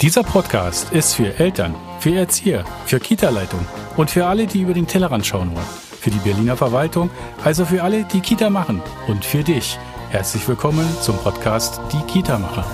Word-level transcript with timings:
Dieser 0.00 0.22
Podcast 0.22 0.92
ist 0.92 1.14
für 1.14 1.40
Eltern, 1.40 1.74
für 1.98 2.14
Erzieher, 2.14 2.64
für 2.86 3.00
Kita-Leitung 3.00 3.66
und 3.96 4.12
für 4.12 4.26
alle, 4.26 4.46
die 4.46 4.60
über 4.60 4.72
den 4.72 4.86
Tellerrand 4.86 5.26
schauen 5.26 5.52
wollen. 5.52 5.66
Für 6.00 6.10
die 6.10 6.18
Berliner 6.18 6.56
Verwaltung, 6.56 7.10
also 7.42 7.64
für 7.64 7.82
alle, 7.82 8.04
die 8.04 8.20
Kita 8.20 8.48
machen 8.48 8.80
und 9.08 9.24
für 9.24 9.42
dich. 9.42 9.76
Herzlich 10.10 10.46
willkommen 10.46 10.88
zum 11.00 11.16
Podcast 11.16 11.80
Die 11.92 12.12
Kita-Macher. 12.12 12.64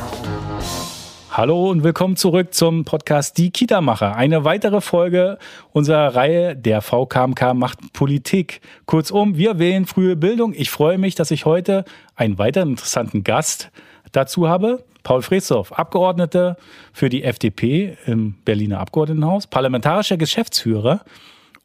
Hallo 1.30 1.70
und 1.70 1.82
willkommen 1.82 2.16
zurück 2.16 2.52
zum 2.52 2.84
Podcast 2.84 3.38
Die 3.38 3.50
Kita-Macher. 3.50 4.14
Eine 4.16 4.44
weitere 4.44 4.82
Folge 4.82 5.38
unserer 5.72 6.14
Reihe 6.14 6.54
Der 6.54 6.82
VKMK 6.82 7.54
macht 7.54 7.94
Politik. 7.94 8.60
Kurzum, 8.84 9.38
wir 9.38 9.58
wählen 9.58 9.86
frühe 9.86 10.14
Bildung. 10.14 10.52
Ich 10.54 10.68
freue 10.68 10.98
mich, 10.98 11.14
dass 11.14 11.30
ich 11.30 11.46
heute 11.46 11.86
einen 12.16 12.36
weiteren 12.36 12.72
interessanten 12.72 13.24
Gast 13.24 13.70
dazu 14.12 14.46
habe. 14.46 14.84
Paul 15.04 15.22
Fresdorf, 15.22 15.70
Abgeordneter 15.70 16.56
für 16.92 17.08
die 17.08 17.22
FDP 17.22 17.96
im 18.06 18.34
Berliner 18.44 18.80
Abgeordnetenhaus, 18.80 19.46
parlamentarischer 19.46 20.16
Geschäftsführer 20.16 21.04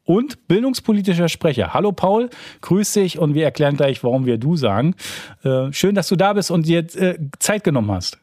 und 0.04 0.48
bildungspolitischer 0.48 1.30
Sprecher. 1.30 1.74
Hallo 1.74 1.92
Paul, 1.92 2.30
grüß 2.62 2.94
dich 2.94 3.18
und 3.18 3.34
wir 3.34 3.46
erklären 3.46 3.78
gleich, 3.78 4.04
warum 4.04 4.26
wir 4.26 4.38
du 4.38 4.56
sagen. 4.56 4.96
Äh, 5.44 5.72
schön, 5.72 5.96
dass 5.96 6.08
du 6.10 6.16
da 6.16 6.34
bist 6.34 6.52
und 6.52 6.68
dir 6.68 6.80
äh, 6.96 7.18
Zeit 7.40 7.64
genommen 7.64 7.92
hast. 7.92 8.20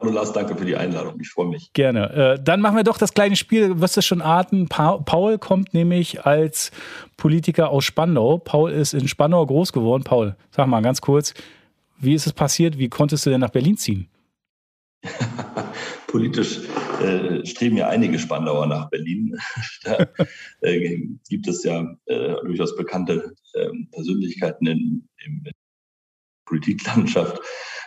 Hallo 0.00 0.12
Lars, 0.12 0.32
danke 0.32 0.54
für 0.54 0.64
die 0.64 0.76
Einladung. 0.76 1.18
Ich 1.20 1.30
freue 1.30 1.48
mich. 1.48 1.72
Gerne. 1.72 2.36
Äh, 2.38 2.42
dann 2.42 2.60
machen 2.60 2.76
wir 2.76 2.84
doch 2.84 2.98
das 2.98 3.14
kleine 3.14 3.34
Spiel, 3.34 3.80
wirst 3.80 3.96
du 3.96 4.02
schon 4.02 4.22
arten. 4.22 4.68
Pa 4.68 4.98
Paul 4.98 5.38
kommt 5.38 5.74
nämlich 5.74 6.24
als 6.24 6.70
Politiker 7.16 7.70
aus 7.70 7.84
Spandau. 7.84 8.38
Paul 8.38 8.70
ist 8.70 8.94
in 8.94 9.08
Spandau 9.08 9.44
groß 9.44 9.72
geworden. 9.72 10.04
Paul, 10.04 10.36
sag 10.52 10.68
mal 10.68 10.82
ganz 10.82 11.00
kurz, 11.00 11.34
wie 11.98 12.14
ist 12.14 12.28
es 12.28 12.32
passiert? 12.32 12.78
Wie 12.78 12.88
konntest 12.88 13.26
du 13.26 13.30
denn 13.30 13.40
nach 13.40 13.50
Berlin 13.50 13.76
ziehen? 13.76 14.08
Politisch 16.08 16.60
äh, 17.00 17.44
streben 17.46 17.76
ja 17.76 17.88
einige 17.88 18.18
Spandauer 18.18 18.66
nach 18.66 18.90
Berlin. 18.90 19.38
da 19.84 20.08
äh, 20.62 21.06
gibt 21.28 21.46
es 21.46 21.62
ja 21.64 21.96
äh, 22.06 22.34
durchaus 22.44 22.76
bekannte 22.76 23.34
ähm, 23.54 23.88
Persönlichkeiten 23.92 24.66
in, 24.66 25.08
in, 25.24 25.44
der 25.44 25.52
Politiklandschaft. 26.46 27.40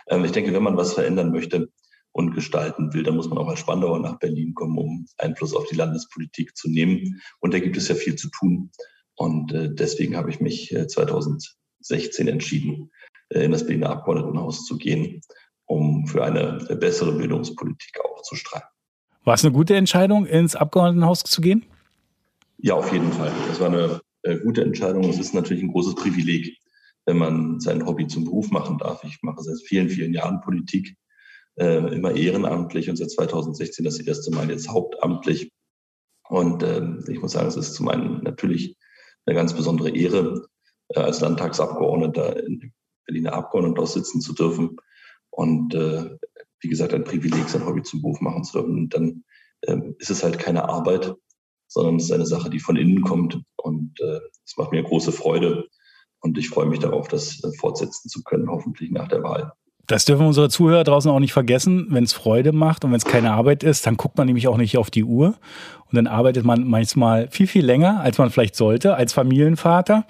Ähm, 0.08 0.24
ich 0.24 0.32
denke, 0.32 0.52
wenn 0.54 0.62
man 0.62 0.76
was 0.76 0.94
verändern 0.94 1.32
möchte, 1.32 1.68
und 2.12 2.34
gestalten 2.34 2.92
will, 2.92 3.02
dann 3.02 3.16
muss 3.16 3.28
man 3.28 3.38
auch 3.38 3.48
als 3.48 3.60
Spandauer 3.60 3.98
nach 3.98 4.18
Berlin 4.18 4.54
kommen, 4.54 4.78
um 4.78 5.06
Einfluss 5.16 5.54
auf 5.54 5.66
die 5.66 5.76
Landespolitik 5.76 6.56
zu 6.56 6.68
nehmen. 6.68 7.20
Und 7.40 7.54
da 7.54 7.58
gibt 7.58 7.76
es 7.76 7.88
ja 7.88 7.94
viel 7.94 8.16
zu 8.16 8.28
tun. 8.30 8.70
Und 9.16 9.52
äh, 9.52 9.70
deswegen 9.72 10.16
habe 10.16 10.30
ich 10.30 10.40
mich 10.40 10.72
äh, 10.72 10.86
2016 10.86 12.28
entschieden, 12.28 12.90
äh, 13.30 13.44
in 13.44 13.50
das 13.50 13.66
Berliner 13.66 13.90
Abgeordnetenhaus 13.90 14.66
zu 14.66 14.76
gehen, 14.76 15.22
um 15.66 16.06
für 16.06 16.24
eine 16.24 16.58
bessere 16.76 17.12
Bildungspolitik 17.12 18.00
auch 18.04 18.22
zu 18.22 18.36
streiten. 18.36 18.66
War 19.24 19.34
es 19.34 19.44
eine 19.44 19.52
gute 19.52 19.76
Entscheidung, 19.76 20.26
ins 20.26 20.56
Abgeordnetenhaus 20.56 21.22
zu 21.22 21.40
gehen? 21.40 21.64
Ja, 22.58 22.74
auf 22.74 22.92
jeden 22.92 23.12
Fall. 23.12 23.32
Das 23.48 23.60
war 23.60 23.68
eine 23.68 24.00
äh, 24.22 24.38
gute 24.38 24.62
Entscheidung. 24.62 25.04
Es 25.04 25.18
ist 25.18 25.34
natürlich 25.34 25.62
ein 25.62 25.72
großes 25.72 25.94
Privileg, 25.94 26.58
wenn 27.06 27.18
man 27.18 27.60
sein 27.60 27.86
Hobby 27.86 28.06
zum 28.06 28.24
Beruf 28.24 28.50
machen 28.50 28.78
darf. 28.78 29.04
Ich 29.04 29.22
mache 29.22 29.42
seit 29.42 29.60
vielen, 29.60 29.88
vielen 29.88 30.12
Jahren 30.12 30.40
Politik 30.40 30.96
äh, 31.56 31.94
immer 31.94 32.14
ehrenamtlich 32.14 32.88
und 32.88 32.96
seit 32.96 33.10
2016 33.10 33.84
das 33.84 34.00
erste 34.00 34.32
Mal 34.32 34.50
jetzt 34.50 34.68
hauptamtlich. 34.68 35.52
Und 36.28 36.62
äh, 36.62 36.82
ich 37.08 37.20
muss 37.20 37.32
sagen, 37.32 37.48
es 37.48 37.56
ist 37.56 37.74
zum 37.74 37.88
einen 37.88 38.22
natürlich 38.22 38.76
eine 39.26 39.36
ganz 39.36 39.54
besondere 39.54 39.90
Ehre, 39.90 40.46
äh, 40.88 41.00
als 41.00 41.20
Landtagsabgeordneter 41.20 42.44
in 42.44 42.72
Berliner 43.06 43.34
Abgeordnetenhaus 43.34 43.94
sitzen 43.94 44.20
zu 44.20 44.32
dürfen 44.32 44.76
und 45.32 45.74
äh, 45.74 46.10
wie 46.60 46.68
gesagt 46.68 46.94
ein 46.94 47.04
Privileg, 47.04 47.48
sein 47.48 47.66
Hobby 47.66 47.82
zum 47.82 48.02
Beruf 48.02 48.20
machen 48.20 48.44
zu 48.44 48.58
dürfen. 48.58 48.78
Und 48.78 48.94
dann 48.94 49.24
äh, 49.62 49.76
ist 49.98 50.10
es 50.10 50.22
halt 50.22 50.38
keine 50.38 50.68
Arbeit, 50.68 51.14
sondern 51.66 51.96
es 51.96 52.04
ist 52.04 52.12
eine 52.12 52.26
Sache, 52.26 52.50
die 52.50 52.60
von 52.60 52.76
innen 52.76 53.02
kommt 53.02 53.40
und 53.56 53.98
äh, 54.00 54.20
es 54.44 54.56
macht 54.56 54.72
mir 54.72 54.82
große 54.82 55.10
Freude 55.10 55.66
und 56.20 56.38
ich 56.38 56.48
freue 56.48 56.66
mich 56.66 56.78
darauf, 56.78 57.08
das 57.08 57.42
äh, 57.42 57.50
fortsetzen 57.58 58.08
zu 58.08 58.22
können, 58.22 58.50
hoffentlich 58.50 58.90
nach 58.90 59.08
der 59.08 59.22
Wahl. 59.22 59.52
Das 59.86 60.04
dürfen 60.04 60.26
unsere 60.26 60.48
Zuhörer 60.48 60.84
draußen 60.84 61.10
auch 61.10 61.18
nicht 61.18 61.32
vergessen. 61.32 61.88
Wenn 61.90 62.04
es 62.04 62.12
Freude 62.12 62.52
macht 62.52 62.84
und 62.84 62.92
wenn 62.92 62.98
es 62.98 63.04
keine 63.04 63.32
Arbeit 63.32 63.64
ist, 63.64 63.84
dann 63.84 63.96
guckt 63.96 64.16
man 64.16 64.26
nämlich 64.26 64.46
auch 64.46 64.56
nicht 64.56 64.78
auf 64.78 64.90
die 64.90 65.02
Uhr. 65.02 65.34
Und 65.86 65.96
dann 65.96 66.06
arbeitet 66.06 66.44
man 66.44 66.68
manchmal 66.68 67.28
viel, 67.30 67.48
viel 67.48 67.64
länger, 67.64 68.00
als 68.00 68.16
man 68.18 68.30
vielleicht 68.30 68.54
sollte, 68.54 68.94
als 68.94 69.12
Familienvater. 69.12 70.06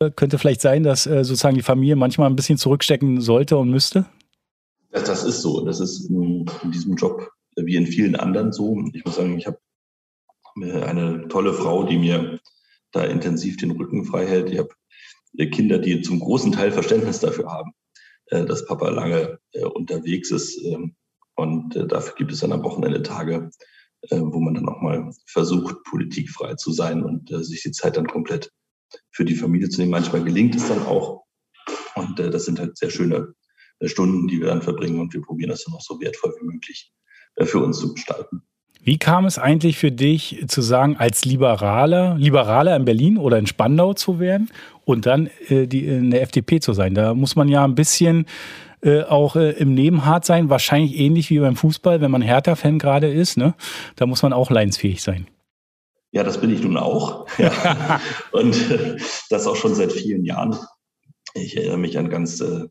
Äh, 0.00 0.10
könnte 0.10 0.38
vielleicht 0.38 0.60
sein, 0.60 0.82
dass 0.82 1.06
äh, 1.06 1.24
sozusagen 1.24 1.56
die 1.56 1.62
Familie 1.62 1.96
manchmal 1.96 2.28
ein 2.28 2.36
bisschen 2.36 2.58
zurückstecken 2.58 3.20
sollte 3.20 3.56
und 3.56 3.70
müsste? 3.70 4.06
Das, 4.90 5.04
das 5.04 5.24
ist 5.24 5.42
so. 5.42 5.64
Das 5.64 5.80
ist 5.80 6.10
in, 6.10 6.46
in 6.62 6.72
diesem 6.72 6.96
Job 6.96 7.30
wie 7.56 7.76
in 7.76 7.86
vielen 7.86 8.16
anderen 8.16 8.52
so. 8.52 8.82
Ich 8.92 9.04
muss 9.04 9.16
sagen, 9.16 9.38
ich 9.38 9.46
habe 9.46 9.58
eine 10.62 11.28
tolle 11.28 11.52
Frau, 11.52 11.84
die 11.84 11.98
mir 11.98 12.40
da 12.92 13.04
intensiv 13.04 13.56
den 13.56 13.70
Rücken 13.72 14.04
frei 14.04 14.26
hält. 14.26 14.50
Ich 14.50 14.58
habe 14.58 14.70
Kinder, 15.52 15.78
die 15.78 16.00
zum 16.02 16.18
großen 16.18 16.52
Teil 16.52 16.72
Verständnis 16.72 17.20
dafür 17.20 17.50
haben 17.50 17.72
äh, 18.30 18.44
dass 18.44 18.64
Papa 18.64 18.88
lange 18.88 19.38
äh, 19.52 19.64
unterwegs 19.64 20.30
ist. 20.30 20.62
Ähm, 20.64 20.94
und 21.34 21.76
äh, 21.76 21.86
dafür 21.86 22.14
gibt 22.14 22.32
es 22.32 22.40
dann 22.40 22.52
am 22.52 22.62
Wochenende 22.62 23.02
Tage, 23.02 23.50
wo 24.10 24.40
man 24.40 24.54
dann 24.54 24.66
auch 24.66 24.80
mal 24.80 25.12
versucht, 25.26 25.84
politikfrei 25.84 26.54
zu 26.54 26.72
sein 26.72 27.04
und 27.04 27.28
sich 27.44 27.62
die 27.62 27.70
Zeit 27.70 27.98
dann 27.98 28.06
komplett 28.06 28.50
für 29.10 29.24
die 29.24 29.34
Familie 29.34 29.68
zu 29.68 29.80
nehmen. 29.80 29.92
Manchmal 29.92 30.24
gelingt 30.24 30.54
es 30.54 30.68
dann 30.68 30.82
auch. 30.86 31.24
Und 31.94 32.18
das 32.18 32.44
sind 32.44 32.58
halt 32.58 32.76
sehr 32.76 32.90
schöne 32.90 33.34
Stunden, 33.84 34.28
die 34.28 34.40
wir 34.40 34.48
dann 34.48 34.62
verbringen 34.62 35.00
und 35.00 35.12
wir 35.14 35.22
probieren 35.22 35.50
das 35.50 35.64
dann 35.64 35.74
auch 35.74 35.80
so 35.80 36.00
wertvoll 36.00 36.34
wie 36.40 36.46
möglich 36.46 36.92
für 37.44 37.58
uns 37.60 37.78
zu 37.78 37.94
gestalten. 37.94 38.42
Wie 38.82 38.98
kam 38.98 39.26
es 39.26 39.38
eigentlich 39.38 39.76
für 39.76 39.92
dich 39.92 40.44
zu 40.48 40.62
sagen, 40.62 40.96
als 40.96 41.24
Liberaler, 41.26 42.16
Liberaler 42.16 42.76
in 42.76 42.86
Berlin 42.86 43.18
oder 43.18 43.38
in 43.38 43.46
Spandau 43.46 43.92
zu 43.92 44.18
werden 44.18 44.50
und 44.84 45.04
dann 45.04 45.28
äh, 45.48 45.66
die, 45.66 45.86
in 45.86 46.10
der 46.10 46.22
FDP 46.22 46.60
zu 46.60 46.72
sein? 46.72 46.94
Da 46.94 47.14
muss 47.14 47.36
man 47.36 47.48
ja 47.48 47.62
ein 47.62 47.74
bisschen 47.74 48.24
äh, 48.82 49.02
auch 49.02 49.36
äh, 49.36 49.50
im 49.52 49.74
Nebenhart 49.74 50.24
sein, 50.24 50.48
wahrscheinlich 50.48 50.98
ähnlich 50.98 51.28
wie 51.28 51.38
beim 51.40 51.56
Fußball, 51.56 52.00
wenn 52.00 52.10
man 52.10 52.22
Hertha-Fan 52.22 52.78
gerade 52.78 53.12
ist. 53.12 53.36
Ne? 53.36 53.54
Da 53.96 54.06
muss 54.06 54.22
man 54.22 54.32
auch 54.32 54.50
leidensfähig 54.50 55.02
sein. 55.02 55.26
Ja, 56.12 56.24
das 56.24 56.40
bin 56.40 56.52
ich 56.52 56.62
nun 56.62 56.76
auch. 56.76 57.26
Ja. 57.38 58.00
und 58.32 58.56
das 59.30 59.46
auch 59.46 59.56
schon 59.56 59.74
seit 59.74 59.92
vielen 59.92 60.24
Jahren. 60.24 60.56
Ich 61.34 61.56
erinnere 61.56 61.78
mich 61.78 61.98
an 61.98 62.10
ganz 62.10 62.40
äh, 62.40 62.66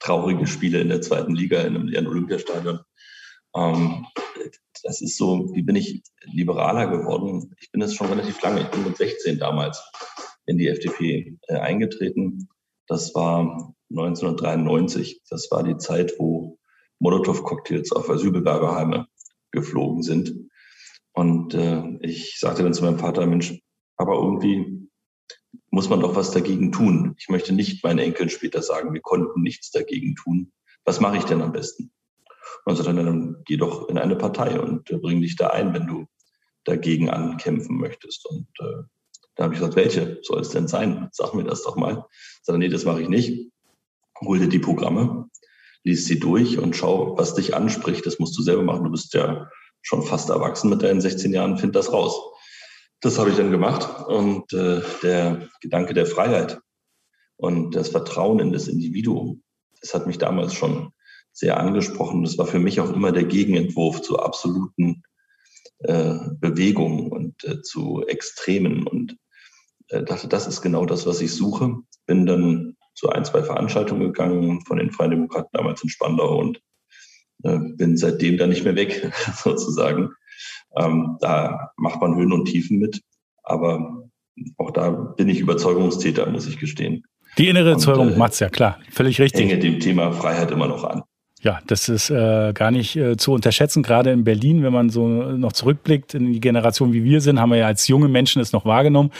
traurige 0.00 0.46
Spiele 0.46 0.80
in 0.80 0.88
der 0.88 1.00
zweiten 1.00 1.34
Liga 1.34 1.60
in 1.60 1.76
einem 1.76 1.86
leeren 1.86 2.08
Olympiastadion. 2.08 2.80
Ähm, 3.54 4.06
das 4.82 5.00
ist 5.00 5.16
so, 5.16 5.54
wie 5.54 5.62
bin 5.62 5.76
ich 5.76 6.02
liberaler 6.24 6.88
geworden? 6.88 7.54
Ich 7.60 7.70
bin 7.70 7.80
das 7.80 7.94
schon 7.94 8.08
relativ 8.08 8.40
lange. 8.42 8.62
Ich 8.62 8.68
bin 8.68 8.82
mit 8.82 8.96
16 8.96 9.38
damals 9.38 9.82
in 10.46 10.58
die 10.58 10.68
FDP 10.68 11.38
äh, 11.46 11.54
eingetreten. 11.54 12.48
Das 12.88 13.14
war 13.14 13.74
1993. 13.90 15.22
Das 15.28 15.48
war 15.50 15.62
die 15.62 15.76
Zeit, 15.76 16.14
wo 16.18 16.58
Molotow-Cocktails 16.98 17.92
auf 17.92 18.10
Asylbewerberheime 18.10 19.06
geflogen 19.52 20.02
sind. 20.02 20.34
Und 21.12 21.54
äh, 21.54 21.82
ich 22.00 22.38
sagte 22.38 22.62
dann 22.62 22.74
zu 22.74 22.84
meinem 22.84 22.98
Vater, 22.98 23.26
Mensch, 23.26 23.60
aber 23.96 24.14
irgendwie 24.14 24.88
muss 25.70 25.88
man 25.88 26.00
doch 26.00 26.16
was 26.16 26.30
dagegen 26.30 26.72
tun. 26.72 27.14
Ich 27.18 27.28
möchte 27.28 27.52
nicht 27.52 27.84
meinen 27.84 27.98
Enkeln 27.98 28.28
später 28.28 28.62
sagen, 28.62 28.94
wir 28.94 29.00
konnten 29.00 29.42
nichts 29.42 29.70
dagegen 29.70 30.14
tun. 30.16 30.52
Was 30.84 31.00
mache 31.00 31.18
ich 31.18 31.24
denn 31.24 31.42
am 31.42 31.52
besten? 31.52 31.92
Und 32.64 32.78
dann, 32.86 32.96
dann 32.96 33.36
geh 33.44 33.56
doch 33.56 33.88
in 33.88 33.98
eine 33.98 34.16
Partei 34.16 34.60
und 34.60 34.90
äh, 34.90 34.98
bring 34.98 35.20
dich 35.20 35.36
da 35.36 35.48
ein, 35.48 35.74
wenn 35.74 35.86
du 35.86 36.06
dagegen 36.64 37.10
ankämpfen 37.10 37.76
möchtest. 37.76 38.26
Und 38.26 38.48
äh, 38.60 38.84
da 39.34 39.44
habe 39.44 39.54
ich 39.54 39.60
gesagt, 39.60 39.76
welche 39.76 40.18
soll 40.22 40.40
es 40.40 40.50
denn 40.50 40.68
sein? 40.68 41.08
Sag 41.12 41.34
mir 41.34 41.44
das 41.44 41.62
doch 41.62 41.76
mal. 41.76 42.06
Sagt 42.42 42.58
nee, 42.58 42.68
das 42.68 42.84
mache 42.84 43.02
ich 43.02 43.08
nicht. 43.08 43.50
Hol 44.20 44.38
dir 44.38 44.48
die 44.48 44.60
Programme, 44.60 45.28
lies 45.82 46.06
sie 46.06 46.20
durch 46.20 46.58
und 46.58 46.76
schau, 46.76 47.16
was 47.18 47.34
dich 47.34 47.54
anspricht. 47.54 48.06
Das 48.06 48.18
musst 48.18 48.38
du 48.38 48.42
selber 48.42 48.62
machen. 48.62 48.84
Du 48.84 48.90
bist 48.90 49.12
ja 49.14 49.50
schon 49.82 50.02
fast 50.02 50.30
erwachsen 50.30 50.70
mit 50.70 50.82
deinen 50.82 51.00
16 51.00 51.32
Jahren, 51.32 51.58
find 51.58 51.76
das 51.76 51.92
raus. 51.92 52.18
Das 53.00 53.18
habe 53.18 53.30
ich 53.30 53.36
dann 53.36 53.50
gemacht 53.50 54.06
und 54.06 54.52
äh, 54.52 54.80
der 55.02 55.48
Gedanke 55.60 55.92
der 55.92 56.06
Freiheit 56.06 56.60
und 57.36 57.74
das 57.74 57.88
Vertrauen 57.88 58.38
in 58.38 58.52
das 58.52 58.68
Individuum, 58.68 59.42
das 59.80 59.94
hat 59.94 60.06
mich 60.06 60.18
damals 60.18 60.54
schon 60.54 60.92
sehr 61.32 61.58
angesprochen. 61.58 62.22
Das 62.22 62.38
war 62.38 62.46
für 62.46 62.60
mich 62.60 62.80
auch 62.80 62.92
immer 62.92 63.10
der 63.10 63.24
Gegenentwurf 63.24 64.02
zu 64.02 64.18
absoluten 64.18 65.02
äh, 65.78 66.14
Bewegungen 66.38 67.10
und 67.10 67.42
äh, 67.44 67.62
zu 67.62 68.04
Extremen 68.06 68.86
und 68.86 69.16
äh, 69.88 70.04
dachte, 70.04 70.28
das 70.28 70.46
ist 70.46 70.62
genau 70.62 70.86
das, 70.86 71.06
was 71.06 71.20
ich 71.20 71.34
suche. 71.34 71.78
Bin 72.06 72.26
dann 72.26 72.76
zu 72.94 73.08
ein, 73.08 73.24
zwei 73.24 73.42
Veranstaltungen 73.42 74.02
gegangen 74.02 74.60
von 74.64 74.78
den 74.78 74.92
Freien 74.92 75.10
Demokraten 75.10 75.50
damals 75.52 75.82
in 75.82 75.88
Spandau 75.88 76.38
und 76.38 76.60
bin 77.42 77.96
seitdem 77.96 78.38
da 78.38 78.46
nicht 78.46 78.64
mehr 78.64 78.76
weg, 78.76 79.12
sozusagen. 79.36 80.10
Ähm, 80.76 81.16
da 81.20 81.72
macht 81.76 82.00
man 82.00 82.16
Höhen 82.16 82.32
und 82.32 82.46
Tiefen 82.46 82.78
mit, 82.78 83.02
aber 83.42 84.08
auch 84.56 84.70
da 84.70 84.90
bin 84.90 85.28
ich 85.28 85.40
Überzeugungstäter, 85.40 86.28
muss 86.30 86.46
ich 86.46 86.58
gestehen. 86.58 87.04
Die 87.38 87.48
innere 87.48 87.72
Überzeugung 87.72 88.12
äh, 88.12 88.16
macht's 88.16 88.40
ja 88.40 88.48
klar, 88.48 88.78
völlig 88.90 89.20
richtig. 89.20 89.44
Ich 89.44 89.50
hänge 89.50 89.60
dem 89.60 89.80
Thema 89.80 90.12
Freiheit 90.12 90.50
immer 90.50 90.68
noch 90.68 90.84
an. 90.84 91.02
Ja, 91.42 91.60
das 91.66 91.88
ist 91.88 92.08
äh, 92.08 92.52
gar 92.54 92.70
nicht 92.70 92.94
äh, 92.94 93.16
zu 93.16 93.32
unterschätzen, 93.32 93.82
gerade 93.82 94.12
in 94.12 94.22
Berlin, 94.22 94.62
wenn 94.62 94.72
man 94.72 94.90
so 94.90 95.08
noch 95.08 95.52
zurückblickt 95.52 96.14
in 96.14 96.32
die 96.32 96.40
Generation, 96.40 96.92
wie 96.92 97.02
wir 97.02 97.20
sind, 97.20 97.40
haben 97.40 97.50
wir 97.50 97.58
ja 97.58 97.66
als 97.66 97.88
junge 97.88 98.06
Menschen 98.06 98.40
es 98.40 98.52
noch 98.52 98.64
wahrgenommen, 98.64 99.10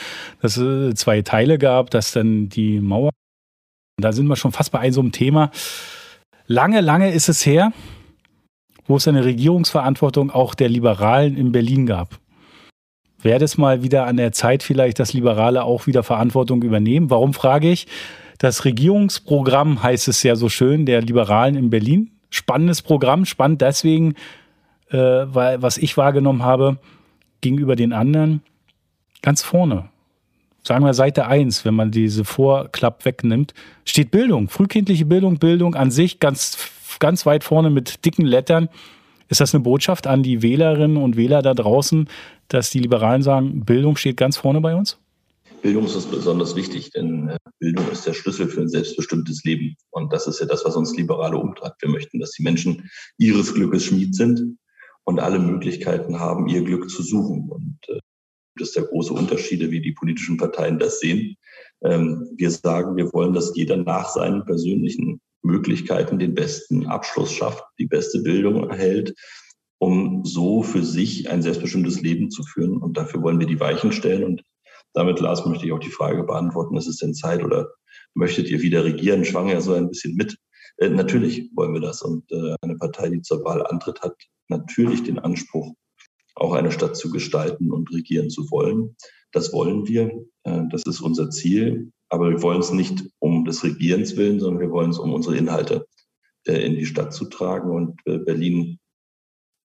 dass 0.41 0.55
es 0.55 0.93
äh, 0.93 0.95
zwei 0.95 1.21
Teile 1.21 1.57
gab, 1.57 1.89
dass 1.89 2.13
dann 2.13 2.47
die 2.47 2.79
Mauer, 2.79 3.09
da 3.97 4.13
sind 4.13 4.27
wir 4.27 4.37
schon 4.37 4.53
fast 4.53 4.71
bei 4.71 4.79
einem 4.79 4.93
so 4.93 5.01
einem 5.01 5.11
Thema. 5.11 5.51
Lange, 6.47 6.79
lange 6.79 7.11
ist 7.11 7.27
es 7.27 7.45
her, 7.45 7.73
wo 8.87 8.97
es 8.97 9.07
eine 9.07 9.25
Regierungsverantwortung 9.25 10.31
auch 10.31 10.55
der 10.55 10.69
Liberalen 10.69 11.37
in 11.37 11.51
Berlin 11.51 11.85
gab. 11.85 12.19
Wäre 13.21 13.39
das 13.39 13.57
mal 13.57 13.83
wieder 13.83 14.05
an 14.05 14.17
der 14.17 14.33
Zeit 14.33 14.63
vielleicht, 14.63 14.99
dass 14.99 15.13
Liberale 15.13 15.63
auch 15.63 15.87
wieder 15.87 16.03
Verantwortung 16.03 16.61
übernehmen? 16.61 17.09
Warum 17.09 17.33
frage 17.33 17.71
ich? 17.71 17.87
Das 18.37 18.65
Regierungsprogramm 18.65 19.81
heißt 19.81 20.09
es 20.09 20.23
ja 20.23 20.35
so 20.35 20.49
schön, 20.49 20.85
der 20.85 21.01
Liberalen 21.01 21.55
in 21.55 21.69
Berlin 21.69 22.13
spannendes 22.33 22.81
Programm, 22.81 23.25
spannend 23.25 23.61
deswegen, 23.61 24.15
äh, 24.89 24.97
weil 24.97 25.61
was 25.61 25.77
ich 25.77 25.97
wahrgenommen 25.97 26.43
habe 26.43 26.77
gegenüber 27.41 27.75
den 27.75 27.93
anderen, 27.93 28.41
ganz 29.21 29.43
vorne, 29.43 29.89
sagen 30.63 30.83
wir 30.83 30.93
Seite 30.93 31.27
1, 31.27 31.63
wenn 31.65 31.75
man 31.75 31.91
diese 31.91 32.25
Vorklapp 32.25 33.05
wegnimmt, 33.05 33.53
steht 33.85 34.11
Bildung, 34.11 34.49
frühkindliche 34.49 35.05
Bildung, 35.05 35.37
Bildung 35.37 35.75
an 35.75 35.91
sich 35.91 36.19
ganz, 36.19 36.57
ganz 36.99 37.25
weit 37.25 37.43
vorne 37.43 37.69
mit 37.69 38.05
dicken 38.05 38.25
Lettern. 38.25 38.69
Ist 39.29 39.41
das 39.41 39.53
eine 39.53 39.63
Botschaft 39.63 40.07
an 40.07 40.23
die 40.23 40.41
Wählerinnen 40.41 40.97
und 40.97 41.17
Wähler 41.17 41.41
da 41.41 41.53
draußen, 41.53 42.09
dass 42.49 42.69
die 42.69 42.79
Liberalen 42.79 43.21
sagen, 43.21 43.65
Bildung 43.65 43.95
steht 43.95 44.17
ganz 44.17 44.37
vorne 44.37 44.61
bei 44.61 44.75
uns? 44.75 44.99
Bildung 45.63 45.85
ist 45.85 46.11
besonders 46.11 46.57
wichtig, 46.57 46.91
denn 46.91 47.29
äh, 47.29 47.37
Bildung 47.59 47.89
ist 47.89 48.05
der 48.05 48.13
Schlüssel 48.13 48.49
für 48.49 48.61
ein 48.61 48.67
selbstbestimmtes 48.67 49.45
Leben. 49.45 49.75
Und 49.91 50.11
das 50.11 50.27
ist 50.27 50.41
ja 50.41 50.45
das, 50.45 50.65
was 50.65 50.75
uns 50.75 50.95
Liberale 50.97 51.37
umtreibt. 51.37 51.81
Wir 51.81 51.89
möchten, 51.89 52.19
dass 52.19 52.31
die 52.31 52.43
Menschen 52.43 52.89
ihres 53.17 53.53
Glückes 53.53 53.85
Schmied 53.85 54.13
sind 54.13 54.57
und 55.05 55.19
alle 55.21 55.39
Möglichkeiten 55.39 56.19
haben, 56.19 56.49
ihr 56.49 56.63
Glück 56.63 56.89
zu 56.89 57.01
suchen. 57.01 57.49
Und 57.49 57.77
äh, 57.87 57.99
das 58.57 58.69
ist 58.69 58.75
der 58.75 58.83
große 58.83 59.13
Unterschiede, 59.13 59.71
wie 59.71 59.81
die 59.81 59.93
politischen 59.93 60.35
Parteien 60.35 60.79
das 60.79 60.99
sehen. 60.99 61.37
Ähm, 61.81 62.29
wir 62.35 62.51
sagen, 62.51 62.97
wir 62.97 63.11
wollen, 63.13 63.33
dass 63.33 63.55
jeder 63.55 63.77
nach 63.77 64.09
seinen 64.09 64.43
persönlichen 64.43 65.21
Möglichkeiten 65.43 66.19
den 66.19 66.33
besten 66.33 66.87
Abschluss 66.87 67.31
schafft, 67.31 67.63
die 67.77 67.85
beste 67.85 68.21
Bildung 68.21 68.69
erhält, 68.69 69.13
um 69.77 70.23
so 70.23 70.63
für 70.63 70.83
sich 70.83 71.29
ein 71.29 71.41
selbstbestimmtes 71.41 72.01
Leben 72.01 72.31
zu 72.31 72.43
führen. 72.43 72.77
Und 72.77 72.97
dafür 72.97 73.21
wollen 73.21 73.39
wir 73.39 73.47
die 73.47 73.59
Weichen 73.59 73.91
stellen. 73.91 74.23
Und 74.23 74.43
damit, 74.93 75.19
Lars, 75.19 75.45
möchte 75.45 75.65
ich 75.65 75.73
auch 75.73 75.79
die 75.79 75.89
Frage 75.89 76.23
beantworten, 76.23 76.77
ist 76.77 76.87
es 76.87 76.97
denn 76.97 77.13
Zeit 77.13 77.43
oder 77.43 77.69
möchtet 78.13 78.49
ihr 78.49 78.61
wieder 78.61 78.85
regieren? 78.85 79.25
Schwang 79.25 79.49
ja 79.49 79.59
so 79.59 79.73
ein 79.73 79.89
bisschen 79.89 80.15
mit. 80.15 80.37
Äh, 80.77 80.89
natürlich 80.89 81.49
wollen 81.55 81.73
wir 81.73 81.81
das. 81.81 82.01
Und 82.01 82.31
äh, 82.31 82.55
eine 82.61 82.75
Partei, 82.75 83.09
die 83.09 83.21
zur 83.21 83.43
Wahl 83.43 83.65
antritt, 83.67 84.01
hat 84.01 84.15
natürlich 84.47 85.03
den 85.03 85.19
Anspruch, 85.19 85.73
auch 86.35 86.53
eine 86.53 86.71
Stadt 86.71 86.95
zu 86.95 87.11
gestalten 87.11 87.71
und 87.71 87.91
regieren 87.93 88.29
zu 88.29 88.49
wollen. 88.49 88.95
Das 89.31 89.51
wollen 89.51 89.87
wir. 89.87 90.11
Äh, 90.43 90.61
das 90.71 90.83
ist 90.85 91.01
unser 91.01 91.29
Ziel. 91.29 91.91
Aber 92.13 92.29
wir 92.29 92.43
wollen 92.43 92.59
es 92.59 92.71
nicht 92.71 93.05
um 93.17 93.43
des 93.43 93.63
Regierens 93.63 94.15
willen, 94.15 94.39
sondern 94.39 94.61
wir 94.61 94.69
wollen 94.69 94.91
es 94.91 94.99
um 94.99 95.11
unsere 95.11 95.35
Inhalte 95.35 95.87
äh, 96.45 96.63
in 96.63 96.75
die 96.75 96.85
Stadt 96.85 97.11
zu 97.11 97.25
tragen 97.25 97.71
und 97.71 97.99
äh, 98.05 98.19
Berlin 98.19 98.77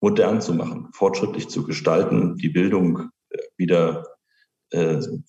modern 0.00 0.40
zu 0.40 0.52
machen, 0.52 0.88
fortschrittlich 0.92 1.48
zu 1.48 1.62
gestalten, 1.62 2.34
die 2.34 2.48
Bildung 2.48 3.10
äh, 3.30 3.38
wieder 3.56 4.06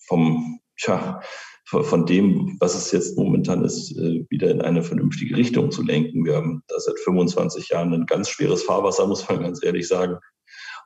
vom, 0.06 0.58
tja, 0.78 1.20
von 1.66 2.06
dem, 2.06 2.56
was 2.60 2.74
es 2.74 2.92
jetzt 2.92 3.18
momentan 3.18 3.62
ist, 3.62 3.94
wieder 4.30 4.50
in 4.50 4.62
eine 4.62 4.82
vernünftige 4.82 5.36
Richtung 5.36 5.70
zu 5.70 5.82
lenken. 5.82 6.24
Wir 6.24 6.36
haben 6.36 6.62
da 6.66 6.80
seit 6.80 6.98
25 6.98 7.68
Jahren 7.68 7.92
ein 7.92 8.06
ganz 8.06 8.30
schweres 8.30 8.62
Fahrwasser, 8.62 9.06
muss 9.06 9.28
man 9.28 9.42
ganz 9.42 9.62
ehrlich 9.62 9.86
sagen. 9.86 10.16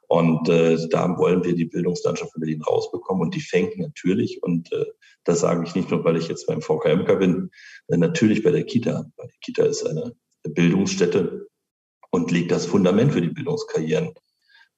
Und 0.09 0.49
äh, 0.49 0.89
da 0.89 1.19
wollen 1.19 1.45
wir 1.45 1.55
die 1.55 1.67
Bildungslandschaft 1.67 2.35
in 2.35 2.41
Berlin 2.41 2.63
rausbekommen. 2.63 3.23
Und 3.23 3.35
die 3.35 3.41
fängt 3.41 3.77
natürlich, 3.79 4.43
und 4.43 4.73
äh, 4.73 4.87
das 5.25 5.41
sage 5.41 5.65
ich 5.65 5.75
nicht 5.75 5.91
nur, 5.91 6.03
weil 6.03 6.17
ich 6.17 6.29
jetzt 6.29 6.47
beim 6.47 6.63
VKMK 6.63 7.19
bin, 7.19 7.51
äh, 7.89 7.99
natürlich 7.99 8.43
bei 8.43 8.51
der 8.51 8.65
Kita. 8.65 9.11
Weil 9.17 9.29
die 9.29 9.39
Kita 9.41 9.65
ist 9.65 9.87
eine 9.87 10.15
Bildungsstätte 10.45 11.47
und 12.11 12.31
legt 12.31 12.51
das 12.51 12.65
Fundament 12.65 13.13
für 13.13 13.21
die 13.21 13.29
Bildungskarrieren 13.29 14.15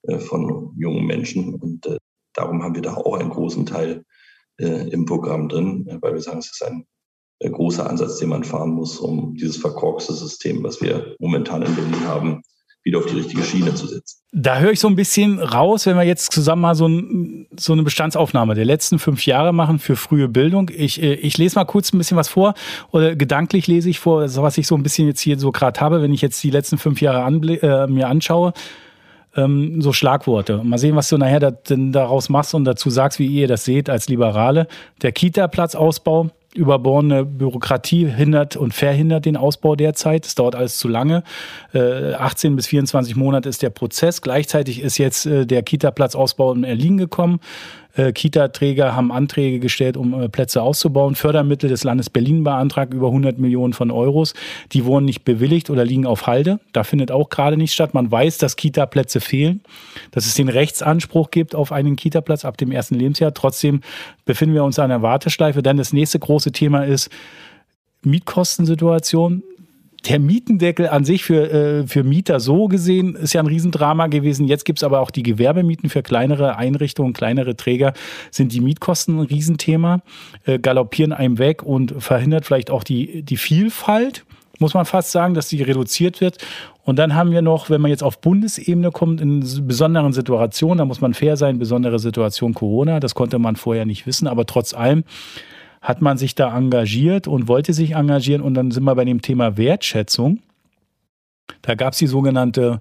äh, 0.03 0.19
von 0.19 0.75
jungen 0.77 1.05
Menschen. 1.05 1.55
Und 1.55 1.85
äh, 1.85 1.97
darum 2.33 2.61
haben 2.61 2.75
wir 2.75 2.81
da 2.81 2.95
auch 2.95 3.17
einen 3.17 3.29
großen 3.29 3.65
Teil 3.65 4.03
äh, 4.59 4.89
im 4.89 5.05
Programm 5.05 5.47
drin, 5.47 5.87
äh, 5.87 5.97
weil 6.01 6.13
wir 6.13 6.21
sagen, 6.21 6.39
es 6.39 6.51
ist 6.51 6.63
ein 6.63 6.85
äh, 7.39 7.49
großer 7.49 7.89
Ansatz, 7.89 8.17
den 8.17 8.29
man 8.29 8.43
fahren 8.43 8.71
muss, 8.71 8.99
um 8.99 9.33
dieses 9.35 9.57
verkorkste 9.57 10.13
System, 10.13 10.61
was 10.61 10.81
wir 10.81 11.15
momentan 11.19 11.61
in 11.61 11.73
Berlin 11.73 12.05
haben, 12.05 12.41
wieder 12.83 12.99
auf 12.99 13.05
die 13.05 13.17
richtige 13.17 13.43
Schiene 13.43 13.73
zu 13.75 13.87
setzen. 13.87 14.19
Da 14.31 14.59
höre 14.59 14.71
ich 14.71 14.79
so 14.79 14.87
ein 14.87 14.95
bisschen 14.95 15.39
raus, 15.39 15.85
wenn 15.85 15.97
wir 15.97 16.03
jetzt 16.03 16.31
zusammen 16.31 16.61
mal 16.61 16.75
so, 16.75 16.87
ein, 16.87 17.47
so 17.57 17.73
eine 17.73 17.83
Bestandsaufnahme 17.83 18.55
der 18.55 18.65
letzten 18.65 18.97
fünf 18.97 19.25
Jahre 19.25 19.53
machen 19.53 19.77
für 19.77 19.95
frühe 19.95 20.27
Bildung. 20.27 20.71
Ich, 20.75 21.01
ich 21.01 21.37
lese 21.37 21.55
mal 21.55 21.65
kurz 21.65 21.93
ein 21.93 21.97
bisschen 21.97 22.17
was 22.17 22.29
vor 22.29 22.53
oder 22.91 23.15
gedanklich 23.15 23.67
lese 23.67 23.89
ich 23.89 23.99
vor, 23.99 24.23
was 24.23 24.57
ich 24.57 24.67
so 24.67 24.75
ein 24.75 24.83
bisschen 24.83 25.07
jetzt 25.07 25.21
hier 25.21 25.37
so 25.37 25.51
gerade 25.51 25.79
habe, 25.79 26.01
wenn 26.01 26.13
ich 26.13 26.21
jetzt 26.21 26.41
die 26.43 26.49
letzten 26.49 26.77
fünf 26.77 27.01
Jahre 27.01 27.21
äh, 27.61 27.87
mir 27.87 28.07
anschaue 28.07 28.53
ähm, 29.35 29.81
so 29.81 29.93
Schlagworte. 29.93 30.63
Mal 30.63 30.77
sehen, 30.77 30.95
was 30.95 31.09
du 31.09 31.17
nachher 31.17 31.39
da, 31.39 31.51
daraus 31.51 32.29
machst 32.29 32.53
und 32.53 32.65
dazu 32.65 32.89
sagst, 32.89 33.19
wie 33.19 33.27
ihr 33.27 33.47
das 33.47 33.65
seht 33.65 33.89
als 33.89 34.09
Liberale. 34.09 34.67
Der 35.01 35.11
Kita-Platzausbau, 35.11 36.31
überbordene 36.53 37.25
Bürokratie 37.25 38.07
hindert 38.07 38.55
und 38.55 38.73
verhindert 38.73 39.25
den 39.25 39.37
Ausbau 39.37 39.75
derzeit. 39.75 40.25
Es 40.25 40.35
dauert 40.35 40.55
alles 40.55 40.77
zu 40.77 40.87
lange. 40.87 41.23
Äh, 41.73 42.13
18 42.13 42.55
bis 42.55 42.67
24 42.67 43.15
Monate 43.15 43.49
ist 43.49 43.61
der 43.61 43.69
Prozess. 43.69 44.21
Gleichzeitig 44.21 44.81
ist 44.81 44.97
jetzt 44.97 45.25
äh, 45.25 45.45
der 45.45 45.63
Kita-Platzausbau 45.63 46.53
in 46.53 46.63
Erliegen 46.63 46.97
gekommen. 46.97 47.39
Äh, 47.95 48.11
Kita-Träger 48.13 48.95
haben 48.95 49.11
Anträge 49.11 49.59
gestellt, 49.59 49.97
um 49.97 50.13
äh, 50.13 50.29
Plätze 50.29 50.61
auszubauen. 50.61 51.15
Fördermittel 51.15 51.69
des 51.69 51.83
Landes 51.83 52.09
Berlin 52.09 52.43
beantragt, 52.43 52.93
über 52.93 53.07
100 53.07 53.37
Millionen 53.39 53.73
von 53.73 53.91
Euros. 53.91 54.33
Die 54.71 54.85
wurden 54.85 55.05
nicht 55.05 55.23
bewilligt 55.23 55.69
oder 55.69 55.83
liegen 55.83 56.05
auf 56.05 56.27
Halde. 56.27 56.59
Da 56.73 56.83
findet 56.83 57.11
auch 57.11 57.29
gerade 57.29 57.57
nichts 57.57 57.73
statt. 57.73 57.93
Man 57.93 58.11
weiß, 58.11 58.37
dass 58.37 58.55
Kita-Plätze 58.55 59.19
fehlen, 59.19 59.61
dass 60.11 60.25
es 60.25 60.35
den 60.35 60.49
Rechtsanspruch 60.49 61.31
gibt 61.31 61.55
auf 61.55 61.71
einen 61.71 61.95
Kita-Platz 61.95 62.45
ab 62.45 62.57
dem 62.57 62.71
ersten 62.71 62.95
Lebensjahr. 62.95 63.33
Trotzdem 63.33 63.81
befinden 64.25 64.55
wir 64.55 64.63
uns 64.63 64.79
an 64.79 64.89
der 64.89 65.01
Warteschleife. 65.01 65.61
Denn 65.61 65.77
das 65.77 65.93
nächste 65.93 66.19
große 66.19 66.51
Thema 66.51 66.85
ist 66.85 67.09
Mietkostensituation 68.03 69.43
der 70.07 70.19
Mietendeckel 70.19 70.87
an 70.87 71.05
sich 71.05 71.23
für, 71.23 71.51
äh, 71.51 71.87
für 71.87 72.03
Mieter 72.03 72.39
so 72.39 72.67
gesehen 72.67 73.15
ist 73.15 73.33
ja 73.33 73.41
ein 73.41 73.47
Riesendrama 73.47 74.07
gewesen. 74.07 74.47
Jetzt 74.47 74.65
gibt's 74.65 74.83
aber 74.83 74.99
auch 74.99 75.11
die 75.11 75.23
Gewerbemieten 75.23 75.89
für 75.89 76.01
kleinere 76.01 76.57
Einrichtungen, 76.57 77.13
kleinere 77.13 77.55
Träger. 77.55 77.93
Sind 78.31 78.53
die 78.53 78.61
Mietkosten 78.61 79.19
ein 79.19 79.25
Riesenthema, 79.25 80.01
äh, 80.45 80.59
galoppieren 80.59 81.13
einem 81.13 81.37
weg 81.37 81.61
und 81.63 81.93
verhindert 82.01 82.45
vielleicht 82.45 82.71
auch 82.71 82.83
die, 82.83 83.21
die 83.21 83.37
Vielfalt, 83.37 84.25
muss 84.59 84.73
man 84.73 84.85
fast 84.85 85.11
sagen, 85.11 85.33
dass 85.33 85.49
die 85.49 85.61
reduziert 85.61 86.21
wird. 86.21 86.37
Und 86.83 86.97
dann 86.97 87.13
haben 87.13 87.31
wir 87.31 87.41
noch, 87.41 87.69
wenn 87.69 87.81
man 87.81 87.91
jetzt 87.91 88.03
auf 88.03 88.21
Bundesebene 88.21 88.91
kommt, 88.91 89.21
in 89.21 89.39
besonderen 89.67 90.13
Situationen, 90.13 90.79
da 90.79 90.85
muss 90.85 91.01
man 91.01 91.13
fair 91.13 91.37
sein, 91.37 91.59
besondere 91.59 91.99
Situation 91.99 92.53
Corona, 92.53 92.99
das 92.99 93.13
konnte 93.13 93.37
man 93.37 93.55
vorher 93.55 93.85
nicht 93.85 94.07
wissen, 94.07 94.27
aber 94.27 94.45
trotz 94.45 94.73
allem 94.73 95.03
hat 95.81 96.01
man 96.01 96.17
sich 96.17 96.35
da 96.35 96.55
engagiert 96.55 97.27
und 97.27 97.47
wollte 97.47 97.73
sich 97.73 97.95
engagieren. 97.95 98.41
Und 98.41 98.53
dann 98.53 98.71
sind 98.71 98.83
wir 98.83 98.95
bei 98.95 99.05
dem 99.05 99.21
Thema 99.21 99.57
Wertschätzung. 99.57 100.39
Da 101.63 101.75
gab 101.75 101.93
es 101.93 101.99
die 101.99 102.07
sogenannte 102.07 102.79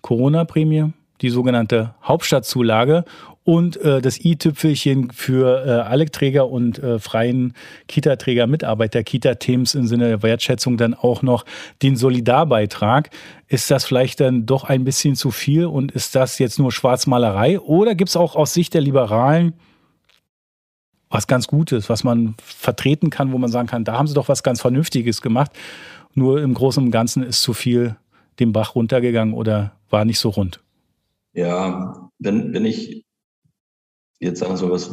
Corona-Prämie, 0.00 0.92
die 1.20 1.28
sogenannte 1.28 1.94
Hauptstadtzulage 2.02 3.04
und 3.44 3.76
äh, 3.78 4.00
das 4.00 4.24
i-Tüpfelchen 4.24 5.10
für 5.10 5.66
äh, 5.66 5.70
alle 5.88 6.06
Träger 6.06 6.48
und 6.48 6.78
äh, 6.78 6.98
freien 6.98 7.54
Kita-Träger, 7.88 8.46
Mitarbeiter, 8.46 9.02
Kita-Teams 9.02 9.74
im 9.74 9.86
Sinne 9.86 10.08
der 10.08 10.22
Wertschätzung 10.22 10.76
dann 10.76 10.94
auch 10.94 11.22
noch 11.22 11.44
den 11.82 11.96
Solidarbeitrag. 11.96 13.10
Ist 13.48 13.70
das 13.70 13.84
vielleicht 13.84 14.20
dann 14.20 14.46
doch 14.46 14.64
ein 14.64 14.84
bisschen 14.84 15.16
zu 15.16 15.30
viel 15.30 15.66
und 15.66 15.92
ist 15.92 16.14
das 16.14 16.38
jetzt 16.38 16.58
nur 16.58 16.72
Schwarzmalerei? 16.72 17.60
Oder 17.60 17.94
gibt 17.94 18.10
es 18.10 18.16
auch 18.16 18.36
aus 18.36 18.54
Sicht 18.54 18.74
der 18.74 18.80
Liberalen 18.80 19.54
was 21.12 21.26
ganz 21.26 21.46
Gutes, 21.46 21.88
was 21.88 22.04
man 22.04 22.34
vertreten 22.42 23.10
kann, 23.10 23.32
wo 23.32 23.38
man 23.38 23.50
sagen 23.50 23.68
kann, 23.68 23.84
da 23.84 23.98
haben 23.98 24.06
sie 24.06 24.14
doch 24.14 24.28
was 24.28 24.42
ganz 24.42 24.60
Vernünftiges 24.60 25.22
gemacht. 25.22 25.52
Nur 26.14 26.42
im 26.42 26.54
Großen 26.54 26.82
und 26.82 26.90
Ganzen 26.90 27.22
ist 27.22 27.42
zu 27.42 27.52
viel 27.52 27.96
den 28.40 28.52
Bach 28.52 28.74
runtergegangen 28.74 29.34
oder 29.34 29.72
war 29.90 30.04
nicht 30.04 30.18
so 30.18 30.30
rund. 30.30 30.60
Ja, 31.34 32.10
wenn, 32.18 32.52
wenn 32.52 32.64
ich 32.64 33.04
jetzt 34.20 34.40
sagen 34.40 34.56
soll, 34.56 34.70
was 34.70 34.90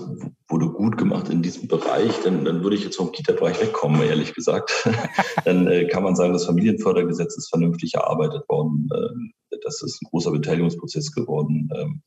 wurde 0.47 0.69
gut 0.69 0.97
gemacht 0.97 1.29
in 1.29 1.41
diesem 1.41 1.67
Bereich, 1.67 2.19
dann, 2.23 2.45
dann 2.45 2.63
würde 2.63 2.75
ich 2.75 2.83
jetzt 2.83 2.97
vom 2.97 3.11
Kita-Bereich 3.11 3.61
wegkommen, 3.61 4.01
ehrlich 4.01 4.33
gesagt. 4.33 4.89
dann 5.45 5.67
äh, 5.67 5.87
kann 5.87 6.03
man 6.03 6.15
sagen, 6.15 6.33
das 6.33 6.45
Familienfördergesetz 6.45 7.37
ist 7.37 7.49
vernünftig 7.49 7.93
erarbeitet 7.93 8.47
worden. 8.49 8.89
Äh, 8.93 9.57
das 9.63 9.81
ist 9.83 10.01
ein 10.01 10.09
großer 10.09 10.31
Beteiligungsprozess 10.31 11.11
geworden. 11.11 11.69
Ähm, 11.75 12.01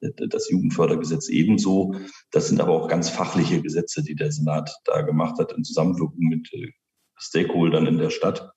das 0.00 0.50
Jugendfördergesetz 0.50 1.28
ebenso. 1.28 1.94
Das 2.30 2.48
sind 2.48 2.60
aber 2.60 2.72
auch 2.72 2.88
ganz 2.88 3.10
fachliche 3.10 3.62
Gesetze, 3.62 4.02
die 4.02 4.14
der 4.14 4.32
Senat 4.32 4.74
da 4.84 5.02
gemacht 5.02 5.38
hat 5.38 5.52
in 5.52 5.64
Zusammenwirkung 5.64 6.18
mit 6.18 6.52
äh, 6.52 6.72
Stakeholdern 7.16 7.86
in 7.86 7.98
der 7.98 8.10
Stadt. 8.10 8.50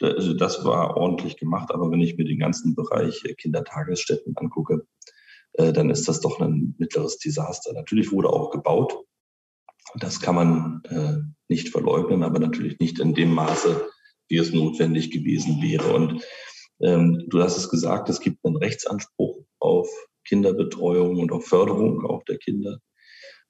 Also 0.00 0.34
das 0.34 0.64
war 0.64 0.96
ordentlich 0.96 1.38
gemacht, 1.38 1.70
aber 1.72 1.90
wenn 1.90 2.00
ich 2.00 2.16
mir 2.16 2.24
den 2.24 2.38
ganzen 2.38 2.74
Bereich 2.74 3.22
Kindertagesstätten 3.38 4.36
angucke, 4.36 4.86
äh, 5.54 5.72
dann 5.72 5.90
ist 5.90 6.08
das 6.08 6.20
doch 6.20 6.40
ein 6.40 6.74
mittleres 6.78 7.18
Desaster. 7.18 7.72
Natürlich 7.72 8.12
wurde 8.12 8.28
auch 8.28 8.50
gebaut. 8.50 9.04
Das 9.94 10.20
kann 10.20 10.34
man 10.34 10.82
äh, 10.84 11.18
nicht 11.48 11.70
verleugnen, 11.70 12.22
aber 12.22 12.38
natürlich 12.38 12.78
nicht 12.78 12.98
in 12.98 13.14
dem 13.14 13.32
Maße, 13.32 13.88
wie 14.28 14.36
es 14.36 14.52
notwendig 14.52 15.10
gewesen 15.10 15.62
wäre. 15.62 15.94
Und 15.94 16.22
ähm, 16.80 17.24
du 17.28 17.42
hast 17.42 17.56
es 17.56 17.70
gesagt, 17.70 18.08
es 18.08 18.20
gibt 18.20 18.44
einen 18.44 18.56
Rechtsanspruch 18.56 19.38
auf 19.58 19.88
Kinderbetreuung 20.28 21.18
und 21.18 21.32
auf 21.32 21.46
Förderung 21.46 22.04
auch 22.04 22.22
der 22.24 22.38
Kinder. 22.38 22.78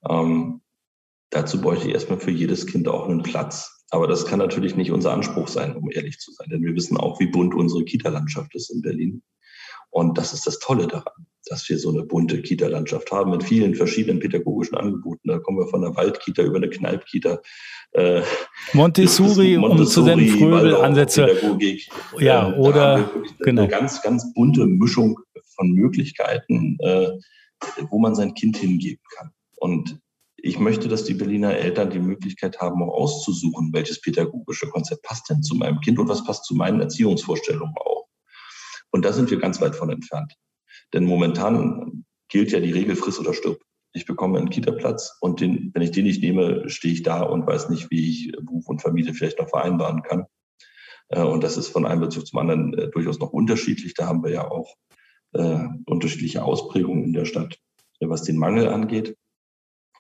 Ähm, 0.09 0.61
dazu 1.30 1.61
bräuchte 1.61 1.88
ich 1.88 1.95
erstmal 1.95 2.21
für 2.21 2.30
jedes 2.30 2.66
Kind 2.66 2.88
auch 2.88 3.09
einen 3.09 3.23
Platz. 3.23 3.73
Aber 3.90 4.09
das 4.09 4.26
kann 4.26 4.38
natürlich 4.38 4.76
nicht 4.76 4.90
unser 4.90 5.12
Anspruch 5.12 5.49
sein, 5.49 5.76
um 5.76 5.90
ehrlich 5.90 6.18
zu 6.18 6.33
sein. 6.33 6.49
Denn 6.50 6.62
wir 6.62 6.75
wissen 6.75 6.97
auch, 6.97 7.21
wie 7.21 7.28
bunt 7.28 7.54
unsere 7.54 7.85
Kita-Landschaft 7.85 8.54
ist 8.54 8.71
in 8.71 8.83
Berlin. 8.83 9.23
Und 9.90 10.18
das 10.18 10.33
ist 10.33 10.47
das 10.47 10.59
Tolle 10.59 10.88
daran, 10.88 11.26
dass 11.47 11.68
wir 11.68 11.78
so 11.78 11.90
eine 11.90 12.02
bunte 12.02 12.42
Kita-Landschaft 12.42 13.11
haben 13.12 13.30
mit 13.30 13.45
vielen 13.45 13.75
verschiedenen 13.75 14.18
pädagogischen 14.18 14.76
Angeboten. 14.76 15.28
Da 15.28 15.38
kommen 15.38 15.59
wir 15.59 15.68
von 15.68 15.83
der 15.83 15.95
Waldkita 15.95 16.42
über 16.42 16.56
eine 16.56 16.68
Kneippkita. 16.68 17.40
Äh, 17.92 18.23
Montessori, 18.73 19.56
Montessori, 19.56 19.80
um 19.80 19.87
zu 19.87 20.02
nennen, 20.02 20.28
Fröbel-Ansätze. 20.28 21.28
Ja, 22.18 22.50
äh, 22.50 22.59
oder 22.59 23.11
genau. 23.38 23.62
eine 23.62 23.71
ganz, 23.71 24.02
ganz 24.02 24.35
bunte 24.35 24.66
Mischung 24.66 25.18
von 25.57 25.73
Möglichkeiten, 25.73 26.79
äh, 26.81 27.11
wo 27.91 27.99
man 27.99 28.15
sein 28.15 28.35
Kind 28.35 28.57
hingeben 28.57 29.03
kann. 29.17 29.31
Und 29.57 29.99
ich 30.37 30.59
möchte, 30.59 30.89
dass 30.89 31.05
die 31.05 31.15
Berliner 31.15 31.57
Eltern 31.57 31.91
die 31.91 31.99
Möglichkeit 31.99 32.61
haben, 32.61 32.83
auch 32.83 32.93
auszusuchen, 32.93 33.73
welches 33.73 34.01
pädagogische 34.01 34.69
Konzept 34.69 35.03
passt 35.03 35.29
denn 35.29 35.43
zu 35.43 35.57
meinem 35.57 35.81
Kind 35.81 35.99
und 35.99 36.09
was 36.09 36.25
passt 36.25 36.45
zu 36.45 36.55
meinen 36.55 36.81
Erziehungsvorstellungen 36.81 37.75
auch. 37.79 38.07
Und 38.91 39.05
da 39.05 39.13
sind 39.13 39.31
wir 39.31 39.39
ganz 39.39 39.61
weit 39.61 39.75
von 39.75 39.91
entfernt. 39.91 40.35
Denn 40.93 41.05
momentan 41.05 42.05
gilt 42.29 42.53
ja 42.53 42.61
die 42.61 42.73
Regel 42.73 42.97
friss 42.97 43.19
oder 43.19 43.35
stirb. 43.35 43.59
Ich 43.93 44.05
bekomme 44.05 44.39
einen 44.39 44.51
Kita-Platz 44.51 45.17
und 45.21 45.41
den, 45.41 45.71
wenn 45.75 45.83
ich 45.83 45.91
den 45.91 46.05
nicht 46.05 46.23
nehme, 46.23 46.69
stehe 46.69 46.93
ich 46.93 47.03
da 47.03 47.23
und 47.23 47.47
weiß 47.47 47.71
nicht, 47.71 47.91
wie 47.91 48.11
ich 48.11 48.33
Beruf 48.33 48.69
und 48.69 48.83
Familie 48.83 49.15
vielleicht 49.15 49.39
noch 49.39 49.49
vereinbaren 49.49 50.03
kann. 50.03 50.27
Äh, 51.09 51.23
und 51.23 51.43
das 51.43 51.57
ist 51.57 51.69
von 51.69 51.87
einem 51.87 52.03
Bezug 52.03 52.27
zum 52.27 52.39
anderen 52.39 52.75
äh, 52.75 52.89
durchaus 52.91 53.19
noch 53.19 53.33
unterschiedlich. 53.33 53.95
Da 53.95 54.07
haben 54.07 54.23
wir 54.23 54.31
ja 54.31 54.51
auch 54.51 54.75
äh, 55.37 55.69
unterschiedliche 55.87 56.43
Ausprägungen 56.45 57.05
in 57.05 57.12
der 57.12 57.25
Stadt, 57.25 57.59
was 58.00 58.23
den 58.23 58.38
Mangel 58.38 58.69
angeht 58.69 59.16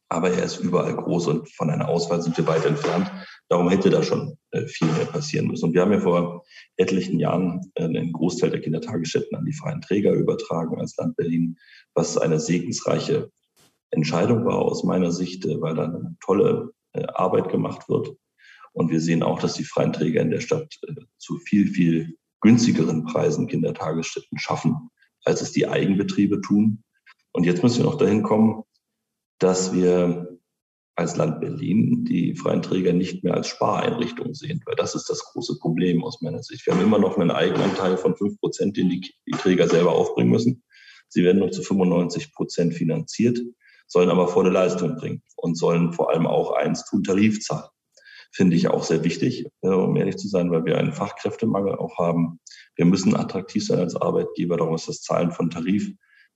aber 0.08 0.30
er 0.30 0.44
ist 0.44 0.58
überall 0.58 0.94
groß 0.94 1.26
und 1.28 1.48
von 1.50 1.70
einer 1.70 1.88
Auswahl 1.88 2.22
sind 2.22 2.36
wir 2.36 2.46
weit 2.46 2.64
entfernt. 2.64 3.10
Darum 3.48 3.68
hätte 3.68 3.90
da 3.90 4.02
schon 4.02 4.38
äh, 4.52 4.66
viel 4.66 4.88
mehr 4.88 5.06
passieren 5.06 5.48
müssen. 5.48 5.66
Und 5.66 5.74
wir 5.74 5.82
haben 5.82 5.92
ja 5.92 6.00
vor 6.00 6.44
etlichen 6.76 7.18
Jahren 7.18 7.72
äh, 7.74 7.84
einen 7.84 8.12
Großteil 8.12 8.50
der 8.50 8.60
Kindertagesstätten 8.60 9.36
an 9.36 9.44
die 9.44 9.52
freien 9.52 9.80
Träger 9.80 10.12
übertragen 10.12 10.80
als 10.80 10.96
Land 10.96 11.16
Berlin, 11.16 11.56
was 11.94 12.16
eine 12.16 12.38
segensreiche 12.38 13.30
Entscheidung 13.90 14.44
war 14.44 14.58
aus 14.58 14.84
meiner 14.84 15.10
Sicht, 15.10 15.44
äh, 15.44 15.60
weil 15.60 15.74
da 15.74 15.84
eine 15.84 16.16
tolle 16.24 16.70
Arbeit 17.12 17.50
gemacht 17.50 17.90
wird. 17.90 18.16
Und 18.72 18.90
wir 18.90 19.00
sehen 19.00 19.22
auch, 19.22 19.38
dass 19.38 19.52
die 19.52 19.64
freien 19.64 19.92
Träger 19.92 20.22
in 20.22 20.30
der 20.30 20.40
Stadt 20.40 20.78
zu 21.18 21.36
viel, 21.36 21.68
viel 21.68 22.16
günstigeren 22.40 23.04
Preisen 23.04 23.48
Kindertagesstätten 23.48 24.38
schaffen, 24.38 24.88
als 25.26 25.42
es 25.42 25.52
die 25.52 25.68
Eigenbetriebe 25.68 26.40
tun. 26.40 26.82
Und 27.32 27.44
jetzt 27.44 27.62
müssen 27.62 27.78
wir 27.78 27.84
noch 27.84 27.98
dahin 27.98 28.22
kommen, 28.22 28.62
dass 29.38 29.74
wir 29.74 30.38
als 30.94 31.16
Land 31.16 31.40
Berlin 31.40 32.06
die 32.06 32.34
freien 32.34 32.62
Träger 32.62 32.94
nicht 32.94 33.22
mehr 33.22 33.34
als 33.34 33.48
Spareinrichtungen 33.48 34.32
sehen, 34.32 34.62
weil 34.64 34.76
das 34.76 34.94
ist 34.94 35.10
das 35.10 35.20
große 35.24 35.58
Problem 35.58 36.02
aus 36.02 36.22
meiner 36.22 36.42
Sicht. 36.42 36.64
Wir 36.64 36.72
haben 36.72 36.82
immer 36.82 36.98
noch 36.98 37.18
einen 37.18 37.30
Eigenanteil 37.30 37.98
von 37.98 38.16
fünf 38.16 38.40
Prozent, 38.40 38.78
den 38.78 38.88
die, 38.88 39.00
die 39.26 39.32
Träger 39.32 39.68
selber 39.68 39.92
aufbringen 39.92 40.30
müssen. 40.30 40.62
Sie 41.08 41.22
werden 41.22 41.38
nur 41.38 41.50
zu 41.50 41.62
95 41.62 42.32
Prozent 42.32 42.72
finanziert, 42.72 43.38
sollen 43.86 44.08
aber 44.08 44.28
volle 44.28 44.50
Leistung 44.50 44.96
bringen 44.96 45.22
und 45.36 45.56
sollen 45.56 45.92
vor 45.92 46.10
allem 46.10 46.26
auch 46.26 46.52
eins 46.52 46.86
tun, 46.86 47.04
Tarif 47.04 47.40
zahlen. 47.40 47.68
Finde 48.36 48.54
ich 48.54 48.68
auch 48.68 48.84
sehr 48.84 49.02
wichtig, 49.02 49.46
äh, 49.62 49.68
um 49.68 49.96
ehrlich 49.96 50.18
zu 50.18 50.28
sein, 50.28 50.50
weil 50.50 50.66
wir 50.66 50.76
einen 50.76 50.92
Fachkräftemangel 50.92 51.76
auch 51.76 51.96
haben. 51.96 52.38
Wir 52.74 52.84
müssen 52.84 53.16
attraktiv 53.16 53.64
sein 53.64 53.78
als 53.78 53.96
Arbeitgeber, 53.96 54.58
darum 54.58 54.74
ist 54.74 54.88
das 54.88 55.00
Zahlen 55.00 55.32
von 55.32 55.48
Tarif 55.48 55.90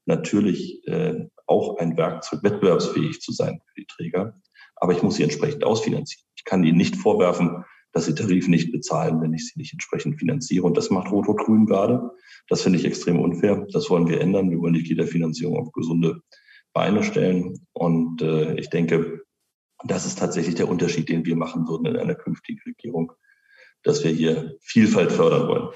natürlich 0.06 0.86
äh, 0.88 1.26
auch 1.46 1.76
ein 1.76 1.98
Werkzeug, 1.98 2.42
wettbewerbsfähig 2.42 3.20
zu 3.20 3.32
sein 3.32 3.60
für 3.66 3.80
die 3.80 3.86
Träger. 3.86 4.40
Aber 4.76 4.92
ich 4.92 5.02
muss 5.02 5.16
sie 5.16 5.24
entsprechend 5.24 5.62
ausfinanzieren. 5.62 6.26
Ich 6.36 6.44
kann 6.44 6.64
ihnen 6.64 6.78
nicht 6.78 6.96
vorwerfen, 6.96 7.64
dass 7.92 8.06
sie 8.06 8.14
Tarif 8.14 8.48
nicht 8.48 8.72
bezahlen, 8.72 9.20
wenn 9.20 9.34
ich 9.34 9.46
sie 9.46 9.58
nicht 9.58 9.74
entsprechend 9.74 10.18
finanziere. 10.18 10.64
Und 10.64 10.78
das 10.78 10.88
macht 10.88 11.12
Rot-Rot-Grün 11.12 11.66
gerade. 11.66 12.10
Das 12.48 12.62
finde 12.62 12.78
ich 12.78 12.86
extrem 12.86 13.20
unfair. 13.20 13.66
Das 13.74 13.90
wollen 13.90 14.08
wir 14.08 14.22
ändern. 14.22 14.50
Wir 14.50 14.58
wollen 14.58 14.72
die 14.72 14.84
Kita-Finanzierung 14.84 15.58
auf 15.58 15.72
gesunde 15.72 16.22
Beine 16.72 17.02
stellen. 17.02 17.66
Und 17.72 18.22
äh, 18.22 18.54
ich 18.54 18.70
denke, 18.70 19.19
das 19.84 20.06
ist 20.06 20.18
tatsächlich 20.18 20.54
der 20.54 20.68
Unterschied, 20.68 21.08
den 21.08 21.24
wir 21.24 21.36
machen 21.36 21.66
würden 21.68 21.86
in 21.86 21.96
einer 21.96 22.14
künftigen 22.14 22.60
Regierung, 22.66 23.12
dass 23.82 24.04
wir 24.04 24.10
hier 24.10 24.56
Vielfalt 24.60 25.12
fördern 25.12 25.48
wollen. 25.48 25.68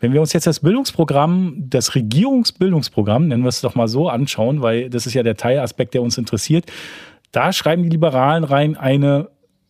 Wenn 0.00 0.12
wir 0.12 0.20
uns 0.20 0.32
jetzt 0.32 0.46
das 0.46 0.60
Bildungsprogramm, 0.60 1.56
das 1.68 1.96
Regierungsbildungsprogramm, 1.96 3.26
nennen 3.26 3.42
wir 3.42 3.48
es 3.48 3.60
doch 3.60 3.74
mal 3.74 3.88
so, 3.88 4.08
anschauen, 4.08 4.62
weil 4.62 4.90
das 4.90 5.06
ist 5.06 5.14
ja 5.14 5.24
der 5.24 5.36
Teilaspekt, 5.36 5.94
der 5.94 6.02
uns 6.02 6.16
interessiert, 6.18 6.70
da 7.32 7.52
schreiben 7.52 7.82
die 7.82 7.88
Liberalen 7.88 8.44
rein 8.44 8.76
eine 8.76 9.28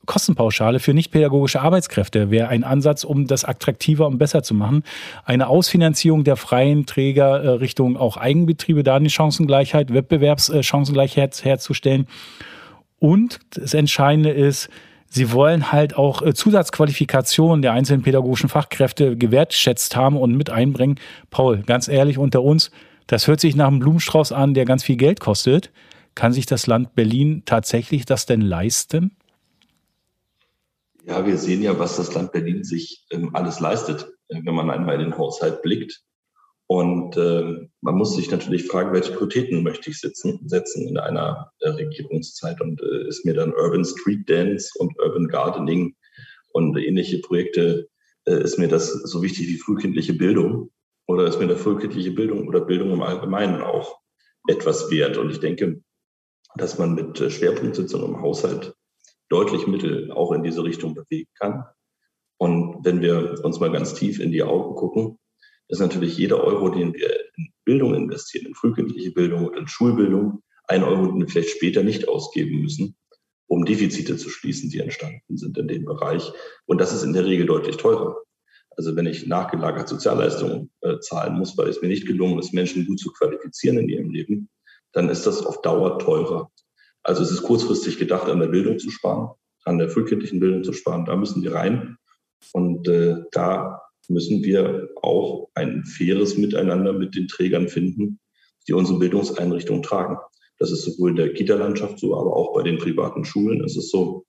Kostenpauschale 0.09 0.81
für 0.81 0.95
nichtpädagogische 0.95 1.61
Arbeitskräfte 1.61 2.31
wäre 2.31 2.49
ein 2.49 2.65
Ansatz, 2.65 3.05
um 3.05 3.27
das 3.27 3.45
attraktiver 3.45 4.07
und 4.07 4.17
besser 4.17 4.43
zu 4.43 4.55
machen. 4.55 4.83
Eine 5.25 5.49
Ausfinanzierung 5.49 6.25
der 6.25 6.37
freien 6.37 6.87
Träger 6.87 7.43
äh, 7.43 7.49
Richtung 7.51 7.99
auch 7.99 8.17
Eigenbetriebe, 8.17 8.83
da 8.83 8.97
eine 8.97 9.11
Chancengleichheit, 9.11 9.93
Wettbewerbschancengleichheit 9.93 11.45
herzustellen. 11.45 12.07
Und 12.99 13.39
das 13.51 13.75
Entscheidende 13.75 14.31
ist, 14.31 14.69
Sie 15.11 15.33
wollen 15.33 15.73
halt 15.73 15.97
auch 15.97 16.21
äh, 16.23 16.35
Zusatzqualifikationen 16.35 17.63
der 17.63 17.73
einzelnen 17.73 18.03
pädagogischen 18.03 18.51
Fachkräfte 18.51 19.17
gewertschätzt 19.17 19.97
haben 19.97 20.17
und 20.17 20.37
mit 20.37 20.51
einbringen. 20.51 21.01
Paul, 21.31 21.63
ganz 21.63 21.89
ehrlich 21.89 22.19
unter 22.19 22.43
uns, 22.43 22.71
das 23.07 23.27
hört 23.27 23.41
sich 23.41 23.57
nach 23.57 23.69
einem 23.69 23.79
Blumenstrauß 23.79 24.33
an, 24.33 24.53
der 24.53 24.67
ganz 24.67 24.85
viel 24.85 24.97
Geld 24.97 25.21
kostet. 25.21 25.73
Kann 26.15 26.33
sich 26.33 26.45
das 26.45 26.67
Land 26.67 26.95
Berlin 26.95 27.43
tatsächlich 27.47 28.05
das 28.05 28.27
denn 28.27 28.43
leisten? 28.43 29.17
Ja, 31.07 31.25
wir 31.25 31.39
sehen 31.39 31.63
ja, 31.63 31.79
was 31.79 31.97
das 31.97 32.13
Land 32.13 32.33
Berlin 32.33 32.65
sich 32.65 33.07
ähm, 33.11 33.35
alles 33.35 33.61
leistet, 33.61 34.13
äh, 34.29 34.41
wenn 34.45 34.55
man 34.55 34.69
einmal 34.69 34.97
in 34.97 35.11
den 35.11 35.17
Haushalt 35.17 35.63
blickt. 35.63 36.03
Und 36.69 37.17
äh, 37.17 37.67
man 37.81 37.95
muss 37.95 38.15
sich 38.15 38.31
natürlich 38.31 38.67
fragen, 38.67 38.93
welche 38.93 39.13
Prioritäten 39.13 39.63
möchte 39.63 39.89
ich 39.89 39.99
sitzen, 39.99 40.39
setzen 40.47 40.87
in 40.87 40.99
einer 40.99 41.51
äh, 41.61 41.71
Regierungszeit. 41.71 42.61
Und 42.61 42.83
äh, 42.83 43.09
ist 43.09 43.25
mir 43.25 43.33
dann 43.33 43.55
Urban 43.55 43.87
Street 43.87 44.29
Dance 44.29 44.71
und 44.79 44.99
Urban 44.99 45.29
Gardening 45.29 45.97
und 46.53 46.77
ähnliche 46.77 47.21
Projekte, 47.21 47.89
äh, 48.27 48.43
ist 48.43 48.59
mir 48.59 48.69
das 48.69 48.93
so 48.93 49.23
wichtig 49.23 49.49
wie 49.49 49.57
frühkindliche 49.57 50.13
Bildung? 50.13 50.71
Oder 51.07 51.27
ist 51.27 51.41
mir 51.41 51.47
da 51.47 51.57
frühkindliche 51.57 52.11
Bildung 52.11 52.47
oder 52.47 52.61
Bildung 52.61 52.93
im 52.93 53.01
Allgemeinen 53.01 53.63
auch 53.63 53.99
etwas 54.47 54.91
wert? 54.91 55.17
Und 55.17 55.31
ich 55.31 55.41
denke, 55.41 55.81
dass 56.55 56.79
man 56.79 56.95
mit 56.95 57.19
äh, 57.19 57.31
Schwerpunktsitzungen 57.31 58.09
im 58.09 58.21
Haushalt 58.21 58.75
deutlich 59.31 59.67
Mittel 59.67 60.13
auch 60.13 60.33
in 60.33 60.43
diese 60.43 60.63
Richtung 60.63 60.95
bewegen 60.95 61.31
kann. 61.39 61.65
Und 62.37 62.85
wenn 62.85 63.01
wir 63.01 63.43
uns 63.43 63.59
mal 63.59 63.73
ganz 63.73 63.95
tief 63.95 64.21
in 64.21 64.33
die 64.33 64.43
Augen 64.43 64.75
gucken, 64.75 65.19
ist 65.69 65.81
natürlich 65.81 66.17
jeder 66.17 66.43
Euro, 66.43 66.71
den 66.71 66.95
wir 66.95 67.11
in 67.37 67.49
Bildung 67.65 67.95
investieren, 67.95 68.47
in 68.47 68.55
frühkindliche 68.55 69.13
Bildung 69.13 69.47
oder 69.47 69.59
in 69.59 69.69
Schulbildung, 69.69 70.43
ein 70.67 70.83
Euro, 70.83 71.07
den 71.07 71.21
wir 71.21 71.29
vielleicht 71.29 71.51
später 71.51 71.83
nicht 71.83 72.09
ausgeben 72.09 72.61
müssen, 72.61 72.97
um 73.47 73.65
Defizite 73.65 74.17
zu 74.17 74.31
schließen, 74.31 74.71
die 74.71 74.81
entstanden 74.81 75.37
sind 75.37 75.57
in 75.59 75.69
dem 75.69 75.85
Bereich. 75.85 76.33
Und 76.67 76.81
das 76.81 76.93
ist 76.93 77.03
in 77.03 77.13
der 77.13 77.25
Regel 77.27 77.47
deutlich 77.47 77.77
teurer. 77.77 78.17
Also 78.77 78.95
wenn 78.95 79.07
ich 79.07 79.27
nachgelagert 79.27 79.89
Sozialleistungen 79.89 80.71
äh, 80.83 80.99
zahlen 81.01 81.37
muss, 81.37 81.59
weil 81.59 81.69
es 81.69 81.83
mir 81.83 81.89
nicht 81.89 82.07
gelungen 82.07 82.39
ist, 82.39 82.55
Menschen 82.55 82.87
gut 82.87 83.01
zu 83.01 83.13
qualifizieren 83.13 83.79
in 83.79 83.89
ihrem 83.89 84.11
Leben, 84.11 84.49
dann 84.93 85.09
ist 85.09 85.27
das 85.27 85.45
auf 85.45 85.63
Dauer 85.63 85.99
teurer. 85.99 86.51
Also 87.03 87.23
es 87.23 87.31
ist 87.31 87.43
kurzfristig 87.43 87.99
gedacht, 87.99 88.29
an 88.29 88.41
der 88.41 88.49
Bildung 88.49 88.79
zu 88.79 88.91
sparen, 88.91 89.31
an 89.65 89.79
der 89.79 89.89
frühkindlichen 89.89 90.41
Bildung 90.41 90.63
zu 90.63 90.73
sparen. 90.73 91.05
Da 91.05 91.17
müssen 91.17 91.43
wir 91.43 91.55
rein. 91.55 91.97
Und 92.53 92.87
äh, 92.89 93.17
da 93.33 93.83
müssen 94.09 94.43
wir 94.43 94.89
auch 95.03 95.49
ein 95.55 95.85
faires 95.85 96.37
Miteinander 96.37 96.93
mit 96.93 97.15
den 97.15 97.29
Trägern 97.29 97.69
finden, 97.69 98.21
die 98.67 98.73
unsere 98.73 98.99
Bildungseinrichtungen 98.99 99.83
tragen. 99.83 100.17
Das 100.59 100.73
ist 100.73 100.83
sowohl 100.83 101.11
in 101.11 101.17
der 101.17 101.33
Kita-Landschaft 101.33 101.99
so, 101.99 102.17
aber 102.19 102.37
auch 102.37 102.55
bei 102.55 102.63
den 102.63 102.79
privaten 102.79 103.25
Schulen 103.25 103.63
ist 103.63 103.77
es 103.77 103.91
so, 103.91 104.25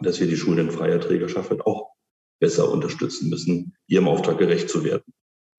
dass 0.00 0.18
wir 0.20 0.26
die 0.26 0.36
Schulen 0.36 0.66
in 0.66 0.70
freier 0.70 1.00
Trägerschaft 1.00 1.50
halt 1.50 1.64
auch 1.66 1.92
besser 2.40 2.70
unterstützen 2.70 3.30
müssen, 3.30 3.76
ihrem 3.86 4.08
Auftrag 4.08 4.38
gerecht 4.38 4.68
zu 4.68 4.82
werden. 4.82 5.04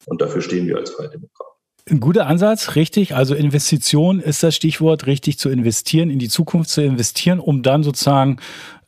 Und 0.05 0.21
dafür 0.21 0.41
stehen 0.41 0.67
wir 0.67 0.77
als 0.77 0.89
Freie 0.89 1.09
Demokraten. 1.09 1.53
Ein 1.89 1.99
guter 1.99 2.27
Ansatz, 2.27 2.75
richtig. 2.75 3.15
Also 3.15 3.35
Investition 3.35 4.19
ist 4.19 4.41
das 4.41 4.55
Stichwort, 4.55 5.05
richtig 5.05 5.37
zu 5.37 5.49
investieren, 5.49 6.09
in 6.09 6.19
die 6.19 6.29
Zukunft 6.29 6.69
zu 6.69 6.81
investieren, 6.81 7.39
um 7.39 7.61
dann 7.61 7.83
sozusagen 7.83 8.37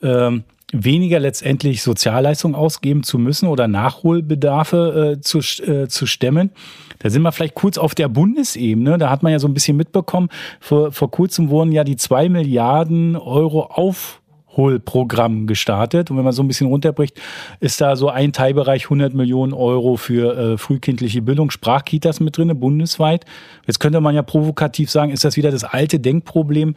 ähm, 0.01 0.43
weniger 0.83 1.19
letztendlich 1.19 1.81
Sozialleistungen 1.81 2.55
ausgeben 2.55 3.03
zu 3.03 3.17
müssen 3.17 3.47
oder 3.47 3.67
Nachholbedarfe 3.67 5.15
äh, 5.17 5.21
zu, 5.21 5.39
äh, 5.39 5.87
zu 5.87 6.05
stemmen. 6.05 6.51
Da 6.99 7.09
sind 7.09 7.21
wir 7.21 7.31
vielleicht 7.31 7.55
kurz 7.55 7.77
auf 7.77 7.95
der 7.95 8.09
Bundesebene. 8.09 8.97
Da 8.97 9.09
hat 9.09 9.23
man 9.23 9.31
ja 9.31 9.39
so 9.39 9.47
ein 9.47 9.53
bisschen 9.53 9.77
mitbekommen, 9.77 10.29
vor, 10.59 10.91
vor 10.91 11.11
kurzem 11.11 11.49
wurden 11.49 11.71
ja 11.71 11.83
die 11.83 11.95
zwei 11.95 12.29
Milliarden 12.29 13.15
Euro 13.15 13.63
auf 13.63 14.21
Holprogramm 14.57 15.47
gestartet. 15.47 16.09
Und 16.09 16.17
wenn 16.17 16.23
man 16.23 16.33
so 16.33 16.43
ein 16.43 16.47
bisschen 16.47 16.67
runterbricht, 16.67 17.19
ist 17.59 17.81
da 17.81 17.95
so 17.95 18.09
ein 18.09 18.33
Teilbereich 18.33 18.85
100 18.85 19.13
Millionen 19.13 19.53
Euro 19.53 19.97
für 19.97 20.37
äh, 20.37 20.57
frühkindliche 20.57 21.21
Bildung, 21.21 21.51
Sprachkitas 21.51 22.19
mit 22.19 22.37
drin, 22.37 22.57
bundesweit. 22.59 23.25
Jetzt 23.67 23.79
könnte 23.79 24.01
man 24.01 24.15
ja 24.15 24.23
provokativ 24.23 24.89
sagen, 24.89 25.11
ist 25.11 25.23
das 25.23 25.37
wieder 25.37 25.51
das 25.51 25.63
alte 25.63 25.99
Denkproblem. 25.99 26.75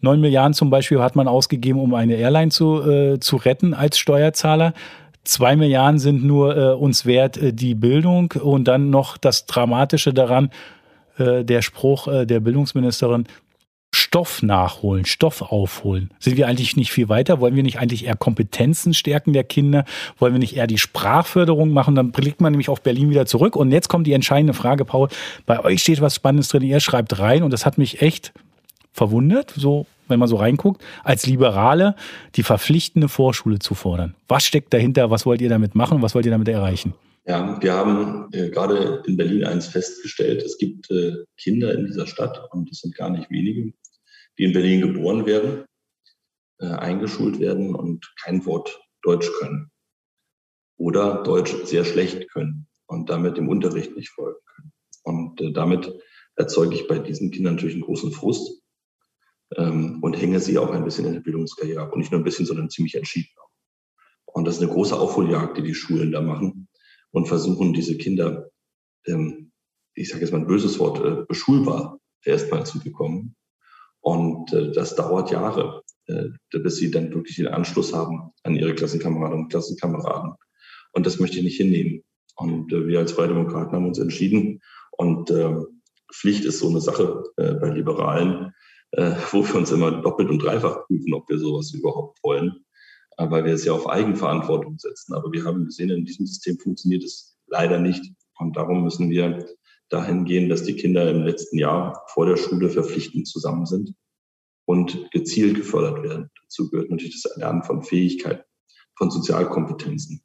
9 0.00 0.20
Milliarden 0.20 0.54
zum 0.54 0.70
Beispiel 0.70 1.00
hat 1.00 1.16
man 1.16 1.28
ausgegeben, 1.28 1.80
um 1.80 1.94
eine 1.94 2.14
Airline 2.14 2.50
zu, 2.50 2.82
äh, 2.82 3.20
zu 3.20 3.36
retten 3.36 3.74
als 3.74 3.98
Steuerzahler. 3.98 4.72
Zwei 5.24 5.56
Milliarden 5.56 5.98
sind 5.98 6.24
nur 6.24 6.56
äh, 6.56 6.72
uns 6.72 7.04
wert 7.04 7.36
äh, 7.36 7.52
die 7.52 7.74
Bildung 7.74 8.32
und 8.32 8.64
dann 8.64 8.90
noch 8.90 9.18
das 9.18 9.46
Dramatische 9.46 10.14
daran, 10.14 10.50
äh, 11.18 11.44
der 11.44 11.62
Spruch 11.62 12.08
äh, 12.08 12.26
der 12.26 12.40
Bildungsministerin, 12.40 13.26
Stoff 13.92 14.42
nachholen, 14.42 15.04
Stoff 15.04 15.42
aufholen? 15.42 16.10
Sind 16.20 16.36
wir 16.36 16.46
eigentlich 16.46 16.76
nicht 16.76 16.92
viel 16.92 17.08
weiter? 17.08 17.40
Wollen 17.40 17.56
wir 17.56 17.62
nicht 17.62 17.80
eigentlich 17.80 18.06
eher 18.06 18.16
Kompetenzen 18.16 18.94
stärken 18.94 19.32
der 19.32 19.44
Kinder? 19.44 19.84
Wollen 20.18 20.32
wir 20.32 20.38
nicht 20.38 20.56
eher 20.56 20.68
die 20.68 20.78
Sprachförderung 20.78 21.70
machen? 21.70 21.96
Dann 21.96 22.12
blickt 22.12 22.40
man 22.40 22.52
nämlich 22.52 22.68
auf 22.68 22.82
Berlin 22.82 23.10
wieder 23.10 23.26
zurück. 23.26 23.56
Und 23.56 23.72
jetzt 23.72 23.88
kommt 23.88 24.06
die 24.06 24.12
entscheidende 24.12 24.54
Frage, 24.54 24.84
Paul. 24.84 25.08
Bei 25.44 25.64
euch 25.64 25.82
steht 25.82 26.00
was 26.00 26.14
Spannendes 26.14 26.48
drin. 26.48 26.62
Ihr 26.62 26.80
schreibt 26.80 27.18
rein 27.18 27.42
und 27.42 27.52
das 27.52 27.66
hat 27.66 27.78
mich 27.78 28.00
echt 28.00 28.32
verwundert, 28.92 29.52
so 29.56 29.86
wenn 30.08 30.18
man 30.18 30.28
so 30.28 30.36
reinguckt, 30.36 30.82
als 31.04 31.26
Liberale 31.26 31.94
die 32.34 32.42
verpflichtende 32.42 33.08
Vorschule 33.08 33.58
zu 33.58 33.74
fordern. 33.74 34.14
Was 34.28 34.44
steckt 34.44 34.74
dahinter? 34.74 35.10
Was 35.10 35.24
wollt 35.24 35.40
ihr 35.40 35.48
damit 35.48 35.74
machen? 35.74 36.02
Was 36.02 36.14
wollt 36.14 36.26
ihr 36.26 36.32
damit 36.32 36.48
erreichen? 36.48 36.94
Ja, 37.26 37.60
wir 37.62 37.72
haben 37.72 38.28
äh, 38.32 38.50
gerade 38.50 39.02
in 39.06 39.16
Berlin 39.16 39.44
eins 39.44 39.68
festgestellt. 39.68 40.42
Es 40.42 40.58
gibt 40.58 40.90
äh, 40.90 41.12
Kinder 41.36 41.72
in 41.74 41.86
dieser 41.86 42.06
Stadt, 42.06 42.40
und 42.50 42.70
es 42.70 42.80
sind 42.80 42.94
gar 42.96 43.10
nicht 43.10 43.30
wenige, 43.30 43.72
die 44.38 44.44
in 44.44 44.52
Berlin 44.52 44.80
geboren 44.80 45.26
werden, 45.26 45.64
äh, 46.58 46.66
eingeschult 46.66 47.38
werden 47.38 47.74
und 47.74 48.12
kein 48.22 48.44
Wort 48.46 48.80
Deutsch 49.02 49.30
können. 49.38 49.70
Oder 50.76 51.22
Deutsch 51.22 51.54
sehr 51.64 51.84
schlecht 51.84 52.30
können 52.30 52.66
und 52.86 53.10
damit 53.10 53.36
dem 53.36 53.48
Unterricht 53.48 53.94
nicht 53.94 54.08
folgen 54.08 54.40
können. 54.56 54.72
Und 55.02 55.40
äh, 55.40 55.52
damit 55.52 55.92
erzeuge 56.36 56.74
ich 56.74 56.88
bei 56.88 56.98
diesen 56.98 57.30
Kindern 57.30 57.56
natürlich 57.56 57.76
einen 57.76 57.84
großen 57.84 58.12
Frust 58.12 58.59
ähm, 59.56 59.98
und 60.02 60.20
hänge 60.20 60.40
sie 60.40 60.58
auch 60.58 60.70
ein 60.70 60.84
bisschen 60.84 61.06
in 61.06 61.14
der 61.14 61.20
Bildungskarriere 61.20 61.82
ab. 61.82 61.92
Und 61.92 61.98
nicht 61.98 62.12
nur 62.12 62.20
ein 62.20 62.24
bisschen, 62.24 62.46
sondern 62.46 62.70
ziemlich 62.70 62.94
entschieden. 62.94 63.30
Und 64.26 64.46
das 64.46 64.56
ist 64.56 64.62
eine 64.62 64.72
große 64.72 64.98
Aufholjagd, 64.98 65.58
die 65.58 65.62
die 65.62 65.74
Schulen 65.74 66.12
da 66.12 66.20
machen 66.20 66.68
und 67.10 67.26
versuchen, 67.26 67.72
diese 67.72 67.96
Kinder, 67.96 68.50
ähm, 69.06 69.50
ich 69.94 70.08
sage 70.08 70.22
jetzt 70.22 70.32
mal 70.32 70.38
ein 70.38 70.46
böses 70.46 70.78
Wort, 70.78 71.04
äh, 71.04 71.24
beschulbar 71.26 71.98
erstmal 72.24 72.64
zu 72.64 72.78
bekommen. 72.80 73.34
Und 74.00 74.52
äh, 74.52 74.72
das 74.72 74.94
dauert 74.96 75.30
Jahre, 75.30 75.82
äh, 76.06 76.28
bis 76.50 76.76
sie 76.76 76.90
dann 76.90 77.12
wirklich 77.12 77.36
den 77.36 77.48
Anschluss 77.48 77.92
haben 77.92 78.30
an 78.44 78.54
ihre 78.54 78.74
Klassenkameraden 78.74 79.40
und 79.40 79.48
Klassenkameraden. 79.48 80.34
Und 80.92 81.06
das 81.06 81.18
möchte 81.18 81.38
ich 81.38 81.44
nicht 81.44 81.56
hinnehmen. 81.56 82.04
Und 82.36 82.72
äh, 82.72 82.86
wir 82.86 83.00
als 83.00 83.12
Freie 83.12 83.28
Demokraten 83.28 83.72
haben 83.72 83.86
uns 83.86 83.98
entschieden. 83.98 84.60
Und 84.92 85.30
äh, 85.30 85.56
Pflicht 86.12 86.44
ist 86.44 86.60
so 86.60 86.68
eine 86.68 86.80
Sache 86.80 87.24
äh, 87.36 87.54
bei 87.54 87.70
Liberalen, 87.70 88.52
äh, 88.92 89.14
wo 89.30 89.46
wir 89.46 89.54
uns 89.56 89.70
immer 89.70 89.90
doppelt 89.90 90.30
und 90.30 90.42
dreifach 90.42 90.86
prüfen, 90.86 91.14
ob 91.14 91.28
wir 91.28 91.38
sowas 91.38 91.72
überhaupt 91.72 92.18
wollen 92.22 92.64
weil 93.28 93.44
wir 93.44 93.52
es 93.52 93.64
ja 93.64 93.72
auf 93.72 93.88
Eigenverantwortung 93.88 94.78
setzen. 94.78 95.14
Aber 95.14 95.30
wir 95.32 95.44
haben 95.44 95.66
gesehen, 95.66 95.90
in 95.90 96.04
diesem 96.04 96.26
System 96.26 96.58
funktioniert 96.58 97.04
es 97.04 97.36
leider 97.46 97.78
nicht. 97.78 98.02
Und 98.38 98.56
darum 98.56 98.84
müssen 98.84 99.10
wir 99.10 99.46
dahin 99.90 100.24
gehen, 100.24 100.48
dass 100.48 100.62
die 100.62 100.76
Kinder 100.76 101.10
im 101.10 101.24
letzten 101.24 101.58
Jahr 101.58 102.04
vor 102.08 102.26
der 102.26 102.36
Schule 102.36 102.70
verpflichtend 102.70 103.26
zusammen 103.26 103.66
sind 103.66 103.94
und 104.64 105.10
gezielt 105.10 105.56
gefördert 105.56 106.02
werden. 106.02 106.30
Dazu 106.42 106.70
gehört 106.70 106.90
natürlich 106.90 107.22
das 107.22 107.32
Erlernen 107.32 107.64
von 107.64 107.82
Fähigkeiten, 107.82 108.44
von 108.96 109.10
Sozialkompetenzen. 109.10 110.22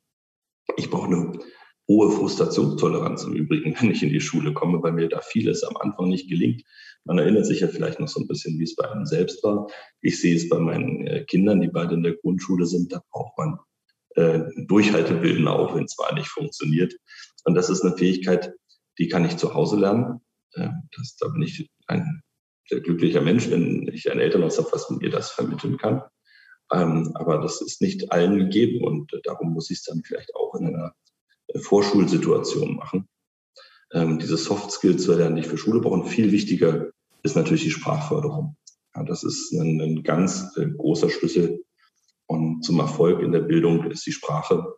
Ich 0.78 0.90
brauche 0.90 1.08
eine 1.08 1.40
hohe 1.88 2.12
Frustrationstoleranz 2.12 3.24
im 3.24 3.34
Übrigen, 3.34 3.76
wenn 3.80 3.92
ich 3.92 4.04
in 4.04 4.10
die 4.10 4.22
Schule 4.22 4.54
komme, 4.54 4.82
weil 4.82 4.94
mir 4.94 5.10
da 5.10 5.22
vieles 5.22 5.64
am 5.64 5.78
Anfang 5.78 6.10
nicht 6.10 6.30
gelingt. 6.30 6.64
Man 7.04 7.20
erinnert 7.20 7.46
sich 7.46 7.60
ja 7.60 7.68
vielleicht 7.68 8.00
noch 8.00 8.08
so 8.08 8.20
ein 8.20 8.28
bisschen, 8.28 8.58
wie 8.60 8.64
es 8.64 8.76
bei 8.76 8.90
einem 8.90 9.06
selbst 9.06 9.44
war. 9.44 9.68
Ich 10.02 10.20
sehe 10.20 10.36
es 10.36 10.50
bei 10.50 10.58
meinen 10.58 11.06
äh, 11.06 11.24
Kindern, 11.26 11.62
die 11.62 11.68
beide 11.68 11.94
in 11.94 12.04
der 12.04 12.16
Grundschule 12.16 12.66
sind, 12.66 12.92
da 12.92 13.02
braucht 13.12 13.38
man 13.38 13.60
äh, 14.16 14.42
Durchhaltebilden 14.66 15.48
auch, 15.48 15.76
wenn 15.76 15.86
es 15.86 15.98
mal 15.98 16.14
nicht 16.14 16.28
funktioniert. 16.28 16.94
Und 17.44 17.54
das 17.54 17.70
ist 17.70 17.84
eine 17.84 17.96
Fähigkeit, 17.96 18.54
die 18.98 19.08
kann 19.08 19.26
ich 19.26 19.38
zu 19.38 19.54
Hause 19.54 19.78
lernen. 19.78 20.22
Äh, 20.54 20.70
das, 20.98 21.16
da 21.18 21.28
bin 21.28 21.44
ich 21.44 21.70
ein 21.88 22.24
sehr 22.68 22.82
glücklicher 22.82 23.22
Mensch, 23.22 23.50
wenn 23.52 23.88
ich 23.94 24.12
ein 24.12 24.20
Elternhaus 24.20 24.58
habe, 24.58 24.70
was 24.72 24.90
mir 24.90 25.12
das 25.12 25.30
vermitteln 25.30 25.78
kann. 25.78 26.02
Ähm, 26.74 27.12
aber 27.14 27.40
das 27.40 27.62
ist 27.62 27.82
nicht 27.82 28.12
allen 28.12 28.40
gegeben 28.40 28.84
und 28.84 29.12
darum 29.24 29.54
muss 29.54 29.70
ich 29.70 29.78
es 29.78 29.84
dann 29.84 30.02
vielleicht 30.04 30.34
auch 30.34 30.56
in 30.56 30.68
einer 30.68 30.96
Vorschulsituation 31.60 32.76
machen. 32.76 33.08
Ähm, 33.94 34.20
diese 34.20 34.38
Soft 34.38 34.72
Skills 34.72 35.04
zu 35.04 35.12
erlernen, 35.12 35.36
die 35.36 35.42
ich 35.42 35.48
für 35.48 35.58
Schule 35.58 35.80
brauche. 35.80 35.94
Und 35.96 36.08
viel 36.08 36.32
wichtiger 36.32 36.92
ist 37.24 37.36
natürlich 37.36 37.64
die 37.64 37.72
Sprachförderung. 37.72 38.58
Ja, 38.96 39.04
das 39.04 39.24
ist 39.24 39.52
ein, 39.54 39.82
ein 39.82 40.04
ganz 40.04 40.56
äh, 40.58 40.66
großer 40.66 41.10
Schlüssel. 41.10 41.64
Und 42.28 42.64
zum 42.64 42.80
Erfolg 42.80 43.22
in 43.22 43.32
der 43.32 43.42
Bildung 43.42 43.90
ist 43.92 44.06
die 44.06 44.12
Sprache. 44.12 44.76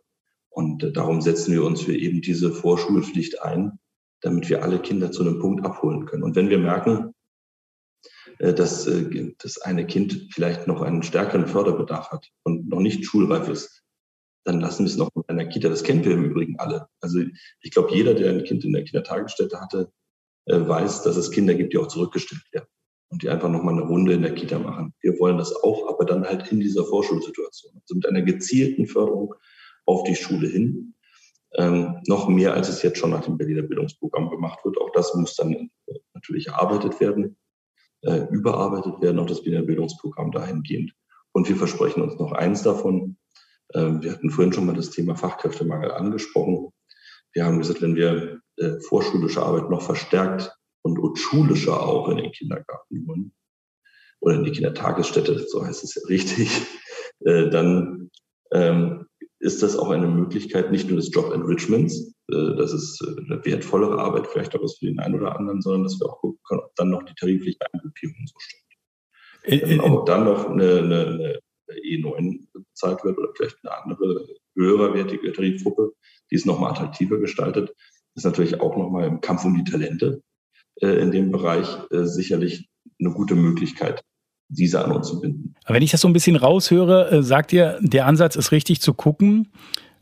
Und 0.48 0.82
äh, 0.82 0.92
darum 0.92 1.20
setzen 1.20 1.52
wir 1.52 1.64
uns 1.64 1.82
für 1.82 1.96
eben 1.96 2.20
diese 2.20 2.52
Vorschulpflicht 2.52 3.42
ein, 3.42 3.78
damit 4.20 4.48
wir 4.48 4.62
alle 4.62 4.80
Kinder 4.80 5.12
zu 5.12 5.22
einem 5.22 5.38
Punkt 5.38 5.64
abholen 5.64 6.06
können. 6.06 6.22
Und 6.22 6.36
wenn 6.36 6.50
wir 6.50 6.58
merken, 6.58 7.14
äh, 8.38 8.54
dass 8.54 8.86
äh, 8.86 9.32
das 9.38 9.58
eine 9.58 9.86
Kind 9.86 10.28
vielleicht 10.32 10.66
noch 10.66 10.82
einen 10.82 11.02
stärkeren 11.02 11.46
Förderbedarf 11.46 12.10
hat 12.10 12.28
und 12.44 12.68
noch 12.68 12.80
nicht 12.80 13.04
schulreif 13.04 13.48
ist, 13.48 13.82
dann 14.44 14.60
lassen 14.60 14.84
wir 14.84 14.90
es 14.90 14.96
noch 14.96 15.10
einer 15.38 15.48
Kita. 15.48 15.68
Das 15.68 15.82
kennen 15.82 16.04
wir 16.04 16.12
im 16.12 16.24
Übrigen 16.24 16.58
alle. 16.58 16.86
Also 17.00 17.20
ich 17.60 17.70
glaube, 17.70 17.94
jeder, 17.94 18.14
der 18.14 18.30
ein 18.30 18.44
Kind 18.44 18.64
in 18.64 18.72
der 18.72 18.84
Kindertagesstätte 18.84 19.60
hatte, 19.60 19.92
äh, 20.46 20.60
weiß, 20.66 21.02
dass 21.02 21.16
es 21.16 21.30
Kinder 21.30 21.54
gibt, 21.54 21.72
die 21.72 21.78
auch 21.78 21.88
zurückgestellt 21.88 22.42
werden 22.52 22.68
und 23.10 23.22
die 23.22 23.30
einfach 23.30 23.48
nochmal 23.48 23.74
eine 23.74 23.86
Runde 23.86 24.14
in 24.14 24.22
der 24.22 24.34
Kita 24.34 24.58
machen. 24.58 24.94
Wir 25.00 25.18
wollen 25.18 25.38
das 25.38 25.54
auch, 25.54 25.88
aber 25.88 26.04
dann 26.04 26.24
halt 26.24 26.50
in 26.52 26.60
dieser 26.60 26.84
Vorschulsituation. 26.84 27.72
Also 27.74 27.94
mit 27.94 28.06
einer 28.06 28.22
gezielten 28.22 28.86
Förderung 28.86 29.34
auf 29.86 30.04
die 30.04 30.16
Schule 30.16 30.48
hin. 30.48 30.94
Ähm, 31.54 32.02
noch 32.06 32.28
mehr, 32.28 32.52
als 32.52 32.68
es 32.68 32.82
jetzt 32.82 32.98
schon 32.98 33.10
nach 33.10 33.24
dem 33.24 33.38
Berliner 33.38 33.62
Bildungsprogramm 33.62 34.28
gemacht 34.28 34.62
wird. 34.64 34.78
Auch 34.78 34.90
das 34.92 35.14
muss 35.14 35.34
dann 35.34 35.52
äh, 35.54 35.68
natürlich 36.12 36.48
erarbeitet 36.48 37.00
werden, 37.00 37.38
äh, 38.02 38.26
überarbeitet 38.30 39.00
werden, 39.00 39.18
auch 39.18 39.26
das 39.26 39.42
Berliner 39.42 39.64
Bildungsprogramm 39.64 40.30
dahingehend. 40.30 40.92
Und 41.32 41.48
wir 41.48 41.56
versprechen 41.56 42.02
uns 42.02 42.18
noch 42.18 42.32
eins 42.32 42.62
davon, 42.62 43.16
wir 43.74 44.12
hatten 44.12 44.30
vorhin 44.30 44.52
schon 44.52 44.66
mal 44.66 44.74
das 44.74 44.90
Thema 44.90 45.14
Fachkräftemangel 45.14 45.92
angesprochen. 45.92 46.72
Wir 47.34 47.44
haben 47.44 47.58
gesagt, 47.58 47.82
wenn 47.82 47.96
wir 47.96 48.40
äh, 48.56 48.80
vorschulische 48.80 49.42
Arbeit 49.42 49.70
noch 49.70 49.82
verstärkt 49.82 50.50
und, 50.82 50.98
und 50.98 51.18
schulischer 51.18 51.80
auch 51.80 52.08
in 52.08 52.16
den 52.16 52.32
Kindergarten 52.32 53.06
holen 53.06 53.32
oder 54.20 54.34
in 54.34 54.44
die 54.44 54.52
Kindertagesstätte, 54.52 55.46
so 55.46 55.64
heißt 55.64 55.84
es 55.84 55.94
ja 55.94 56.02
richtig, 56.08 56.50
äh, 57.20 57.48
dann 57.50 58.10
ähm, 58.52 59.06
ist 59.38 59.62
das 59.62 59.76
auch 59.76 59.90
eine 59.90 60.08
Möglichkeit 60.08 60.72
nicht 60.72 60.88
nur 60.88 60.96
des 60.96 61.12
Job 61.12 61.32
Enrichments, 61.32 62.14
äh, 62.32 62.56
das 62.56 62.72
ist 62.72 63.00
eine 63.02 63.44
wertvollere 63.44 63.98
Arbeit, 63.98 64.26
vielleicht 64.26 64.56
auch 64.56 64.62
was 64.62 64.78
für 64.78 64.86
den 64.86 64.98
einen 64.98 65.14
oder 65.14 65.36
anderen, 65.36 65.62
sondern 65.62 65.84
dass 65.84 66.00
wir 66.00 66.08
auch 66.08 66.18
gucken 66.20 66.40
können, 66.44 66.62
ob 66.62 66.74
dann 66.76 66.90
noch 66.90 67.04
die 67.04 67.14
tarifliche 67.14 67.60
Eingruppierung 67.72 68.26
so 68.26 68.34
stimmt. 68.38 68.62
In, 69.44 69.80
auch 69.80 70.04
dann 70.04 70.24
noch 70.24 70.50
eine, 70.50 70.78
eine, 70.78 71.40
eine 71.68 71.80
E9 71.80 72.46
bezahlt 72.52 73.04
wird 73.04 73.18
oder 73.18 73.28
vielleicht 73.34 73.56
eine 73.62 73.82
andere 73.82 74.26
höherwertige 74.56 75.32
Tarifgruppe, 75.32 75.92
die 76.30 76.36
es 76.36 76.44
nochmal 76.44 76.72
attraktiver 76.72 77.18
gestaltet, 77.18 77.74
ist 78.14 78.24
natürlich 78.24 78.60
auch 78.60 78.76
nochmal 78.76 79.06
im 79.06 79.20
Kampf 79.20 79.44
um 79.44 79.54
die 79.54 79.70
Talente 79.70 80.22
äh, 80.80 81.00
in 81.00 81.10
dem 81.10 81.30
Bereich 81.30 81.68
äh, 81.90 82.04
sicherlich 82.04 82.68
eine 83.00 83.12
gute 83.12 83.34
Möglichkeit, 83.34 84.02
diese 84.48 84.84
an 84.84 84.92
uns 84.92 85.08
zu 85.08 85.20
binden. 85.20 85.54
Wenn 85.66 85.82
ich 85.82 85.92
das 85.92 86.00
so 86.00 86.08
ein 86.08 86.12
bisschen 86.12 86.36
raushöre, 86.36 87.10
äh, 87.10 87.22
sagt 87.22 87.52
ihr, 87.52 87.78
der 87.80 88.06
Ansatz 88.06 88.36
ist 88.36 88.52
richtig 88.52 88.80
zu 88.80 88.94
gucken, 88.94 89.48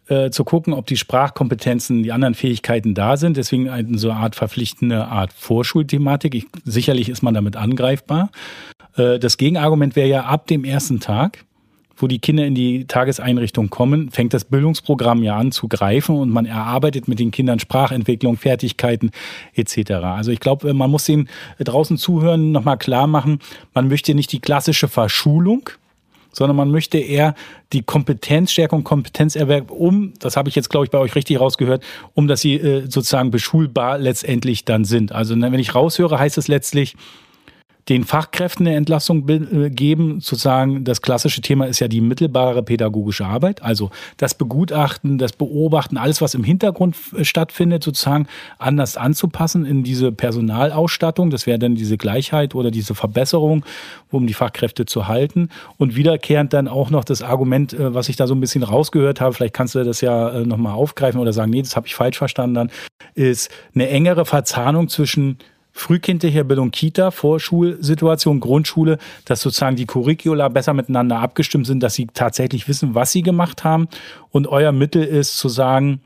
äh, 0.08 0.30
zu 0.30 0.44
gucken, 0.44 0.72
ob 0.72 0.86
die 0.86 0.96
Sprachkompetenzen, 0.96 2.02
die 2.02 2.12
anderen 2.12 2.34
Fähigkeiten 2.34 2.94
da 2.94 3.16
sind. 3.16 3.36
Deswegen 3.36 3.68
eine, 3.68 3.98
so 3.98 4.10
eine 4.10 4.20
Art 4.20 4.36
verpflichtende 4.36 5.06
Art 5.06 5.32
Vorschulthematik. 5.32 6.34
Ich, 6.34 6.46
sicherlich 6.64 7.08
ist 7.08 7.22
man 7.22 7.34
damit 7.34 7.56
angreifbar. 7.56 8.30
Äh, 8.94 9.18
das 9.18 9.36
Gegenargument 9.36 9.96
wäre 9.96 10.08
ja 10.08 10.24
ab 10.24 10.46
dem 10.46 10.64
ersten 10.64 11.00
Tag 11.00 11.44
wo 11.96 12.06
die 12.06 12.18
Kinder 12.18 12.46
in 12.46 12.54
die 12.54 12.86
Tageseinrichtung 12.86 13.70
kommen, 13.70 14.10
fängt 14.10 14.34
das 14.34 14.44
Bildungsprogramm 14.44 15.22
ja 15.22 15.36
an 15.36 15.52
zu 15.52 15.68
greifen 15.68 16.16
und 16.16 16.30
man 16.30 16.46
erarbeitet 16.46 17.08
mit 17.08 17.18
den 17.18 17.30
Kindern 17.30 17.58
Sprachentwicklung, 17.58 18.36
Fertigkeiten 18.36 19.10
etc. 19.54 19.92
Also 19.92 20.30
ich 20.30 20.40
glaube, 20.40 20.72
man 20.74 20.90
muss 20.90 21.04
den 21.04 21.28
draußen 21.58 21.96
zuhören 21.96 22.52
nochmal 22.52 22.78
klar 22.78 23.06
machen, 23.06 23.40
man 23.74 23.88
möchte 23.88 24.14
nicht 24.14 24.32
die 24.32 24.40
klassische 24.40 24.88
Verschulung, 24.88 25.70
sondern 26.32 26.56
man 26.56 26.70
möchte 26.70 26.98
eher 26.98 27.34
die 27.72 27.82
Kompetenzstärkung, 27.82 28.84
Kompetenzerwerb 28.84 29.70
um, 29.70 30.12
das 30.18 30.36
habe 30.36 30.50
ich 30.50 30.54
jetzt, 30.54 30.68
glaube 30.68 30.84
ich, 30.84 30.90
bei 30.90 30.98
euch 30.98 31.14
richtig 31.14 31.40
rausgehört, 31.40 31.82
um 32.12 32.28
dass 32.28 32.42
sie 32.42 32.56
äh, 32.56 32.82
sozusagen 32.82 33.30
beschulbar 33.30 33.96
letztendlich 33.96 34.66
dann 34.66 34.84
sind. 34.84 35.12
Also 35.12 35.34
wenn 35.40 35.54
ich 35.54 35.74
raushöre, 35.74 36.18
heißt 36.18 36.36
es 36.36 36.46
letztlich, 36.46 36.94
den 37.88 38.02
Fachkräften 38.02 38.66
eine 38.66 38.76
Entlassung 38.76 39.28
äh, 39.28 39.70
geben. 39.70 40.20
Sozusagen 40.20 40.82
das 40.84 41.02
klassische 41.02 41.40
Thema 41.40 41.66
ist 41.66 41.78
ja 41.78 41.86
die 41.86 42.00
mittelbare 42.00 42.62
pädagogische 42.62 43.26
Arbeit, 43.26 43.62
also 43.62 43.90
das 44.16 44.34
Begutachten, 44.34 45.18
das 45.18 45.32
Beobachten, 45.32 45.96
alles, 45.96 46.20
was 46.20 46.34
im 46.34 46.42
Hintergrund 46.42 46.96
äh, 47.16 47.24
stattfindet, 47.24 47.84
sozusagen 47.84 48.26
anders 48.58 48.96
anzupassen 48.96 49.64
in 49.64 49.84
diese 49.84 50.10
Personalausstattung. 50.10 51.30
Das 51.30 51.46
wäre 51.46 51.60
dann 51.60 51.76
diese 51.76 51.96
Gleichheit 51.96 52.54
oder 52.56 52.72
diese 52.72 52.96
Verbesserung, 52.96 53.64
um 54.10 54.26
die 54.26 54.34
Fachkräfte 54.34 54.84
zu 54.84 55.06
halten. 55.06 55.50
Und 55.76 55.94
wiederkehrend 55.94 56.52
dann 56.52 56.66
auch 56.66 56.90
noch 56.90 57.04
das 57.04 57.22
Argument, 57.22 57.72
äh, 57.72 57.94
was 57.94 58.08
ich 58.08 58.16
da 58.16 58.26
so 58.26 58.34
ein 58.34 58.40
bisschen 58.40 58.64
rausgehört 58.64 59.20
habe, 59.20 59.32
vielleicht 59.32 59.54
kannst 59.54 59.76
du 59.76 59.84
das 59.84 60.00
ja 60.00 60.40
nochmal 60.44 60.74
aufgreifen 60.74 61.20
oder 61.20 61.32
sagen, 61.32 61.50
nee, 61.50 61.62
das 61.62 61.76
habe 61.76 61.86
ich 61.86 61.94
falsch 61.94 62.18
verstanden, 62.18 62.54
dann 62.54 62.70
ist 63.14 63.50
eine 63.74 63.88
engere 63.88 64.24
Verzahnung 64.24 64.88
zwischen 64.88 65.38
frühkindlicher 65.76 66.42
Bildung 66.42 66.70
Kita, 66.70 67.10
Vorschulsituation, 67.10 68.40
Grundschule, 68.40 68.98
dass 69.26 69.42
sozusagen 69.42 69.76
die 69.76 69.86
Curricula 69.86 70.48
besser 70.48 70.72
miteinander 70.72 71.18
abgestimmt 71.20 71.66
sind, 71.66 71.82
dass 71.82 71.94
sie 71.94 72.06
tatsächlich 72.12 72.66
wissen, 72.66 72.94
was 72.94 73.12
sie 73.12 73.22
gemacht 73.22 73.62
haben. 73.62 73.88
Und 74.30 74.48
euer 74.48 74.72
Mittel 74.72 75.04
ist 75.04 75.36
zu 75.36 75.48
sagen, 75.48 76.00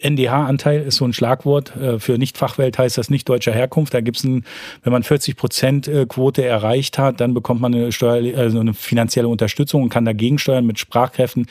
NDH-Anteil 0.00 0.82
ist 0.82 0.96
so 0.96 1.04
ein 1.04 1.12
Schlagwort. 1.12 1.76
Äh, 1.76 1.98
für 1.98 2.18
Nicht-Fachwelt 2.18 2.78
heißt 2.78 2.96
das 2.98 3.10
nicht 3.10 3.28
deutscher 3.28 3.52
Herkunft. 3.52 3.94
Da 3.94 4.00
gibt 4.00 4.18
es 4.18 4.24
wenn 4.24 4.42
man 4.84 5.02
40 5.02 5.36
Prozent 5.36 5.88
äh, 5.88 6.06
Quote 6.06 6.44
erreicht 6.44 6.98
hat, 6.98 7.20
dann 7.20 7.34
bekommt 7.34 7.60
man 7.60 7.74
eine, 7.74 7.92
Steuer, 7.92 8.38
also 8.38 8.60
eine 8.60 8.74
finanzielle 8.74 9.28
Unterstützung 9.28 9.82
und 9.82 9.88
kann 9.88 10.04
dagegen 10.04 10.38
steuern 10.38 10.66
mit 10.66 10.78
Sprachkräften. 10.78 11.46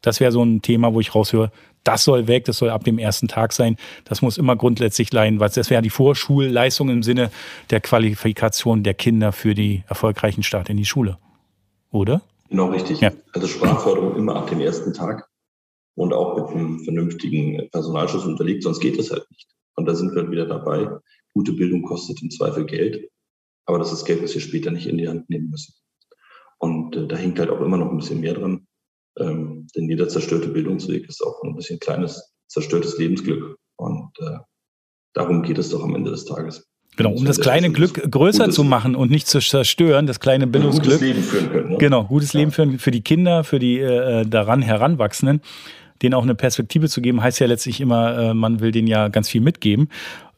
Das 0.00 0.18
wäre 0.20 0.32
so 0.32 0.42
ein 0.42 0.62
Thema, 0.62 0.92
wo 0.94 1.00
ich 1.00 1.14
raushöre, 1.14 1.50
das 1.84 2.04
soll 2.04 2.26
weg, 2.26 2.46
das 2.46 2.58
soll 2.58 2.70
ab 2.70 2.84
dem 2.84 2.98
ersten 2.98 3.28
Tag 3.28 3.52
sein. 3.52 3.76
Das 4.04 4.22
muss 4.22 4.38
immer 4.38 4.56
grundsätzlich 4.56 5.12
leiden, 5.12 5.38
weil 5.38 5.50
das 5.50 5.70
wäre 5.70 5.82
die 5.82 5.90
Vorschulleistung 5.90 6.88
im 6.88 7.02
Sinne 7.02 7.30
der 7.70 7.80
Qualifikation 7.80 8.82
der 8.82 8.94
Kinder 8.94 9.32
für 9.32 9.54
die 9.54 9.84
erfolgreichen 9.88 10.42
Start 10.42 10.70
in 10.70 10.76
die 10.76 10.86
Schule. 10.86 11.18
Oder? 11.90 12.22
Genau 12.48 12.70
richtig. 12.70 13.00
Ja. 13.00 13.12
Also 13.32 13.46
Sprachförderung 13.46 14.16
immer 14.16 14.36
ab 14.36 14.48
dem 14.48 14.60
ersten 14.60 14.92
Tag 14.92 15.28
und 15.94 16.12
auch 16.12 16.36
mit 16.36 16.56
einem 16.56 16.80
vernünftigen 16.84 17.68
Personalschutz 17.70 18.24
unterlegt, 18.24 18.62
sonst 18.62 18.80
geht 18.80 18.98
es 18.98 19.10
halt 19.10 19.30
nicht. 19.30 19.48
Und 19.76 19.86
da 19.86 19.94
sind 19.94 20.14
wir 20.14 20.30
wieder 20.30 20.46
dabei. 20.46 20.88
Gute 21.34 21.52
Bildung 21.52 21.82
kostet 21.82 22.22
im 22.22 22.30
Zweifel 22.30 22.64
Geld, 22.64 23.08
aber 23.66 23.78
das 23.78 23.92
ist 23.92 24.04
Geld, 24.04 24.22
was 24.22 24.34
wir 24.34 24.40
später 24.40 24.70
nicht 24.70 24.86
in 24.86 24.98
die 24.98 25.08
Hand 25.08 25.28
nehmen 25.30 25.50
müssen. 25.50 25.74
Und 26.58 26.96
äh, 26.96 27.06
da 27.06 27.16
hängt 27.16 27.38
halt 27.38 27.50
auch 27.50 27.60
immer 27.60 27.76
noch 27.76 27.90
ein 27.90 27.96
bisschen 27.96 28.20
mehr 28.20 28.34
dran. 28.34 28.66
Ähm, 29.18 29.66
denn 29.76 29.88
jeder 29.88 30.08
zerstörte 30.08 30.48
Bildungsweg 30.48 31.08
ist 31.08 31.22
auch 31.22 31.42
ein 31.42 31.54
bisschen 31.54 31.78
kleines, 31.78 32.34
zerstörtes 32.48 32.98
Lebensglück. 32.98 33.56
Und 33.76 34.10
äh, 34.20 34.38
darum 35.12 35.42
geht 35.42 35.58
es 35.58 35.70
doch 35.70 35.82
am 35.82 35.94
Ende 35.94 36.10
des 36.10 36.24
Tages. 36.24 36.66
Genau, 36.96 37.10
um 37.12 37.24
das 37.24 37.40
kleine 37.40 37.72
Glück 37.72 38.08
größer 38.08 38.50
zu 38.50 38.62
machen 38.62 38.94
und 38.94 39.10
nicht 39.10 39.26
zu 39.26 39.40
zerstören, 39.40 40.06
das 40.06 40.20
kleine 40.20 40.46
Bildungsglück. 40.46 41.00
Gutes 41.00 41.00
Leben 41.00 41.22
führen 41.22 41.50
können. 41.50 41.70
Ne? 41.70 41.78
Genau, 41.78 42.04
gutes 42.04 42.32
ja. 42.32 42.40
Leben 42.40 42.52
führen 42.52 42.78
für 42.78 42.92
die 42.92 43.00
Kinder, 43.00 43.42
für 43.42 43.58
die 43.58 43.80
äh, 43.80 44.24
daran 44.24 44.62
Heranwachsenden. 44.62 45.40
Denen 46.02 46.14
auch 46.14 46.22
eine 46.22 46.34
Perspektive 46.34 46.88
zu 46.88 47.00
geben, 47.00 47.22
heißt 47.22 47.40
ja 47.40 47.46
letztlich 47.46 47.80
immer, 47.80 48.18
äh, 48.18 48.34
man 48.34 48.60
will 48.60 48.70
denen 48.70 48.86
ja 48.86 49.08
ganz 49.08 49.28
viel 49.28 49.40
mitgeben. 49.40 49.88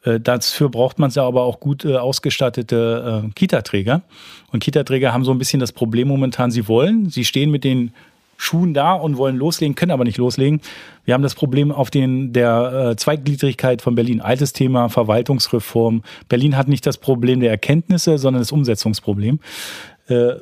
Äh, 0.03 0.21
dafür 0.21 0.71
braucht 0.71 0.99
man 0.99 1.11
ja 1.11 1.27
aber 1.27 1.43
auch 1.43 1.61
gut 1.61 1.85
äh, 1.85 1.97
ausgestattete 1.97 3.25
äh, 3.27 3.31
Kita-Träger. 3.35 4.03
Und 4.51 4.61
Kita-Träger 4.61 5.13
haben 5.13 5.25
so 5.25 5.33
ein 5.33 5.39
bisschen 5.39 5.61
das 5.61 5.73
Problem 5.73 6.09
momentan, 6.09 6.51
sie 6.51 6.69
wollen, 6.69 7.11
sie 7.11 7.25
stehen 7.25 7.51
mit 7.51 7.65
den 7.65 7.93
Schuhen 8.37 8.75
da 8.75 8.93
und 8.95 9.17
wollen 9.17 9.37
loslegen, 9.37 9.75
können 9.75 9.93
aber 9.93 10.05
nicht 10.05 10.19
loslegen. 10.19 10.61
Wir 11.05 11.15
haben 11.15 11.23
das 11.23 11.35
Problem 11.35 11.73
auf 11.73 11.91
den 11.91 12.33
der 12.33 12.91
äh, 12.91 12.97
Zweiggliedrigkeit 12.97 13.83
von 13.83 13.95
Berlin. 13.95 14.21
Altes 14.21 14.53
Thema, 14.53 14.89
Verwaltungsreform. 14.89 16.03
Berlin 16.29 16.57
hat 16.57 16.69
nicht 16.69 16.87
das 16.87 16.99
Problem 16.99 17.41
der 17.41 17.51
Erkenntnisse, 17.51 18.19
sondern 18.19 18.41
das 18.41 18.53
Umsetzungsproblem. 18.53 19.41
Äh, 20.09 20.35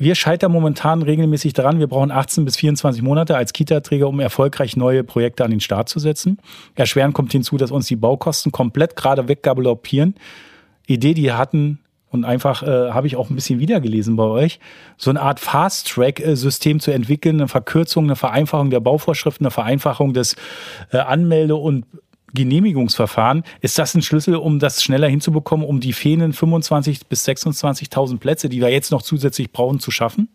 wir 0.00 0.14
scheitern 0.14 0.50
momentan 0.50 1.02
regelmäßig 1.02 1.52
daran, 1.52 1.78
wir 1.78 1.86
brauchen 1.86 2.10
18 2.10 2.46
bis 2.46 2.56
24 2.56 3.02
Monate 3.02 3.36
als 3.36 3.52
Kita-Träger, 3.52 4.08
um 4.08 4.18
erfolgreich 4.18 4.74
neue 4.74 5.04
Projekte 5.04 5.44
an 5.44 5.50
den 5.50 5.60
Start 5.60 5.90
zu 5.90 5.98
setzen. 5.98 6.38
Erschwerend 6.74 7.14
kommt 7.14 7.32
hinzu, 7.32 7.58
dass 7.58 7.70
uns 7.70 7.86
die 7.86 7.96
Baukosten 7.96 8.50
komplett 8.50 8.96
gerade 8.96 9.28
weggaloppieren. 9.28 10.14
Idee, 10.86 11.12
die 11.12 11.32
hatten, 11.32 11.80
und 12.10 12.24
einfach 12.24 12.62
äh, 12.62 12.90
habe 12.90 13.06
ich 13.06 13.16
auch 13.16 13.30
ein 13.30 13.34
bisschen 13.34 13.58
wiedergelesen 13.60 14.16
bei 14.16 14.24
euch, 14.24 14.60
so 14.96 15.10
eine 15.10 15.22
Art 15.22 15.40
Fast-Track-System 15.40 16.80
zu 16.80 16.90
entwickeln, 16.90 17.36
eine 17.36 17.48
Verkürzung, 17.48 18.04
eine 18.04 18.16
Vereinfachung 18.16 18.70
der 18.70 18.80
Bauvorschriften, 18.80 19.46
eine 19.46 19.50
Vereinfachung 19.50 20.12
des 20.12 20.36
äh, 20.92 20.98
Anmelde- 20.98 21.56
und 21.56 21.86
Genehmigungsverfahren. 22.34 23.44
Ist 23.60 23.78
das 23.78 23.94
ein 23.94 24.02
Schlüssel, 24.02 24.36
um 24.36 24.58
das 24.58 24.82
schneller 24.82 25.08
hinzubekommen, 25.08 25.66
um 25.66 25.80
die 25.80 25.92
fehlenden 25.92 26.32
25.000 26.32 27.02
bis 27.08 27.26
26.000 27.26 28.18
Plätze, 28.18 28.48
die 28.48 28.60
wir 28.60 28.70
jetzt 28.70 28.92
noch 28.92 29.02
zusätzlich 29.02 29.50
brauchen, 29.52 29.80
zu 29.80 29.90
schaffen? 29.90 30.28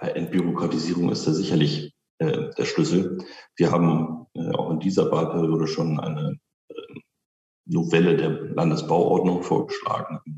Entbürokratisierung 0.00 1.10
ist 1.10 1.26
da 1.26 1.32
sicherlich 1.32 1.92
äh, 2.18 2.50
der 2.56 2.64
Schlüssel. 2.64 3.18
Wir 3.56 3.70
haben 3.70 4.26
äh, 4.34 4.50
auch 4.50 4.70
in 4.70 4.78
dieser 4.78 5.10
Wahlperiode 5.10 5.66
schon 5.66 5.98
eine 5.98 6.36
äh, 6.68 6.74
Novelle 7.66 8.16
der 8.16 8.30
Landesbauordnung 8.30 9.42
vorgeschlagen, 9.42 10.20
äh, 10.28 10.32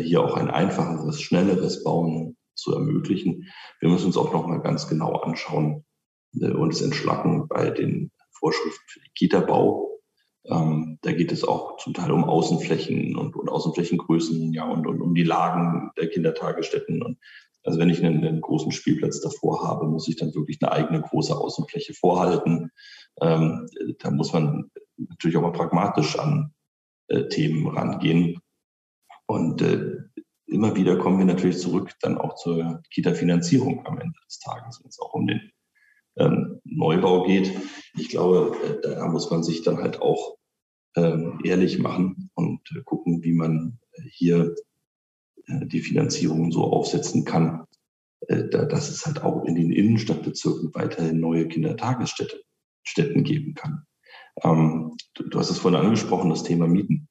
hier 0.00 0.22
auch 0.22 0.36
ein 0.36 0.50
einfacheres, 0.50 1.20
schnelleres 1.20 1.84
Bauen 1.84 2.36
zu 2.54 2.72
ermöglichen. 2.72 3.48
Wir 3.80 3.88
müssen 3.88 4.06
uns 4.06 4.16
auch 4.16 4.32
noch 4.32 4.46
mal 4.46 4.60
ganz 4.60 4.88
genau 4.88 5.12
anschauen 5.16 5.84
äh, 6.40 6.50
und 6.50 6.72
es 6.72 6.82
entschlacken 6.82 7.48
bei 7.48 7.70
den 7.70 8.10
Vorschriften 8.32 8.84
für 8.86 9.00
den 9.00 9.14
Kita-Bau. 9.14 9.90
Ähm, 10.46 10.98
da 11.02 11.12
geht 11.12 11.32
es 11.32 11.44
auch 11.44 11.78
zum 11.78 11.94
Teil 11.94 12.12
um 12.12 12.24
Außenflächen 12.24 13.16
und, 13.16 13.34
und 13.36 13.48
Außenflächengrößen, 13.48 14.52
ja, 14.52 14.68
und, 14.68 14.86
und, 14.86 15.00
um 15.00 15.14
die 15.14 15.22
Lagen 15.22 15.90
der 15.96 16.08
Kindertagesstätten. 16.08 17.02
Und 17.02 17.18
also 17.62 17.78
wenn 17.78 17.88
ich 17.88 18.04
einen, 18.04 18.24
einen, 18.24 18.42
großen 18.42 18.72
Spielplatz 18.72 19.20
davor 19.20 19.66
habe, 19.66 19.86
muss 19.86 20.06
ich 20.08 20.16
dann 20.16 20.34
wirklich 20.34 20.58
eine 20.60 20.72
eigene 20.72 21.00
große 21.00 21.34
Außenfläche 21.34 21.94
vorhalten. 21.94 22.70
Ähm, 23.22 23.66
da 24.00 24.10
muss 24.10 24.34
man 24.34 24.70
natürlich 24.96 25.36
auch 25.38 25.42
mal 25.42 25.52
pragmatisch 25.52 26.18
an 26.18 26.52
äh, 27.08 27.28
Themen 27.28 27.66
rangehen. 27.66 28.38
Und 29.26 29.62
äh, 29.62 29.96
immer 30.46 30.76
wieder 30.76 30.96
kommen 30.96 31.18
wir 31.18 31.24
natürlich 31.24 31.58
zurück 31.58 31.92
dann 32.00 32.18
auch 32.18 32.34
zur 32.36 32.82
Kita-Finanzierung 32.90 33.86
am 33.86 33.98
Ende 33.98 34.18
des 34.26 34.38
Tages, 34.38 34.80
wenn 34.82 34.88
es 34.88 35.00
auch 35.00 35.14
um 35.14 35.26
den 35.26 35.50
ähm, 36.16 36.60
Neubau 36.64 37.24
geht. 37.24 37.50
Ich 37.96 38.08
glaube, 38.08 38.56
äh, 38.62 38.80
da 38.82 39.08
muss 39.08 39.30
man 39.30 39.42
sich 39.42 39.62
dann 39.62 39.78
halt 39.78 40.00
auch 40.00 40.36
ähm, 40.96 41.40
ehrlich 41.44 41.78
machen 41.78 42.30
und 42.34 42.60
äh, 42.76 42.82
gucken, 42.84 43.22
wie 43.22 43.32
man 43.32 43.78
äh, 43.92 44.02
hier 44.10 44.54
äh, 45.46 45.66
die 45.66 45.80
Finanzierung 45.80 46.52
so 46.52 46.64
aufsetzen 46.64 47.24
kann, 47.24 47.66
äh, 48.28 48.44
da, 48.48 48.64
dass 48.64 48.90
es 48.90 49.06
halt 49.06 49.22
auch 49.22 49.44
in 49.44 49.54
den 49.54 49.72
Innenstadtbezirken 49.72 50.74
weiterhin 50.74 51.18
neue 51.18 51.48
Kindertagesstätten 51.48 53.24
geben 53.24 53.54
kann. 53.54 53.86
Ähm, 54.42 54.96
du, 55.14 55.28
du 55.28 55.38
hast 55.38 55.50
es 55.50 55.58
vorhin 55.58 55.80
angesprochen, 55.80 56.30
das 56.30 56.44
Thema 56.44 56.66
Mieten 56.68 57.08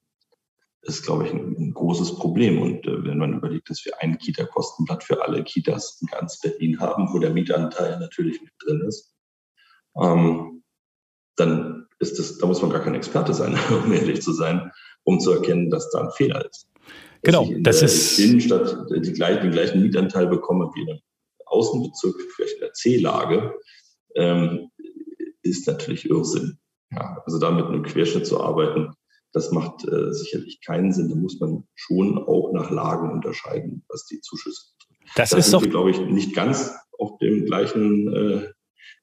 ist, 0.84 1.06
glaube 1.06 1.26
ich, 1.26 1.34
ein, 1.34 1.56
ein 1.58 1.74
großes 1.74 2.16
Problem. 2.16 2.62
Und 2.62 2.86
äh, 2.86 3.04
wenn 3.06 3.18
man 3.18 3.34
überlegt, 3.34 3.70
dass 3.70 3.86
wir 3.86 4.02
ein 4.02 4.18
Kita-Kostenblatt 4.18 5.04
für 5.04 5.24
alle 5.24 5.44
Kitas 5.44 6.00
in 6.02 6.08
ganz 6.08 6.40
Berlin 6.40 6.80
haben, 6.80 7.14
wo 7.14 7.20
der 7.20 7.32
Mietanteil 7.32 8.00
natürlich 8.00 8.42
mit 8.42 8.52
drin 8.60 8.84
ist, 8.88 9.14
ähm, 10.02 10.64
dann 11.36 11.88
ist 12.00 12.20
das, 12.20 12.38
da 12.38 12.46
muss 12.46 12.62
man 12.62 12.72
gar 12.72 12.82
kein 12.82 12.96
Experte 12.96 13.34
sein, 13.34 13.58
um 13.86 13.92
ehrlich 13.92 14.22
zu 14.22 14.34
sein, 14.34 14.72
um 15.04 15.20
zu 15.20 15.32
erkennen, 15.32 15.70
dass 15.70 15.90
da 15.92 16.02
ein 16.02 16.12
Fehler 16.12 16.46
ist. 16.46 16.68
Dass 17.22 17.34
genau, 17.34 17.50
das 17.62 17.82
ist. 17.82 18.20
Innenstadt 18.20 18.86
die 18.90 19.14
gleichen, 19.14 19.44
den 19.44 19.52
gleichen 19.52 19.82
Mietanteil 19.82 20.28
bekomme 20.28 20.70
wie 20.76 20.82
in 20.82 20.90
einem 20.90 21.00
Außenbezirk, 21.46 22.16
vielleicht 22.36 22.56
in 22.56 22.60
der 22.60 22.74
C-Lage, 22.74 23.54
ähm, 24.16 24.70
ist 25.42 25.68
natürlich 25.68 26.10
Irrsinn. 26.10 26.60
Ja, 26.92 27.22
also 27.26 27.40
da 27.40 27.52
mit 27.52 27.66
einem 27.66 27.84
Querschnitt 27.84 28.28
zu 28.28 28.42
arbeiten, 28.42 28.94
das 29.34 29.52
macht 29.52 29.86
äh, 29.88 30.14
sicherlich 30.14 30.62
keinen 30.62 30.94
Sinn. 30.94 31.10
Da 31.10 31.16
muss 31.16 31.40
man 31.40 31.64
schon 31.76 32.18
auch 32.20 32.54
nach 32.54 32.70
Lagen 32.70 33.12
unterscheiden, 33.12 33.84
was 33.90 34.06
die 34.06 34.22
Zuschüsse 34.22 34.68
betrifft. 34.78 35.18
Das 35.18 35.32
da 35.32 35.38
ist 35.38 35.46
sind 35.46 35.54
doch, 35.56 35.62
wir, 35.64 35.70
glaube 35.70 35.92
ich, 35.92 36.00
nicht 36.00 36.36
ganz 36.36 36.74
auf 36.98 37.18
dem 37.18 37.46
gleichen 37.46 38.14
äh, 38.14 38.50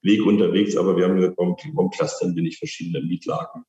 Weg 0.03 0.25
unterwegs, 0.25 0.77
aber 0.77 0.97
wir 0.97 1.05
haben 1.05 1.17
gesagt, 1.17 1.37
warum, 1.37 1.57
warum 1.75 1.91
clustern 1.91 2.35
wir 2.35 2.43
nicht 2.43 2.59
verschiedene 2.59 3.05
Mietlagen 3.05 3.65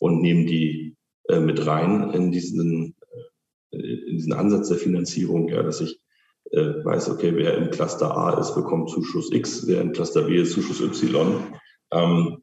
und 0.00 0.20
nehmen 0.20 0.46
die 0.46 0.96
äh, 1.28 1.40
mit 1.40 1.64
rein 1.66 2.10
in 2.10 2.32
diesen, 2.32 2.96
äh, 3.70 3.78
in 3.78 4.16
diesen 4.16 4.32
Ansatz 4.32 4.68
der 4.68 4.78
Finanzierung, 4.78 5.48
ja, 5.48 5.62
dass 5.62 5.80
ich 5.80 6.00
äh, 6.50 6.84
weiß, 6.84 7.10
okay, 7.10 7.32
wer 7.36 7.56
im 7.56 7.70
Cluster 7.70 8.14
A 8.16 8.38
ist, 8.38 8.54
bekommt 8.54 8.90
Zuschuss 8.90 9.32
X, 9.32 9.66
wer 9.66 9.80
im 9.80 9.92
Cluster 9.92 10.22
B 10.22 10.36
ist, 10.36 10.52
Zuschuss 10.52 10.80
Y. 10.80 11.36
Ähm, 11.92 12.42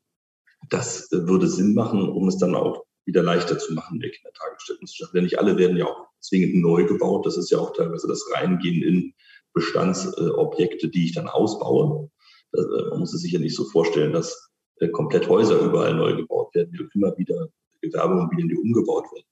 das 0.69 1.09
würde 1.11 1.47
Sinn 1.47 1.73
machen, 1.73 2.07
um 2.07 2.27
es 2.27 2.37
dann 2.37 2.55
auch 2.55 2.85
wieder 3.09 3.23
leichter 3.23 3.57
zu 3.57 3.73
machen, 3.73 3.99
der 3.99 4.11
Kindertagesstätten. 4.11 4.87
Denn 5.13 5.23
nicht 5.23 5.39
alle 5.39 5.57
werden 5.57 5.75
ja 5.75 5.85
auch 5.87 6.07
zwingend 6.19 6.61
neu 6.61 6.85
gebaut. 6.85 7.25
Das 7.25 7.37
ist 7.37 7.49
ja 7.49 7.57
auch 7.57 7.73
teilweise 7.73 8.07
das 8.07 8.23
Reingehen 8.33 8.83
in 8.83 9.13
Bestandsobjekte, 9.53 10.89
die 10.89 11.05
ich 11.05 11.13
dann 11.15 11.27
ausbaue. 11.27 12.11
Man 12.51 12.99
muss 12.99 13.13
es 13.13 13.21
sich 13.21 13.31
ja 13.31 13.39
nicht 13.39 13.55
so 13.55 13.65
vorstellen, 13.65 14.13
dass 14.13 14.51
komplett 14.91 15.27
Häuser 15.27 15.59
überall 15.59 15.95
neu 15.95 16.15
gebaut 16.15 16.53
werden. 16.53 16.71
Wir 16.71 16.87
immer 16.93 17.17
wieder 17.17 17.49
Gewerbeimmobilien, 17.81 18.47
die 18.47 18.57
umgebaut 18.57 19.05
werden, 19.11 19.25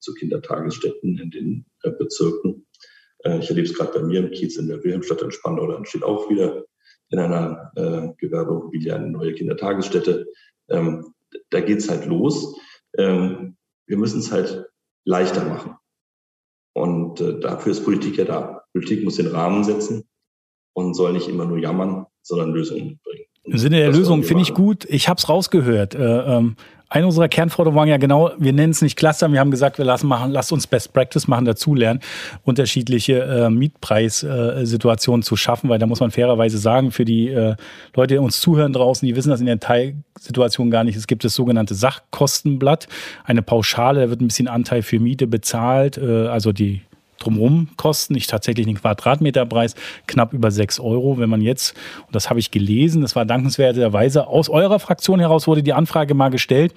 zu 0.00 0.14
Kindertagesstätten 0.14 1.18
in 1.18 1.30
den 1.30 1.66
Bezirken. 1.98 2.66
Ich 3.40 3.50
erlebe 3.50 3.66
es 3.66 3.74
gerade 3.74 3.92
bei 3.92 4.02
mir 4.02 4.20
im 4.20 4.30
Kiez 4.30 4.56
in 4.56 4.68
der 4.68 4.82
Wilhelmstadt 4.82 5.20
in 5.20 5.32
Spandau, 5.32 5.66
da 5.66 5.76
entsteht 5.76 6.02
auch 6.02 6.30
wieder 6.30 6.64
in 7.10 7.18
einer 7.18 7.72
äh, 7.76 8.08
Gewerbeimmobilie 8.18 8.94
eine 8.94 9.10
neue 9.10 9.34
Kindertagesstätte. 9.34 10.26
Ähm, 10.68 11.14
da 11.50 11.60
geht's 11.60 11.88
halt 11.88 12.06
los. 12.06 12.54
Ähm, 12.96 13.56
wir 13.86 13.96
müssen 13.96 14.20
es 14.20 14.32
halt 14.32 14.70
leichter 15.04 15.44
machen. 15.44 15.76
Und 16.74 17.20
äh, 17.20 17.40
dafür 17.40 17.72
ist 17.72 17.84
Politik 17.84 18.16
ja 18.18 18.24
da. 18.24 18.64
Politik 18.72 19.04
muss 19.04 19.16
den 19.16 19.28
Rahmen 19.28 19.64
setzen 19.64 20.08
und 20.74 20.94
soll 20.94 21.12
nicht 21.12 21.28
immer 21.28 21.44
nur 21.44 21.58
jammern, 21.58 22.06
sondern 22.22 22.52
Lösungen 22.52 23.00
bringen. 23.02 23.27
Im 23.50 23.58
Sinne 23.58 23.78
der 23.78 23.92
Lösung 23.92 24.22
finde 24.22 24.42
ich 24.42 24.54
gut. 24.54 24.84
Ich 24.88 25.08
habe 25.08 25.18
es 25.18 25.28
rausgehört. 25.28 25.94
Äh, 25.94 26.02
ähm, 26.02 26.56
eine 26.90 27.06
unserer 27.06 27.28
Kernforderungen 27.28 27.78
waren 27.78 27.88
ja 27.88 27.98
genau, 27.98 28.30
wir 28.38 28.52
nennen 28.54 28.70
es 28.70 28.80
nicht 28.80 28.96
Cluster, 28.96 29.30
wir 29.30 29.40
haben 29.40 29.50
gesagt, 29.50 29.76
wir 29.76 29.84
lassen 29.84 30.06
machen, 30.06 30.30
lasst 30.30 30.52
uns 30.52 30.66
Best 30.66 30.94
Practice 30.94 31.28
machen, 31.28 31.44
dazulernen, 31.44 32.00
unterschiedliche 32.44 33.20
äh, 33.20 33.50
Mietpreissituationen 33.50 35.20
äh, 35.20 35.24
zu 35.24 35.36
schaffen, 35.36 35.68
weil 35.68 35.78
da 35.78 35.86
muss 35.86 36.00
man 36.00 36.10
fairerweise 36.10 36.56
sagen, 36.56 36.90
für 36.90 37.04
die 37.04 37.28
äh, 37.28 37.56
Leute, 37.94 38.14
die 38.14 38.18
uns 38.18 38.40
zuhören 38.40 38.72
draußen, 38.72 39.06
die 39.06 39.16
wissen 39.16 39.28
das 39.28 39.40
in 39.40 39.46
der 39.46 39.60
Teilsituation 39.60 40.70
gar 40.70 40.82
nicht. 40.84 40.96
Es 40.96 41.06
gibt 41.06 41.24
das 41.24 41.34
sogenannte 41.34 41.74
Sachkostenblatt, 41.74 42.88
eine 43.24 43.42
Pauschale, 43.42 44.00
da 44.00 44.08
wird 44.08 44.22
ein 44.22 44.28
bisschen 44.28 44.48
Anteil 44.48 44.80
für 44.80 44.98
Miete 44.98 45.26
bezahlt, 45.26 45.98
äh, 45.98 46.28
also 46.28 46.52
die 46.52 46.80
drumherum 47.28 47.68
kosten, 47.76 48.14
nicht 48.14 48.30
tatsächlich 48.30 48.66
den 48.66 48.76
Quadratmeterpreis, 48.76 49.74
knapp 50.06 50.32
über 50.32 50.50
sechs 50.50 50.80
Euro. 50.80 51.18
Wenn 51.18 51.30
man 51.30 51.40
jetzt, 51.40 51.74
und 52.06 52.14
das 52.14 52.30
habe 52.30 52.40
ich 52.40 52.50
gelesen, 52.50 53.02
das 53.02 53.14
war 53.16 53.24
dankenswerterweise 53.24 54.26
aus 54.26 54.48
eurer 54.48 54.78
Fraktion 54.78 55.20
heraus 55.20 55.46
wurde 55.46 55.62
die 55.62 55.72
Anfrage 55.72 56.14
mal 56.14 56.30
gestellt, 56.30 56.74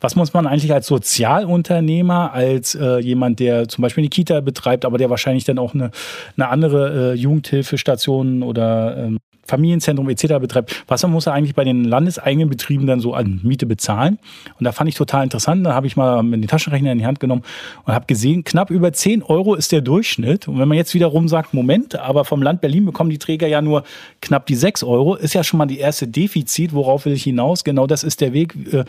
was 0.00 0.16
muss 0.16 0.32
man 0.34 0.46
eigentlich 0.46 0.72
als 0.72 0.86
Sozialunternehmer, 0.86 2.32
als 2.32 2.74
äh, 2.74 2.98
jemand, 2.98 3.40
der 3.40 3.68
zum 3.68 3.82
Beispiel 3.82 4.02
eine 4.02 4.10
Kita 4.10 4.40
betreibt, 4.40 4.84
aber 4.84 4.98
der 4.98 5.10
wahrscheinlich 5.10 5.44
dann 5.44 5.58
auch 5.58 5.74
eine, 5.74 5.90
eine 6.36 6.48
andere 6.48 7.12
äh, 7.12 7.14
Jugendhilfestation 7.14 8.42
oder 8.42 8.96
ähm, 8.96 9.18
Familienzentrum 9.46 10.08
etc. 10.08 10.38
betreibt, 10.40 10.84
was 10.88 11.06
muss 11.06 11.26
er 11.26 11.34
eigentlich 11.34 11.54
bei 11.54 11.64
den 11.64 11.84
landeseigenen 11.84 12.48
Betrieben 12.48 12.86
dann 12.86 13.00
so 13.00 13.14
an 13.14 13.40
Miete 13.42 13.66
bezahlen? 13.66 14.18
Und 14.58 14.64
da 14.64 14.72
fand 14.72 14.88
ich 14.88 14.94
total 14.94 15.24
interessant. 15.24 15.64
Da 15.66 15.74
habe 15.74 15.86
ich 15.86 15.96
mal 15.96 16.22
den 16.22 16.46
Taschenrechner 16.46 16.92
in 16.92 16.98
die 16.98 17.06
Hand 17.06 17.20
genommen 17.20 17.42
und 17.84 17.94
habe 17.94 18.06
gesehen, 18.06 18.44
knapp 18.44 18.70
über 18.70 18.92
10 18.92 19.22
Euro 19.22 19.54
ist 19.54 19.72
der 19.72 19.80
Durchschnitt. 19.80 20.48
Und 20.48 20.58
wenn 20.58 20.68
man 20.68 20.76
jetzt 20.76 20.94
wiederum 20.94 21.28
sagt, 21.28 21.54
Moment, 21.54 21.96
aber 21.96 22.24
vom 22.24 22.42
Land 22.42 22.60
Berlin 22.60 22.86
bekommen 22.86 23.10
die 23.10 23.18
Träger 23.18 23.46
ja 23.46 23.60
nur 23.60 23.84
knapp 24.20 24.46
die 24.46 24.56
6 24.56 24.82
Euro, 24.84 25.14
ist 25.14 25.34
ja 25.34 25.44
schon 25.44 25.58
mal 25.58 25.66
die 25.66 25.78
erste 25.78 26.08
Defizit. 26.08 26.72
Worauf 26.72 27.04
will 27.04 27.12
ich 27.12 27.24
hinaus? 27.24 27.64
Genau 27.64 27.86
das 27.86 28.02
ist 28.04 28.20
der 28.20 28.32
Weg. 28.32 28.54
Äh, 28.72 28.84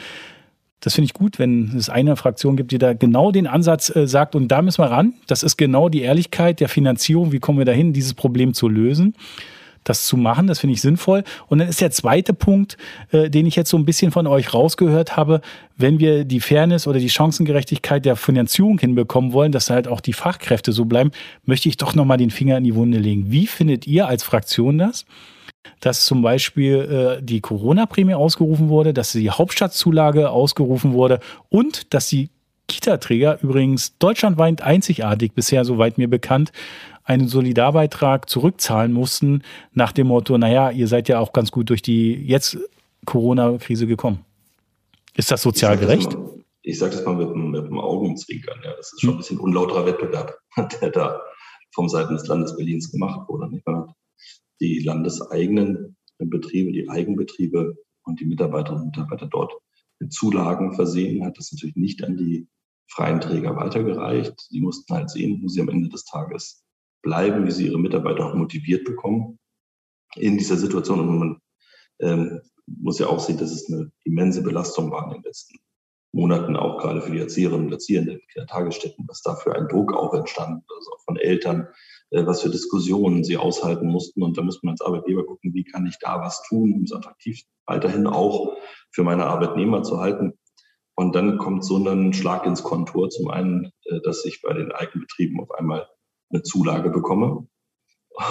das 0.85 0.93
finde 0.93 1.05
ich 1.05 1.13
gut, 1.13 1.39
wenn 1.39 1.75
es 1.75 1.89
eine 1.89 2.15
Fraktion 2.15 2.57
gibt, 2.57 2.71
die 2.71 2.77
da 2.77 2.93
genau 2.93 3.31
den 3.31 3.47
Ansatz 3.47 3.93
äh, 3.95 4.07
sagt, 4.07 4.35
und 4.35 4.49
da 4.49 4.61
müssen 4.61 4.83
wir 4.83 4.91
ran. 4.91 5.13
Das 5.25 5.41
ist 5.41 5.57
genau 5.57 5.89
die 5.89 6.01
Ehrlichkeit 6.01 6.59
der 6.59 6.69
Finanzierung. 6.69 7.31
Wie 7.31 7.39
kommen 7.39 7.57
wir 7.57 7.65
dahin, 7.65 7.91
dieses 7.91 8.13
Problem 8.13 8.53
zu 8.53 8.69
lösen? 8.69 9.15
Das 9.85 10.05
zu 10.05 10.17
machen. 10.17 10.47
Das 10.47 10.59
finde 10.59 10.73
ich 10.73 10.81
sinnvoll. 10.81 11.23
Und 11.47 11.59
dann 11.59 11.69
ist 11.69 11.79
der 11.79 11.91
zweite 11.91 12.33
Punkt, 12.33 12.75
äh, 13.11 13.29
den 13.29 13.45
ich 13.45 13.55
jetzt 13.55 13.69
so 13.69 13.77
ein 13.77 13.85
bisschen 13.85 14.11
von 14.11 14.27
euch 14.27 14.53
rausgehört 14.53 15.15
habe, 15.15 15.39
wenn 15.77 15.99
wir 15.99 16.25
die 16.25 16.41
Fairness 16.41 16.87
oder 16.87 16.99
die 16.99 17.09
Chancengerechtigkeit 17.09 18.03
der 18.03 18.17
Finanzierung 18.17 18.77
hinbekommen 18.77 19.31
wollen, 19.31 19.53
dass 19.53 19.69
halt 19.69 19.87
auch 19.87 20.01
die 20.01 20.13
Fachkräfte 20.13 20.73
so 20.73 20.85
bleiben, 20.85 21.11
möchte 21.45 21.69
ich 21.69 21.77
doch 21.77 21.95
nochmal 21.95 22.17
den 22.17 22.31
Finger 22.31 22.57
in 22.57 22.63
die 22.65 22.75
Wunde 22.75 22.97
legen. 22.97 23.31
Wie 23.31 23.47
findet 23.47 23.87
ihr 23.87 24.07
als 24.07 24.23
Fraktion 24.23 24.77
das? 24.77 25.05
dass 25.79 26.05
zum 26.05 26.21
Beispiel 26.21 27.17
äh, 27.19 27.23
die 27.23 27.41
Corona-Prämie 27.41 28.13
ausgerufen 28.13 28.69
wurde, 28.69 28.93
dass 28.93 29.11
die 29.11 29.29
Hauptstadtzulage 29.29 30.29
ausgerufen 30.29 30.93
wurde 30.93 31.19
und 31.49 31.93
dass 31.93 32.07
die 32.07 32.29
Kita-Träger 32.67 33.39
übrigens 33.41 33.97
deutschlandweit 33.97 34.61
einzigartig 34.61 35.33
bisher, 35.33 35.65
soweit 35.65 35.97
mir 35.97 36.07
bekannt, 36.09 36.51
einen 37.03 37.27
Solidarbeitrag 37.27 38.29
zurückzahlen 38.29 38.91
mussten, 38.91 39.43
nach 39.73 39.91
dem 39.91 40.07
Motto, 40.07 40.37
naja, 40.37 40.71
ihr 40.71 40.87
seid 40.87 41.07
ja 41.07 41.19
auch 41.19 41.33
ganz 41.33 41.51
gut 41.51 41.69
durch 41.69 41.81
die 41.81 42.13
jetzt 42.13 42.57
Corona-Krise 43.05 43.85
gekommen. 43.85 44.25
Ist 45.15 45.31
das 45.31 45.43
sozial 45.43 45.77
gerecht? 45.77 46.17
ich 46.65 46.79
sage 46.79 46.95
das 46.95 47.05
mal 47.05 47.15
mit, 47.15 47.33
mit 47.35 47.65
dem 47.65 47.79
Augenzwinkern. 47.79 48.59
Ja. 48.63 48.73
Das 48.75 48.91
ist 48.91 49.01
schon 49.01 49.11
ein 49.11 49.17
bisschen 49.17 49.39
unlauterer 49.39 49.85
Wettbewerb, 49.85 50.37
der 50.81 50.89
da 50.89 51.21
vom 51.73 51.87
Seiten 51.87 52.15
des 52.15 52.27
Landes 52.27 52.55
Berlins 52.55 52.91
gemacht 52.91 53.29
wurde. 53.29 53.49
Nicht? 53.49 53.65
Man 53.65 53.81
hat 53.81 53.95
die 54.59 54.79
landeseigenen 54.79 55.95
Betriebe, 56.17 56.71
die 56.71 56.89
Eigenbetriebe 56.89 57.75
und 58.03 58.19
die 58.19 58.25
Mitarbeiterinnen 58.25 58.85
und 58.85 58.97
Mitarbeiter 58.97 59.27
dort 59.27 59.53
mit 59.99 60.13
Zulagen 60.13 60.73
versehen, 60.73 61.25
hat 61.25 61.37
das 61.37 61.51
natürlich 61.51 61.75
nicht 61.75 62.03
an 62.03 62.17
die 62.17 62.47
freien 62.87 63.21
Träger 63.21 63.55
weitergereicht. 63.55 64.35
Die 64.51 64.61
mussten 64.61 64.93
halt 64.93 65.09
sehen, 65.09 65.39
wo 65.41 65.47
sie 65.47 65.61
am 65.61 65.69
Ende 65.69 65.89
des 65.89 66.05
Tages 66.05 66.63
bleiben, 67.01 67.45
wie 67.45 67.51
sie 67.51 67.67
ihre 67.67 67.79
Mitarbeiter 67.79 68.25
auch 68.25 68.35
motiviert 68.35 68.85
bekommen 68.85 69.39
in 70.15 70.37
dieser 70.37 70.57
Situation. 70.57 70.99
Und 70.99 71.19
man 71.19 71.41
ähm, 71.99 72.41
muss 72.65 72.99
ja 72.99 73.07
auch 73.07 73.19
sehen, 73.19 73.37
dass 73.37 73.51
es 73.51 73.71
eine 73.71 73.91
immense 74.03 74.41
Belastung 74.41 74.91
war 74.91 75.05
in 75.05 75.13
den 75.13 75.23
letzten 75.23 75.57
Monaten, 76.13 76.55
auch 76.55 76.79
gerade 76.79 77.01
für 77.01 77.11
die 77.11 77.19
Erzieherinnen 77.19 77.67
und 77.67 77.73
Erzieher 77.73 78.01
in 78.01 78.07
den 78.07 78.21
Kindertagesstätten, 78.31 79.05
was 79.07 79.21
da 79.21 79.35
für 79.35 79.53
ein 79.53 79.67
Druck 79.67 79.93
auch 79.93 80.13
entstand, 80.13 80.63
also 80.75 80.91
auch 80.91 81.03
von 81.03 81.17
Eltern, 81.17 81.67
was 82.11 82.41
für 82.41 82.49
Diskussionen 82.49 83.23
sie 83.23 83.37
aushalten 83.37 83.87
mussten. 83.87 84.23
Und 84.23 84.37
da 84.37 84.41
muss 84.41 84.61
man 84.63 84.71
als 84.73 84.81
Arbeitgeber 84.81 85.25
gucken, 85.25 85.53
wie 85.53 85.63
kann 85.63 85.85
ich 85.85 85.97
da 85.99 86.21
was 86.21 86.43
tun, 86.43 86.73
um 86.73 86.83
es 86.83 86.93
attraktiv 86.93 87.41
weiterhin 87.65 88.07
auch 88.07 88.55
für 88.91 89.03
meine 89.03 89.25
Arbeitnehmer 89.25 89.83
zu 89.83 89.99
halten. 89.99 90.33
Und 90.95 91.15
dann 91.15 91.37
kommt 91.37 91.65
so 91.65 91.77
ein 91.77 92.13
Schlag 92.13 92.45
ins 92.45 92.63
Kontur. 92.63 93.09
Zum 93.09 93.29
einen, 93.29 93.71
äh, 93.85 93.99
dass 94.03 94.21
sich 94.21 94.41
bei 94.41 94.53
den 94.53 94.71
Eigenbetrieben 94.71 95.39
auf 95.39 95.51
einmal 95.51 95.87
eine 96.31 96.43
Zulage 96.43 96.89
bekomme. 96.89 97.47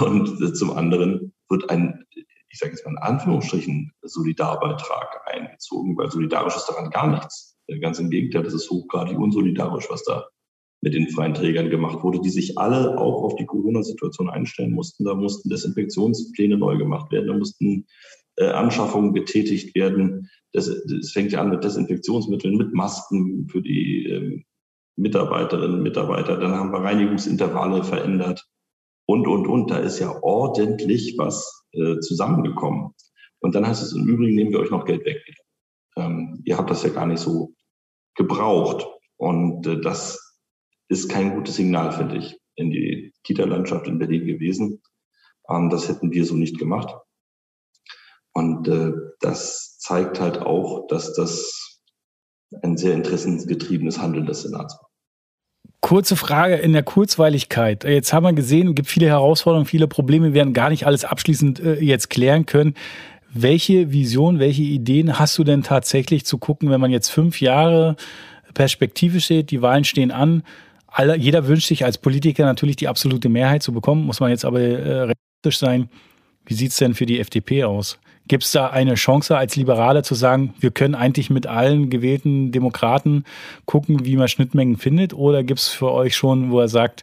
Und 0.00 0.56
zum 0.56 0.72
anderen 0.72 1.34
wird 1.50 1.68
ein, 1.68 2.06
ich 2.48 2.58
sage 2.58 2.72
jetzt 2.72 2.86
mal 2.86 2.92
in 2.92 2.98
Anführungsstrichen, 2.98 3.92
Solidarbeitrag 4.02 5.20
eingezogen, 5.26 5.96
weil 5.98 6.10
solidarisch 6.10 6.56
ist 6.56 6.66
daran 6.66 6.90
gar 6.90 7.06
nichts. 7.08 7.58
Ganz 7.80 7.98
im 7.98 8.10
Gegenteil, 8.10 8.44
das 8.44 8.54
ist 8.54 8.70
hochgradig 8.70 9.18
unsolidarisch, 9.18 9.86
was 9.90 10.04
da 10.04 10.26
mit 10.84 10.92
den 10.92 11.08
freien 11.08 11.32
Trägern 11.32 11.70
gemacht 11.70 12.04
wurde, 12.04 12.20
die 12.20 12.28
sich 12.28 12.58
alle 12.58 12.98
auch 12.98 13.22
auf 13.22 13.36
die 13.36 13.46
Corona-Situation 13.46 14.28
einstellen 14.28 14.72
mussten. 14.72 15.04
Da 15.04 15.14
mussten 15.14 15.48
Desinfektionspläne 15.48 16.58
neu 16.58 16.76
gemacht 16.76 17.10
werden, 17.10 17.28
da 17.28 17.38
mussten 17.38 17.86
äh, 18.36 18.48
Anschaffungen 18.48 19.14
getätigt 19.14 19.74
werden. 19.74 20.28
Das, 20.52 20.66
das 20.66 21.10
fängt 21.10 21.32
ja 21.32 21.40
an 21.40 21.48
mit 21.48 21.64
Desinfektionsmitteln, 21.64 22.58
mit 22.58 22.74
Masken 22.74 23.48
für 23.48 23.62
die 23.62 24.10
ähm, 24.10 24.44
Mitarbeiterinnen 24.96 25.78
und 25.78 25.82
Mitarbeiter. 25.82 26.36
Dann 26.36 26.52
haben 26.52 26.70
wir 26.70 26.80
Reinigungsintervalle 26.80 27.82
verändert 27.82 28.46
und, 29.06 29.26
und, 29.26 29.46
und. 29.46 29.70
Da 29.70 29.78
ist 29.78 30.00
ja 30.00 30.14
ordentlich 30.22 31.14
was 31.16 31.64
äh, 31.72 31.98
zusammengekommen. 32.00 32.90
Und 33.40 33.54
dann 33.54 33.66
heißt 33.66 33.82
es, 33.82 33.94
im 33.94 34.06
Übrigen 34.06 34.34
nehmen 34.36 34.50
wir 34.50 34.60
euch 34.60 34.70
noch 34.70 34.84
Geld 34.84 35.06
weg. 35.06 35.22
Ähm, 35.96 36.42
ihr 36.44 36.58
habt 36.58 36.68
das 36.68 36.82
ja 36.82 36.90
gar 36.90 37.06
nicht 37.06 37.20
so 37.20 37.54
gebraucht. 38.16 38.86
Und 39.16 39.66
äh, 39.66 39.80
das 39.80 40.23
ist 40.88 41.08
kein 41.08 41.34
gutes 41.34 41.56
Signal, 41.56 41.92
finde 41.92 42.16
ich, 42.16 42.38
in 42.56 42.70
die 42.70 43.12
Kita-Landschaft 43.24 43.86
in 43.86 43.98
Berlin 43.98 44.26
gewesen. 44.26 44.82
Ähm, 45.48 45.70
das 45.70 45.88
hätten 45.88 46.12
wir 46.12 46.24
so 46.24 46.34
nicht 46.34 46.58
gemacht. 46.58 46.94
Und 48.32 48.68
äh, 48.68 48.92
das 49.20 49.78
zeigt 49.78 50.20
halt 50.20 50.38
auch, 50.38 50.86
dass 50.88 51.14
das 51.14 51.80
ein 52.62 52.76
sehr 52.76 52.94
interessengetriebenes 52.94 53.98
Handeln 53.98 54.26
des 54.26 54.42
Senats 54.42 54.74
war. 54.74 54.88
Kurze 55.80 56.16
Frage 56.16 56.56
in 56.56 56.72
der 56.72 56.82
Kurzweiligkeit. 56.82 57.84
Jetzt 57.84 58.12
haben 58.12 58.24
wir 58.24 58.32
gesehen, 58.32 58.68
es 58.68 58.74
gibt 58.74 58.88
viele 58.88 59.06
Herausforderungen, 59.06 59.66
viele 59.66 59.86
Probleme, 59.86 60.28
wir 60.28 60.34
werden 60.34 60.54
gar 60.54 60.70
nicht 60.70 60.86
alles 60.86 61.04
abschließend 61.04 61.60
äh, 61.60 61.80
jetzt 61.80 62.10
klären 62.10 62.46
können. 62.46 62.74
Welche 63.32 63.92
Vision, 63.92 64.38
welche 64.38 64.62
Ideen 64.62 65.18
hast 65.18 65.36
du 65.36 65.44
denn 65.44 65.62
tatsächlich 65.62 66.24
zu 66.24 66.38
gucken, 66.38 66.70
wenn 66.70 66.80
man 66.80 66.90
jetzt 66.90 67.10
fünf 67.10 67.40
Jahre 67.40 67.96
Perspektive 68.54 69.20
steht, 69.20 69.50
die 69.50 69.60
Wahlen 69.60 69.84
stehen 69.84 70.10
an, 70.10 70.44
alle, 70.94 71.16
jeder 71.16 71.48
wünscht 71.48 71.66
sich 71.66 71.84
als 71.84 71.98
Politiker 71.98 72.44
natürlich 72.44 72.76
die 72.76 72.86
absolute 72.86 73.28
Mehrheit 73.28 73.62
zu 73.62 73.72
bekommen, 73.72 74.06
muss 74.06 74.20
man 74.20 74.30
jetzt 74.30 74.44
aber 74.44 74.60
äh, 74.60 74.76
realistisch 74.76 75.58
sein. 75.58 75.90
Wie 76.46 76.54
sieht 76.54 76.70
es 76.70 76.76
denn 76.76 76.94
für 76.94 77.04
die 77.04 77.18
FDP 77.18 77.64
aus? 77.64 77.98
Gibt 78.28 78.44
es 78.44 78.52
da 78.52 78.68
eine 78.68 78.94
Chance 78.94 79.36
als 79.36 79.56
Liberale 79.56 80.02
zu 80.02 80.14
sagen, 80.14 80.54
wir 80.60 80.70
können 80.70 80.94
eigentlich 80.94 81.30
mit 81.30 81.46
allen 81.46 81.90
gewählten 81.90 82.52
Demokraten 82.52 83.24
gucken, 83.66 84.04
wie 84.04 84.16
man 84.16 84.28
Schnittmengen 84.28 84.76
findet? 84.76 85.14
Oder 85.14 85.42
gibt 85.42 85.60
es 85.60 85.68
für 85.68 85.90
euch 85.90 86.16
schon, 86.16 86.50
wo 86.50 86.60
er 86.60 86.68
sagt, 86.68 87.02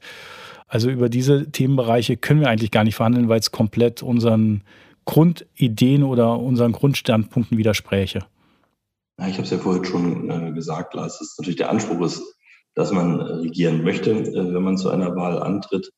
also 0.68 0.90
über 0.90 1.10
diese 1.10 1.52
Themenbereiche 1.52 2.16
können 2.16 2.40
wir 2.40 2.50
eigentlich 2.50 2.72
gar 2.72 2.86
nicht 2.86 2.96
verhandeln, 2.96 3.28
weil 3.28 3.40
es 3.40 3.52
komplett 3.52 4.02
unseren 4.02 4.64
Grundideen 5.04 6.04
oder 6.04 6.40
unseren 6.40 6.72
Grundstandpunkten 6.72 7.58
widerspräche? 7.58 8.20
Ja, 9.20 9.28
ich 9.28 9.34
habe 9.34 9.44
es 9.44 9.52
ja 9.52 9.58
vorhin 9.58 9.84
schon 9.84 10.32
äh, 10.32 10.52
gesagt, 10.54 10.94
Lars, 10.94 11.20
dass 11.20 11.36
natürlich 11.38 11.58
der 11.58 11.70
Anspruch 11.70 12.02
ist, 12.02 12.24
dass 12.76 12.92
man 12.92 13.20
regieren 13.22 13.84
möchte, 13.84 14.12
äh, 14.12 14.54
wenn 14.54 14.64
man 14.64 14.78
zu 14.78 14.90
einer 14.90 15.16
Wahl 15.16 15.42
antritt. 15.42 15.92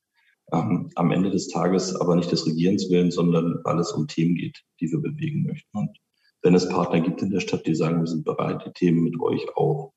ähm, 0.51 0.89
am 0.95 1.11
Ende 1.11 1.31
des 1.31 1.47
Tages 1.47 1.95
aber 1.95 2.15
nicht 2.15 2.31
des 2.31 2.45
Regierens 2.45 2.89
willen, 2.89 3.11
sondern 3.11 3.59
weil 3.63 3.79
es 3.79 3.91
um 3.91 4.07
Themen 4.07 4.35
geht, 4.35 4.61
die 4.79 4.91
wir 4.91 4.99
bewegen 4.99 5.43
möchten. 5.43 5.77
Und 5.77 5.97
wenn 6.41 6.53
es 6.53 6.67
Partner 6.69 6.99
gibt 6.99 7.21
in 7.21 7.29
der 7.31 7.39
Stadt, 7.39 7.65
die 7.65 7.75
sagen, 7.75 8.01
wir 8.01 8.07
sind 8.07 8.25
bereit, 8.25 8.63
die 8.65 8.73
Themen 8.73 9.03
mit 9.03 9.19
euch 9.19 9.45
auch 9.55 9.93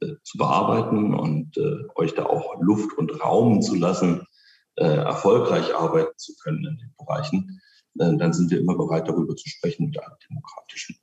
äh, 0.00 0.14
zu 0.22 0.38
bearbeiten 0.38 1.14
und 1.14 1.56
äh, 1.56 1.78
euch 1.96 2.14
da 2.14 2.26
auch 2.26 2.60
Luft 2.60 2.96
und 2.98 3.22
Raum 3.24 3.62
zu 3.62 3.74
lassen, 3.74 4.26
erfolgreich 4.74 5.74
arbeiten 5.74 6.16
zu 6.16 6.32
können 6.42 6.64
in 6.64 6.78
den 6.78 6.94
Bereichen, 6.96 7.60
dann 7.92 8.32
sind 8.32 8.50
wir 8.50 8.58
immer 8.58 8.74
bereit, 8.74 9.06
darüber 9.06 9.36
zu 9.36 9.46
sprechen 9.46 9.84
mit 9.84 9.98
allen 9.98 10.16
demokratischen 10.26 10.96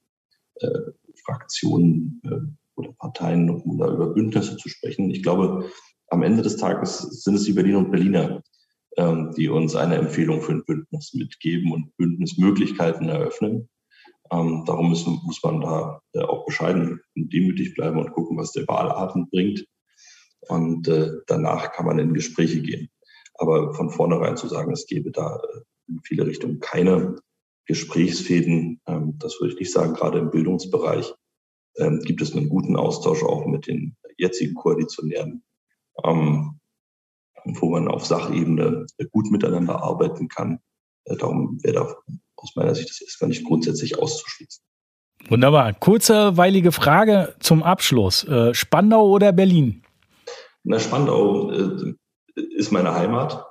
Fraktionen 1.24 2.58
oder 2.80 2.94
Parteien, 2.94 3.50
um 3.50 3.78
da 3.78 3.92
über 3.92 4.14
Bündnisse 4.14 4.58
zu 4.58 4.70
sprechen. 4.70 5.10
Ich 5.12 5.22
glaube, 5.24 5.70
am 6.10 6.24
Ende 6.24 6.42
des 6.42 6.58
Tages 6.58 7.00
sind 7.24 7.36
es 7.36 7.44
die 7.44 7.54
Berliner 7.54 7.80
und 7.80 7.92
Berliner, 7.92 8.42
ähm, 8.98 9.34
die 9.38 9.50
uns 9.50 9.76
eine 9.76 9.96
Empfehlung 9.96 10.42
für 10.42 10.54
ein 10.54 10.66
Bündnis 10.66 11.14
mitgeben 11.14 11.72
und 11.72 11.96
Bündnismöglichkeiten 11.98 13.10
eröffnen. 13.10 13.70
Ähm, 14.32 14.64
darum 14.66 14.90
müssen, 14.90 15.20
muss 15.24 15.42
man 15.44 15.62
da 15.62 16.02
äh, 16.14 16.22
auch 16.22 16.46
bescheiden 16.46 17.02
und 17.16 17.34
demütig 17.34 17.74
bleiben 17.76 18.00
und 18.00 18.12
gucken, 18.12 18.38
was 18.38 18.52
der 18.52 18.68
Wahlabend 18.68 19.30
bringt. 19.32 19.66
Und 20.48 20.88
äh, 20.88 21.12
danach 21.28 21.72
kann 21.72 21.86
man 21.86 22.00
in 22.00 22.14
Gespräche 22.14 22.62
gehen. 22.62 22.90
Aber 23.36 23.74
von 23.74 23.90
vornherein 23.90 24.38
zu 24.38 24.48
sagen, 24.48 24.72
es 24.72 24.86
gebe 24.86 25.12
da 25.12 25.38
äh, 25.38 25.62
in 25.88 26.00
viele 26.04 26.26
Richtungen 26.26 26.60
keine 26.60 27.18
Gesprächsfäden, 27.66 28.82
ähm, 28.88 29.14
das 29.20 29.40
würde 29.40 29.54
ich 29.54 29.60
nicht 29.60 29.72
sagen, 29.72 29.94
gerade 29.94 30.20
im 30.20 30.32
Bildungsbereich 30.32 31.14
ähm, 31.78 32.02
gibt 32.02 32.22
es 32.22 32.36
einen 32.36 32.50
guten 32.50 32.76
Austausch 32.76 33.24
auch 33.24 33.46
mit 33.46 33.68
den 33.68 33.96
jetzigen 34.18 34.56
Koalitionären, 34.56 35.44
ähm, 36.04 36.60
wo 37.46 37.70
man 37.70 37.88
auf 37.88 38.06
Sachebene 38.06 38.86
gut 39.12 39.32
miteinander 39.32 39.82
arbeiten 39.82 40.28
kann. 40.28 40.60
Äh, 41.06 41.16
darum 41.18 41.60
wäre 41.64 41.74
da 41.74 41.96
aus 42.36 42.56
meiner 42.56 42.76
Sicht 42.76 42.90
das 42.90 43.02
erstmal 43.02 43.30
nicht 43.30 43.46
grundsätzlich 43.46 44.00
auszuschließen. 44.00 44.64
Wunderbar. 45.28 45.74
Kurze, 45.74 46.38
weilige 46.38 46.72
Frage 46.72 47.36
zum 47.40 47.62
Abschluss. 47.62 48.24
Äh, 48.24 48.54
Spandau 48.54 49.10
oder 49.10 49.34
Berlin? 49.34 49.84
Na, 50.64 50.80
Spandau 50.80 51.52
äh, 51.52 51.94
ist 52.56 52.72
meine 52.72 52.94
Heimat. 52.94 53.46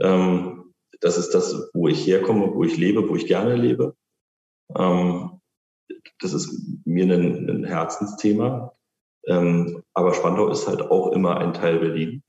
Ähm, 0.00 0.72
das 1.00 1.18
ist 1.18 1.30
das, 1.34 1.68
wo 1.74 1.88
ich 1.88 2.06
herkomme, 2.06 2.54
wo 2.54 2.64
ich 2.64 2.76
lebe, 2.76 3.08
wo 3.08 3.16
ich 3.16 3.26
gerne 3.26 3.56
lebe. 3.56 3.96
Ähm, 4.76 5.40
das 6.20 6.32
ist 6.32 6.60
mir 6.84 7.04
ein, 7.04 7.48
ein 7.48 7.64
Herzensthema. 7.64 8.72
Ähm, 9.26 9.82
aber 9.94 10.14
Spandau 10.14 10.48
ist 10.50 10.66
halt 10.66 10.82
auch 10.82 11.12
immer 11.12 11.38
ein 11.38 11.54
Teil 11.54 11.78
Berlin. 11.78 12.22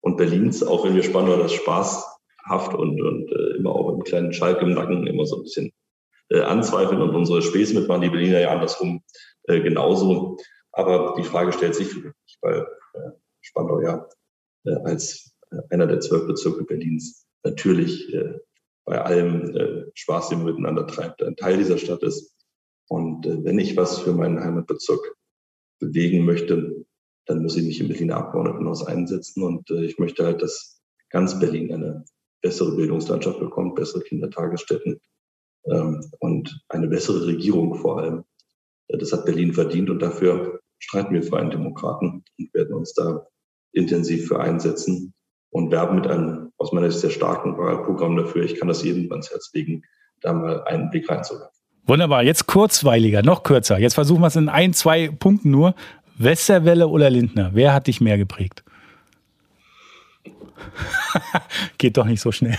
Und 0.00 0.16
Berlins, 0.16 0.62
auch 0.62 0.84
wenn 0.84 0.94
wir 0.94 1.02
Spandau 1.02 1.36
das 1.36 1.52
spaßhaft 1.52 2.74
und, 2.74 3.00
und 3.00 3.32
äh, 3.32 3.56
immer 3.56 3.74
auch 3.74 3.92
im 3.92 4.04
kleinen 4.04 4.32
Schalk 4.32 4.60
im 4.62 4.74
Nacken 4.74 5.06
immer 5.06 5.26
so 5.26 5.36
ein 5.36 5.42
bisschen 5.42 5.72
äh, 6.30 6.40
anzweifeln 6.40 7.00
und 7.00 7.14
unsere 7.14 7.42
Späße 7.42 7.74
mitmachen, 7.74 8.02
die 8.02 8.10
Berliner 8.10 8.40
ja 8.40 8.50
andersrum 8.50 9.02
äh, 9.44 9.60
genauso. 9.60 10.36
Aber 10.72 11.14
die 11.18 11.24
Frage 11.24 11.52
stellt 11.52 11.74
sich 11.74 11.88
für 11.88 12.00
mich, 12.00 12.38
weil 12.42 12.66
äh, 12.94 13.10
Spandau 13.40 13.80
ja 13.80 14.06
äh, 14.64 14.76
als 14.84 15.32
äh, 15.50 15.56
einer 15.70 15.86
der 15.86 16.00
zwölf 16.00 16.26
Bezirke 16.26 16.64
Berlins 16.64 17.26
natürlich 17.44 18.14
bei 18.84 19.00
allem 19.00 19.90
Spaß, 19.94 20.30
den 20.30 20.38
man 20.38 20.46
miteinander 20.48 20.84
treibt, 20.86 21.22
ein 21.22 21.36
Teil 21.36 21.58
dieser 21.58 21.78
Stadt 21.78 22.02
ist. 22.02 22.35
Und 22.88 23.26
äh, 23.26 23.44
wenn 23.44 23.58
ich 23.58 23.76
was 23.76 23.98
für 23.98 24.12
meinen 24.12 24.40
Heimatbezirk 24.40 25.16
bewegen 25.78 26.24
möchte, 26.24 26.84
dann 27.26 27.42
muss 27.42 27.56
ich 27.56 27.64
mich 27.64 27.80
im 27.80 27.88
Berliner 27.88 28.16
Abgeordnetenhaus 28.16 28.86
einsetzen. 28.86 29.42
Und 29.42 29.70
äh, 29.70 29.84
ich 29.84 29.98
möchte 29.98 30.24
halt, 30.24 30.42
dass 30.42 30.80
ganz 31.10 31.38
Berlin 31.38 31.72
eine 31.72 32.04
bessere 32.42 32.76
Bildungslandschaft 32.76 33.40
bekommt, 33.40 33.74
bessere 33.74 34.02
Kindertagesstätten 34.02 35.00
ähm, 35.64 36.04
und 36.20 36.64
eine 36.68 36.86
bessere 36.88 37.26
Regierung 37.26 37.74
vor 37.74 37.98
allem. 37.98 38.24
Äh, 38.88 38.98
das 38.98 39.12
hat 39.12 39.24
Berlin 39.24 39.52
verdient 39.52 39.90
und 39.90 40.00
dafür 40.00 40.60
streiten 40.78 41.14
wir 41.14 41.22
Freien 41.22 41.50
Demokraten 41.50 42.24
und 42.38 42.54
werden 42.54 42.74
uns 42.74 42.92
da 42.92 43.26
intensiv 43.72 44.28
für 44.28 44.40
einsetzen 44.40 45.14
und 45.50 45.70
werben 45.70 45.96
mit 45.96 46.06
einem 46.06 46.52
aus 46.58 46.72
meiner 46.72 46.90
Sicht 46.90 47.00
sehr 47.00 47.10
starken 47.10 47.58
Wahlprogramm 47.58 48.16
dafür. 48.16 48.44
Ich 48.44 48.56
kann 48.56 48.68
das 48.68 48.82
jedem 48.82 49.10
ans 49.10 49.30
Herz 49.30 49.50
legen, 49.52 49.82
da 50.20 50.32
mal 50.32 50.62
einen 50.64 50.90
Blick 50.90 51.08
reinzuwerfen. 51.08 51.65
Wunderbar, 51.86 52.24
jetzt 52.24 52.46
kurzweiliger, 52.46 53.22
noch 53.22 53.44
kürzer. 53.44 53.78
Jetzt 53.78 53.94
versuchen 53.94 54.20
wir 54.20 54.26
es 54.26 54.36
in 54.36 54.48
ein, 54.48 54.74
zwei 54.74 55.08
Punkten 55.08 55.50
nur. 55.50 55.74
Westerwelle 56.18 56.88
oder 56.88 57.10
Lindner? 57.10 57.50
Wer 57.52 57.72
hat 57.72 57.86
dich 57.86 58.00
mehr 58.00 58.18
geprägt? 58.18 58.64
Geht 61.78 61.96
doch 61.96 62.06
nicht 62.06 62.20
so 62.20 62.32
schnell. 62.32 62.58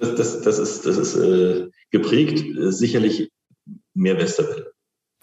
das, 0.00 0.14
das, 0.16 0.40
das, 0.42 0.58
ist, 0.58 0.86
das 0.86 0.96
ist 0.96 1.16
äh, 1.16 1.68
geprägt, 1.90 2.44
äh, 2.44 2.72
sicherlich 2.72 3.30
mehr 3.94 4.18
Westerwelle. 4.18 4.72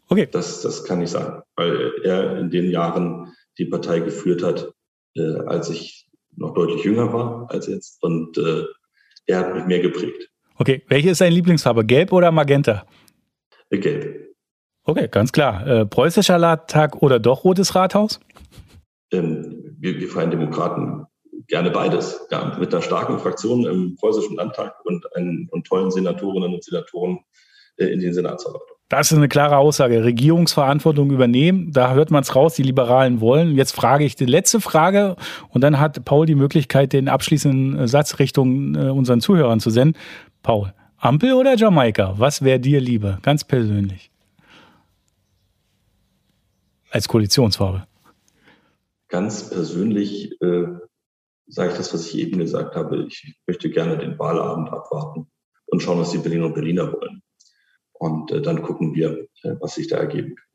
Okay. 0.08 0.28
Das, 0.32 0.62
das 0.62 0.86
kann 0.86 1.02
ich 1.02 1.10
sagen, 1.10 1.42
weil 1.56 1.92
er 2.04 2.38
in 2.38 2.50
den 2.50 2.70
Jahren 2.70 3.34
die 3.58 3.66
Partei 3.66 4.00
geführt 4.00 4.44
hat, 4.44 4.72
äh, 5.16 5.40
als 5.48 5.70
ich 5.70 6.08
noch 6.38 6.54
deutlich 6.54 6.84
jünger 6.84 7.12
war 7.12 7.50
als 7.50 7.68
jetzt. 7.68 8.02
Und 8.04 8.38
äh, 8.38 8.64
er 9.26 9.40
hat 9.40 9.56
mich 9.56 9.66
mehr 9.66 9.80
geprägt. 9.80 10.30
Okay, 10.58 10.84
welche 10.88 11.10
ist 11.10 11.22
deine 11.22 11.36
Lieblingsfarbe? 11.36 11.86
Gelb 11.86 12.12
oder 12.12 12.32
Magenta? 12.32 12.86
Gelb. 13.70 14.34
Okay, 14.84 15.08
ganz 15.10 15.32
klar. 15.32 15.66
Äh, 15.66 15.86
preußischer 15.86 16.38
Landtag 16.38 17.02
oder 17.02 17.20
doch 17.20 17.44
Rotes 17.44 17.76
Rathaus? 17.76 18.20
Ähm, 19.12 19.76
wir, 19.80 20.00
wir 20.00 20.08
Freien 20.08 20.32
Demokraten 20.32 21.06
gerne 21.48 21.72
beides. 21.72 22.28
Ja, 22.32 22.56
mit 22.60 22.74
einer 22.74 22.82
starken 22.82 23.20
Fraktion 23.20 23.66
im 23.66 23.96
preußischen 23.96 24.38
Landtag 24.38 24.76
und, 24.86 25.06
einen, 25.16 25.50
und 25.52 25.66
tollen 25.66 25.92
Senatorinnen 25.92 26.54
und 26.54 26.64
Senatoren 26.64 27.20
äh, 27.78 27.86
in 27.86 28.00
den 28.00 28.14
Senatsverwaltungen. 28.14 28.75
Das 28.88 29.12
ist 29.12 29.18
eine 29.18 29.28
klare 29.28 29.58
Aussage. 29.58 30.04
Regierungsverantwortung 30.04 31.10
übernehmen, 31.10 31.72
da 31.72 31.94
hört 31.94 32.12
man 32.12 32.22
es 32.22 32.36
raus, 32.36 32.54
die 32.54 32.62
Liberalen 32.62 33.20
wollen. 33.20 33.56
Jetzt 33.56 33.72
frage 33.72 34.06
ich 34.06 34.16
die 34.16 34.26
letzte 34.26 34.62
Frage 34.62 35.16
und 35.50 35.62
dann 35.62 35.80
hat 35.80 36.06
Paul 36.06 36.28
die 36.28 36.36
Möglichkeit, 36.36 36.94
den 36.94 37.10
abschließenden 37.10 37.88
Satz 37.88 38.20
Richtung 38.20 38.76
äh, 38.76 38.90
unseren 38.90 39.22
Zuhörern 39.22 39.60
zu 39.60 39.72
senden. 39.72 40.00
Paul, 40.44 40.72
Ampel 40.98 41.34
oder 41.34 41.56
Jamaika? 41.56 42.14
Was 42.18 42.44
wäre 42.44 42.60
dir 42.60 42.80
lieber, 42.80 43.18
ganz 43.24 43.44
persönlich? 43.44 44.12
Als 46.92 47.08
Koalitionsfarbe. 47.08 47.88
Ganz 49.08 49.50
persönlich 49.50 50.40
äh, 50.42 50.66
sage 51.48 51.72
ich 51.72 51.78
das, 51.78 51.92
was 51.92 52.06
ich 52.08 52.20
eben 52.20 52.38
gesagt 52.38 52.76
habe. 52.76 53.06
Ich 53.08 53.36
möchte 53.48 53.72
gerne 53.72 53.98
den 53.98 54.18
Wahlabend 54.20 54.70
abwarten 54.70 55.28
und 55.66 55.82
schauen, 55.82 56.00
was 56.00 56.12
die 56.12 56.20
Berliner 56.20 56.46
und 56.46 56.54
Berliner 56.54 56.94
wollen. 56.94 57.24
Und 58.06 58.32
äh, 58.32 58.42
dann 58.42 58.62
gucken 58.62 58.94
wir, 58.94 59.28
äh, 59.44 59.56
was 59.60 59.76
sich 59.76 59.88
da 59.88 59.98
ergeben 59.98 60.36
kann. 60.36 60.46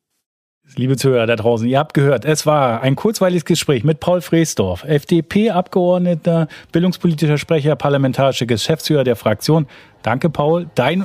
Liebe 0.77 0.97
Zuhörer 0.97 1.27
da 1.27 1.35
draußen, 1.35 1.67
ihr 1.67 1.81
habt 1.81 1.95
gehört, 1.95 2.25
es 2.25 2.47
war 2.47 2.81
ein 2.81 2.95
kurzweiliges 2.95 3.45
Gespräch 3.45 3.83
mit 3.83 3.99
Paul 3.99 4.21
Freesdorf, 4.21 4.85
FDP-Abgeordneter, 4.85 6.47
bildungspolitischer 6.71 7.39
Sprecher, 7.39 7.75
parlamentarischer 7.75 8.47
Geschäftsführer 8.47 9.03
der 9.03 9.17
Fraktion. 9.17 9.67
Danke, 10.03 10.31
Paul. 10.31 10.71
Dein, 10.77 11.05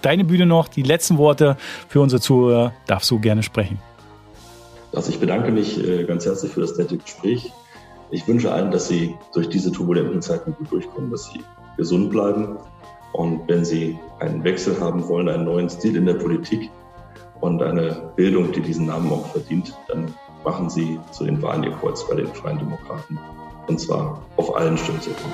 deine 0.00 0.24
Bühne 0.24 0.46
noch, 0.46 0.68
die 0.68 0.82
letzten 0.82 1.18
Worte 1.18 1.58
für 1.88 2.00
unsere 2.00 2.22
Zuhörer 2.22 2.72
darfst 2.86 3.10
du 3.10 3.18
gerne 3.18 3.42
sprechen. 3.42 3.78
Also 4.94 5.10
ich 5.10 5.18
bedanke 5.18 5.50
mich 5.50 5.86
äh, 5.86 6.04
ganz 6.04 6.24
herzlich 6.24 6.52
für 6.52 6.62
das 6.62 6.78
nette 6.78 6.96
Gespräch. 6.96 7.52
Ich 8.10 8.26
wünsche 8.26 8.50
allen, 8.50 8.70
dass 8.70 8.88
Sie 8.88 9.14
durch 9.34 9.50
diese 9.50 9.70
turbulenten 9.70 10.22
Zeiten 10.22 10.54
gut 10.54 10.72
durchkommen, 10.72 11.10
dass 11.10 11.30
Sie 11.30 11.40
gesund 11.76 12.08
bleiben 12.08 12.56
und 13.14 13.48
wenn 13.48 13.64
Sie 13.64 13.96
einen 14.18 14.42
Wechsel 14.42 14.78
haben 14.80 15.06
wollen, 15.08 15.28
einen 15.28 15.44
neuen 15.44 15.70
Stil 15.70 15.96
in 15.96 16.06
der 16.06 16.14
Politik 16.14 16.68
und 17.40 17.62
eine 17.62 18.10
Bildung, 18.16 18.50
die 18.50 18.60
diesen 18.60 18.86
Namen 18.86 19.10
auch 19.12 19.26
verdient, 19.28 19.72
dann 19.86 20.12
machen 20.44 20.68
Sie 20.68 20.98
zu 21.12 21.24
den 21.24 21.40
Wahlen 21.40 21.62
Ihr 21.62 21.70
Kreuz 21.72 22.06
bei 22.08 22.16
den 22.16 22.26
Freien 22.26 22.58
Demokraten. 22.58 23.18
Und 23.68 23.80
zwar 23.80 24.20
auf 24.36 24.56
allen 24.56 24.76
Stimmzetteln. 24.76 25.30